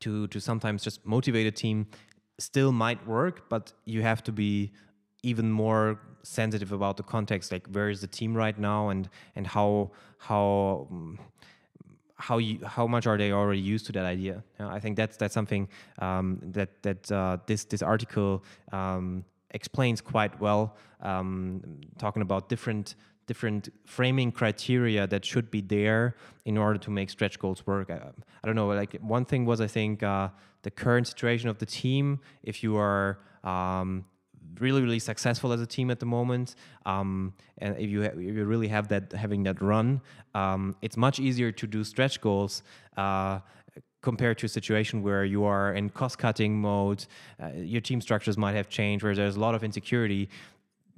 to 0.00 0.26
to 0.28 0.40
sometimes 0.40 0.82
just 0.84 1.04
motivate 1.04 1.46
a 1.46 1.50
team, 1.50 1.86
still 2.38 2.72
might 2.72 3.06
work, 3.06 3.48
but 3.48 3.72
you 3.84 4.02
have 4.02 4.22
to 4.24 4.32
be 4.32 4.72
even 5.22 5.50
more 5.50 5.98
sensitive 6.22 6.72
about 6.72 6.96
the 6.96 7.02
context, 7.02 7.52
like 7.52 7.66
where 7.68 7.88
is 7.88 8.00
the 8.00 8.06
team 8.06 8.36
right 8.36 8.58
now, 8.58 8.88
and 8.88 9.08
and 9.34 9.46
how 9.46 9.90
how 10.18 10.88
how 12.16 12.38
you 12.38 12.58
how 12.64 12.86
much 12.86 13.06
are 13.06 13.18
they 13.18 13.32
already 13.32 13.60
used 13.60 13.86
to 13.86 13.92
that 13.92 14.04
idea? 14.04 14.42
I 14.58 14.80
think 14.80 14.96
that's 14.96 15.16
that's 15.16 15.34
something 15.34 15.68
um, 15.98 16.40
that 16.42 16.82
that 16.82 17.12
uh, 17.12 17.38
this 17.46 17.64
this 17.64 17.82
article 17.82 18.42
um, 18.72 19.24
explains 19.50 20.00
quite 20.00 20.38
well, 20.40 20.76
um, 21.02 21.62
talking 21.98 22.22
about 22.22 22.48
different 22.48 22.94
different 23.26 23.68
framing 23.86 24.32
criteria 24.32 25.06
that 25.06 25.24
should 25.24 25.50
be 25.50 25.60
there 25.60 26.16
in 26.44 26.56
order 26.56 26.78
to 26.78 26.90
make 26.90 27.10
stretch 27.10 27.38
goals 27.38 27.66
work. 27.66 27.90
I, 27.90 27.94
I 27.94 28.46
don't 28.46 28.56
know. 28.56 28.68
Like 28.68 28.96
one 29.00 29.24
thing 29.24 29.44
was 29.44 29.60
I 29.60 29.66
think 29.66 30.02
uh, 30.02 30.28
the 30.62 30.70
current 30.70 31.06
situation 31.06 31.48
of 31.48 31.58
the 31.58 31.66
team. 31.66 32.20
If 32.42 32.62
you 32.62 32.76
are 32.76 33.18
um, 33.44 34.04
really 34.60 34.82
really 34.82 34.98
successful 34.98 35.52
as 35.52 35.60
a 35.60 35.66
team 35.66 35.90
at 35.90 36.00
the 36.00 36.06
moment 36.06 36.54
um, 36.86 37.34
and 37.58 37.76
if 37.78 37.90
you, 37.90 38.02
if 38.02 38.16
you 38.16 38.44
really 38.44 38.68
have 38.68 38.88
that 38.88 39.12
having 39.12 39.42
that 39.42 39.60
run 39.60 40.00
um, 40.34 40.74
it's 40.82 40.96
much 40.96 41.18
easier 41.18 41.52
to 41.52 41.66
do 41.66 41.84
stretch 41.84 42.20
goals 42.20 42.62
uh, 42.96 43.38
compared 44.02 44.38
to 44.38 44.46
a 44.46 44.48
situation 44.48 45.02
where 45.02 45.24
you 45.24 45.44
are 45.44 45.74
in 45.74 45.90
cost 45.90 46.18
cutting 46.18 46.58
mode 46.58 47.04
uh, 47.42 47.48
your 47.54 47.80
team 47.80 48.00
structures 48.00 48.38
might 48.38 48.54
have 48.54 48.68
changed 48.68 49.04
where 49.04 49.14
there's 49.14 49.36
a 49.36 49.40
lot 49.40 49.54
of 49.54 49.62
insecurity 49.62 50.28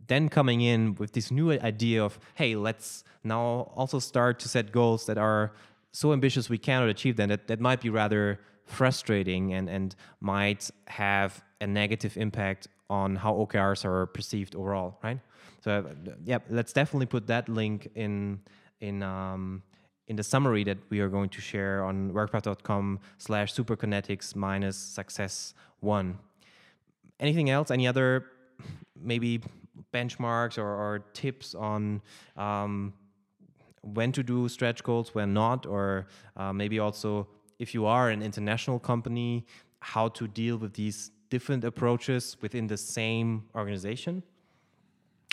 then 0.08 0.28
coming 0.28 0.60
in 0.60 0.94
with 0.96 1.12
this 1.12 1.30
new 1.30 1.52
idea 1.52 2.02
of 2.02 2.18
hey 2.34 2.56
let's 2.56 3.04
now 3.24 3.70
also 3.76 3.98
start 3.98 4.38
to 4.38 4.48
set 4.48 4.72
goals 4.72 5.06
that 5.06 5.18
are 5.18 5.52
so 5.92 6.12
ambitious 6.12 6.48
we 6.50 6.58
cannot 6.58 6.88
achieve 6.88 7.16
them 7.16 7.28
that, 7.28 7.46
that 7.48 7.60
might 7.60 7.80
be 7.80 7.90
rather 7.90 8.40
frustrating 8.68 9.54
and, 9.54 9.68
and 9.68 9.96
might 10.20 10.70
have 10.86 11.42
a 11.60 11.66
negative 11.66 12.16
impact 12.16 12.68
on 12.90 13.16
how 13.16 13.34
OKRs 13.34 13.84
are 13.84 14.06
perceived 14.06 14.54
overall, 14.54 14.98
right? 15.02 15.18
So 15.60 15.90
yeah, 16.24 16.38
let's 16.48 16.72
definitely 16.72 17.06
put 17.06 17.26
that 17.26 17.48
link 17.48 17.90
in 17.94 18.40
in 18.80 19.02
um, 19.02 19.62
in 20.06 20.16
the 20.16 20.22
summary 20.22 20.64
that 20.64 20.78
we 20.88 21.00
are 21.00 21.08
going 21.08 21.28
to 21.30 21.40
share 21.40 21.84
on 21.84 22.12
workpath.com 22.12 23.00
slash 23.18 23.52
superkinetics 23.52 24.36
minus 24.36 24.76
success 24.76 25.54
one. 25.80 26.18
Anything 27.20 27.50
else? 27.50 27.70
Any 27.70 27.86
other 27.86 28.26
maybe 28.96 29.42
benchmarks 29.92 30.58
or, 30.58 30.66
or 30.66 31.04
tips 31.12 31.54
on 31.54 32.02
um, 32.36 32.92
when 33.82 34.12
to 34.12 34.22
do 34.22 34.48
stretch 34.48 34.82
goals, 34.82 35.14
when 35.14 35.32
not, 35.32 35.66
or 35.66 36.06
uh, 36.36 36.52
maybe 36.52 36.78
also 36.78 37.28
if 37.58 37.74
you 37.74 37.86
are 37.86 38.10
an 38.10 38.22
international 38.22 38.78
company, 38.78 39.44
how 39.80 40.08
to 40.08 40.28
deal 40.28 40.56
with 40.56 40.74
these 40.74 41.10
different 41.30 41.64
approaches 41.64 42.36
within 42.40 42.66
the 42.66 42.76
same 42.76 43.44
organization? 43.54 44.22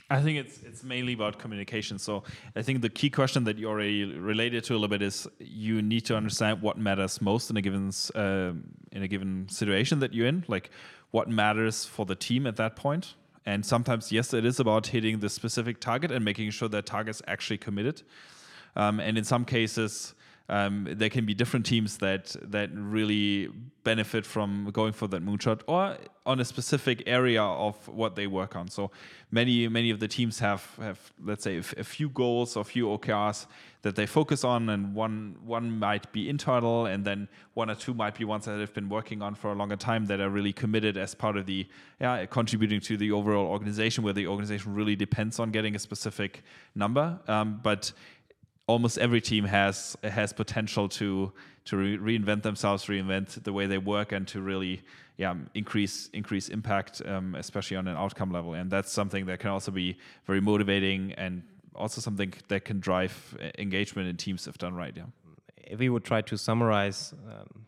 I 0.10 0.22
think 0.22 0.38
it's 0.38 0.62
it's 0.62 0.84
mainly 0.84 1.14
about 1.14 1.40
communication. 1.40 1.98
So 1.98 2.24
I 2.56 2.62
think 2.62 2.82
the 2.82 2.90
key 2.90 3.10
question 3.10 3.44
that 3.46 3.58
you 3.58 3.68
already 3.68 4.06
related 4.06 4.64
to 4.66 4.74
a 4.74 4.76
little 4.76 4.88
bit 4.88 5.02
is 5.02 5.28
you 5.40 5.82
need 5.82 6.06
to 6.06 6.16
understand 6.16 6.62
what 6.62 6.78
matters 6.78 7.22
most 7.22 7.50
in 7.50 7.58
a 7.58 7.62
given 7.62 7.92
uh, 8.14 8.54
in 8.92 9.02
a 9.02 9.08
given 9.08 9.48
situation 9.50 10.00
that 10.00 10.14
you're 10.14 10.28
in, 10.28 10.46
like 10.48 10.70
what 11.10 11.28
matters 11.28 11.86
for 11.86 12.06
the 12.06 12.16
team 12.16 12.46
at 12.46 12.56
that 12.58 12.76
point. 12.76 13.16
And 13.46 13.66
sometimes, 13.66 14.12
yes, 14.12 14.34
it 14.34 14.44
is 14.46 14.60
about 14.60 14.88
hitting 14.88 15.20
the 15.20 15.30
specific 15.30 15.80
target 15.80 16.12
and 16.12 16.26
making 16.26 16.50
sure 16.52 16.68
that 16.70 16.86
target's 16.86 17.22
actually 17.28 17.60
committed. 17.60 18.02
Um, 18.76 19.00
and 19.00 19.18
in 19.18 19.24
some 19.24 19.46
cases, 19.46 20.16
um, 20.48 20.88
there 20.92 21.10
can 21.10 21.26
be 21.26 21.34
different 21.34 21.66
teams 21.66 21.98
that 21.98 22.36
that 22.42 22.70
really 22.74 23.50
benefit 23.84 24.26
from 24.26 24.70
going 24.72 24.94
for 24.94 25.08
that 25.08 25.24
moonshot 25.24 25.62
or 25.68 25.98
on 26.26 26.40
a 26.40 26.46
specific 26.46 27.04
area 27.06 27.42
of 27.42 27.88
what 27.88 28.16
they 28.16 28.26
work 28.26 28.56
on. 28.56 28.68
So 28.68 28.92
many 29.32 29.68
many 29.68 29.90
of 29.90 30.00
the 30.00 30.08
teams 30.08 30.40
have 30.40 30.64
have 30.80 31.14
let's 31.24 31.44
say 31.44 31.58
a 31.58 31.84
few 31.84 32.10
goals 32.10 32.56
or 32.56 32.64
few 32.64 32.88
OKRs 32.88 33.48
that 33.86 33.96
they 33.96 34.08
focus 34.08 34.44
on, 34.44 34.70
and 34.70 34.96
one 34.96 35.36
one 35.46 35.78
might 35.78 36.12
be 36.12 36.28
internal, 36.28 36.88
and 36.88 37.06
then 37.06 37.28
one 37.54 37.70
or 37.70 37.76
two 37.76 37.94
might 37.94 38.16
be 38.16 38.26
ones 38.26 38.46
that 38.46 38.60
have 38.60 38.74
been 38.74 38.90
working 38.90 39.22
on 39.22 39.36
for 39.36 39.52
a 39.52 39.54
longer 39.54 39.76
time 39.76 40.08
that 40.08 40.20
are 40.20 40.32
really 40.32 40.52
committed 40.52 40.98
as 40.98 41.14
part 41.14 41.38
of 41.38 41.46
the 41.46 41.68
yeah 42.02 42.26
contributing 42.26 42.80
to 42.82 42.98
the 42.98 43.12
overall 43.12 43.46
organization, 43.46 44.04
where 44.04 44.14
the 44.14 44.26
organization 44.26 44.74
really 44.74 44.96
depends 44.96 45.38
on 45.38 45.52
getting 45.52 45.76
a 45.76 45.80
specific 45.80 46.44
number. 46.74 47.20
Um, 47.28 47.60
but 47.62 47.92
almost 48.68 48.98
every 48.98 49.22
team 49.22 49.46
has 49.46 49.96
has 50.04 50.34
potential 50.34 50.90
to 50.90 51.32
to 51.66 51.78
re 51.78 51.98
reinvent 51.98 52.44
themselves, 52.44 52.86
reinvent 52.86 53.44
the 53.44 53.54
way 53.54 53.66
they 53.66 53.78
work, 53.78 54.12
and 54.12 54.28
to 54.28 54.42
really 54.42 54.82
yeah 55.18 55.36
increase 55.54 56.10
increase 56.14 56.50
impact, 56.50 57.02
um, 57.06 57.36
especially 57.36 57.78
on 57.78 57.88
an 57.88 57.96
outcome 57.96 58.32
level. 58.32 58.54
And 58.54 58.72
that's 58.72 58.92
something 58.92 59.26
that 59.28 59.40
can 59.40 59.50
also 59.50 59.72
be 59.72 59.98
very 60.26 60.42
motivating 60.42 61.14
and 61.14 61.44
also 61.76 62.02
something 62.02 62.34
that 62.48 62.66
can 62.66 62.80
drive 62.80 63.38
uh, 63.42 63.50
engagement 63.60 64.08
in 64.08 64.18
teams 64.18 64.48
if 64.48 64.58
done 64.58 64.74
right. 64.74 64.94
Yeah. 64.96 65.04
If 65.58 65.80
we 65.80 65.90
would 65.90 66.04
try 66.04 66.22
to 66.22 66.38
summarize 66.38 67.14
um, 67.28 67.66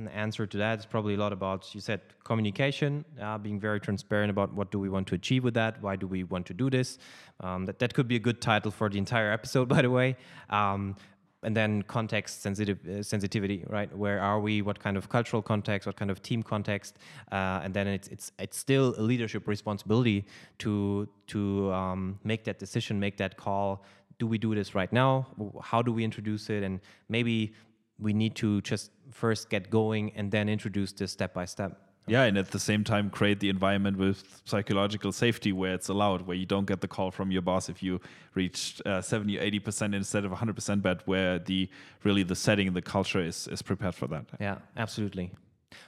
an 0.00 0.08
answer 0.08 0.46
to 0.46 0.56
that. 0.58 0.78
Is 0.78 0.86
probably 0.86 1.14
a 1.14 1.16
lot 1.16 1.32
about 1.32 1.74
you 1.74 1.80
said 1.80 2.00
communication 2.24 3.04
uh, 3.20 3.38
being 3.38 3.60
very 3.60 3.80
transparent 3.80 4.30
about 4.30 4.52
what 4.54 4.70
do 4.70 4.78
we 4.78 4.88
want 4.88 5.06
to 5.08 5.14
achieve 5.14 5.44
with 5.44 5.54
that? 5.54 5.82
Why 5.82 5.96
do 5.96 6.06
we 6.06 6.24
want 6.24 6.46
to 6.46 6.54
do 6.54 6.70
this? 6.70 6.98
Um, 7.40 7.66
that, 7.66 7.78
that 7.78 7.94
could 7.94 8.08
be 8.08 8.16
a 8.16 8.24
good 8.28 8.40
title 8.40 8.70
for 8.70 8.88
the 8.88 8.98
entire 8.98 9.30
episode 9.32 9.68
by 9.74 9.82
the 9.82 9.90
way. 9.90 10.16
Um, 10.48 10.96
and 11.42 11.56
then 11.56 11.82
context 11.82 12.42
sensitive 12.42 12.78
uh, 12.86 13.02
sensitivity 13.02 13.64
right? 13.68 13.94
Where 13.96 14.20
are 14.20 14.40
we? 14.40 14.62
What 14.62 14.78
kind 14.78 14.96
of 14.96 15.08
cultural 15.08 15.42
context? 15.42 15.86
What 15.86 15.96
kind 15.96 16.10
of 16.10 16.22
team 16.22 16.42
context? 16.42 16.98
Uh, 17.32 17.60
and 17.64 17.72
then 17.72 17.86
it's 17.86 18.08
it's 18.08 18.32
it's 18.38 18.58
still 18.58 18.94
a 18.98 19.02
leadership 19.02 19.48
responsibility 19.48 20.26
to 20.58 21.08
to 21.28 21.72
um, 21.72 22.18
make 22.24 22.44
that 22.44 22.58
decision 22.58 23.00
make 23.00 23.16
that 23.16 23.36
call. 23.36 23.84
Do 24.18 24.26
we 24.26 24.36
do 24.36 24.54
this 24.54 24.74
right 24.74 24.92
now? 24.92 25.26
How 25.62 25.80
do 25.80 25.92
we 25.92 26.04
introduce 26.04 26.50
it? 26.50 26.62
And 26.62 26.80
maybe 27.08 27.54
we 28.00 28.12
need 28.12 28.34
to 28.36 28.60
just 28.62 28.90
first 29.10 29.50
get 29.50 29.70
going 29.70 30.12
and 30.16 30.30
then 30.30 30.48
introduce 30.48 30.92
this 30.92 31.12
step 31.12 31.34
by 31.34 31.44
step. 31.44 31.90
Yeah, 32.06 32.24
and 32.24 32.36
at 32.38 32.50
the 32.50 32.58
same 32.58 32.82
time, 32.82 33.08
create 33.10 33.38
the 33.40 33.48
environment 33.50 33.96
with 33.96 34.42
psychological 34.44 35.12
safety 35.12 35.52
where 35.52 35.74
it's 35.74 35.88
allowed, 35.88 36.22
where 36.22 36.36
you 36.36 36.46
don't 36.46 36.64
get 36.64 36.80
the 36.80 36.88
call 36.88 37.10
from 37.10 37.30
your 37.30 37.42
boss 37.42 37.68
if 37.68 37.82
you 37.82 38.00
reached 38.34 38.84
uh, 38.86 39.00
70 39.00 39.38
or 39.38 39.42
80% 39.42 39.94
instead 39.94 40.24
of 40.24 40.32
100%, 40.32 40.82
but 40.82 41.06
where 41.06 41.38
the 41.38 41.68
really 42.02 42.24
the 42.24 42.34
setting, 42.34 42.72
the 42.72 42.82
culture 42.82 43.20
is, 43.20 43.46
is 43.48 43.62
prepared 43.62 43.94
for 43.94 44.08
that. 44.08 44.24
Yeah, 44.40 44.58
absolutely. 44.76 45.30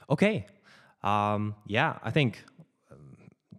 Okay. 0.09 0.45
Um, 1.03 1.55
yeah, 1.65 1.97
I 2.03 2.11
think 2.11 2.45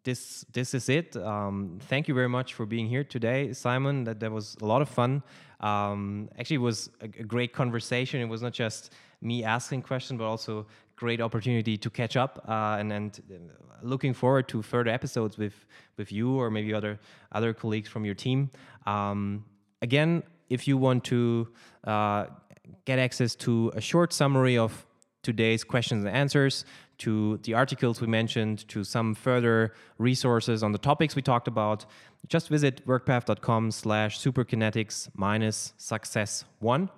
this 0.04 0.44
this 0.52 0.74
is 0.74 0.88
it. 0.88 1.16
Um, 1.16 1.78
thank 1.88 2.08
you 2.08 2.14
very 2.14 2.28
much 2.28 2.54
for 2.54 2.66
being 2.66 2.86
here 2.86 3.04
today, 3.04 3.52
Simon. 3.52 4.04
That 4.04 4.20
that 4.20 4.30
was 4.30 4.56
a 4.62 4.66
lot 4.66 4.82
of 4.82 4.88
fun. 4.88 5.22
Um, 5.60 6.28
actually, 6.38 6.56
it 6.56 6.66
was 6.70 6.90
a, 7.00 7.04
a, 7.04 7.24
great 7.24 7.52
conversation. 7.54 8.20
It 8.20 8.28
was 8.28 8.42
not 8.42 8.52
just 8.52 8.92
me 9.22 9.44
asking 9.44 9.82
questions, 9.82 10.18
but 10.18 10.26
also 10.26 10.66
great 10.96 11.20
opportunity 11.20 11.78
to 11.78 11.90
catch 11.90 12.16
up. 12.16 12.44
Uh, 12.46 12.76
and 12.78 12.92
and 12.92 13.20
uh, 13.30 13.36
looking 13.82 14.12
forward 14.14 14.46
to 14.48 14.62
further 14.62 14.90
episodes 14.90 15.38
with 15.38 15.66
with 15.96 16.12
you 16.12 16.38
or 16.38 16.50
maybe 16.50 16.74
other 16.74 17.00
other 17.32 17.54
colleagues 17.54 17.88
from 17.88 18.04
your 18.04 18.14
team. 18.14 18.50
Um, 18.86 19.44
again, 19.80 20.22
if 20.50 20.68
you 20.68 20.76
want 20.76 21.04
to 21.04 21.48
uh, 21.84 22.26
get 22.84 22.98
access 22.98 23.34
to 23.36 23.72
a 23.74 23.80
short 23.80 24.12
summary 24.12 24.58
of 24.58 24.86
today's 25.22 25.64
questions 25.64 26.04
and 26.04 26.14
answers, 26.14 26.64
to 26.98 27.38
the 27.38 27.54
articles 27.54 28.00
we 28.00 28.06
mentioned, 28.06 28.66
to 28.68 28.84
some 28.84 29.14
further 29.14 29.72
resources 29.98 30.62
on 30.62 30.72
the 30.72 30.78
topics 30.78 31.16
we 31.16 31.22
talked 31.22 31.48
about, 31.48 31.86
just 32.28 32.48
visit 32.48 32.86
workpath.com 32.86 33.70
slash 33.70 34.18
superkinetics 34.18 35.08
minus 35.14 35.72
success 35.76 36.44
one. 36.60 36.88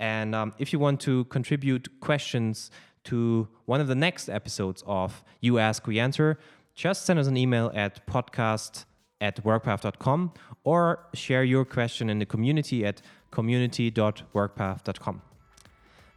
And 0.00 0.34
um, 0.34 0.54
if 0.58 0.72
you 0.72 0.78
want 0.78 1.00
to 1.02 1.24
contribute 1.26 2.00
questions 2.00 2.70
to 3.04 3.48
one 3.66 3.80
of 3.80 3.88
the 3.88 3.94
next 3.94 4.28
episodes 4.28 4.82
of 4.86 5.24
You 5.40 5.58
Ask, 5.58 5.86
We 5.86 5.98
Answer, 5.98 6.38
just 6.74 7.04
send 7.04 7.18
us 7.18 7.26
an 7.26 7.36
email 7.36 7.70
at 7.74 8.06
podcast 8.06 8.84
at 9.20 9.42
workpath.com 9.44 10.32
or 10.64 11.06
share 11.14 11.44
your 11.44 11.64
question 11.64 12.10
in 12.10 12.18
the 12.18 12.26
community 12.26 12.84
at 12.84 13.02
community.workpath.com. 13.30 15.22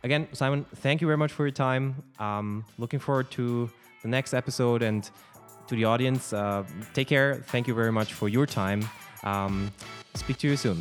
Again, 0.05 0.27
Simon, 0.33 0.67
thank 0.75 1.01
you 1.01 1.07
very 1.07 1.17
much 1.17 1.31
for 1.31 1.47
your 1.47 1.51
time. 1.51 2.03
Um, 2.19 2.63
looking 2.77 2.99
forward 2.99 3.31
to 3.31 3.67
the 4.03 4.07
next 4.07 4.35
episode 4.35 4.83
and 4.83 5.09
to 5.65 5.73
the 5.73 5.85
audience, 5.85 6.31
uh, 6.31 6.63
take 6.93 7.07
care. 7.07 7.43
Thank 7.47 7.67
you 7.67 7.73
very 7.73 7.91
much 7.91 8.13
for 8.13 8.29
your 8.29 8.45
time. 8.45 8.87
Um, 9.23 9.71
speak 10.13 10.37
to 10.37 10.47
you 10.47 10.57
soon. 10.57 10.79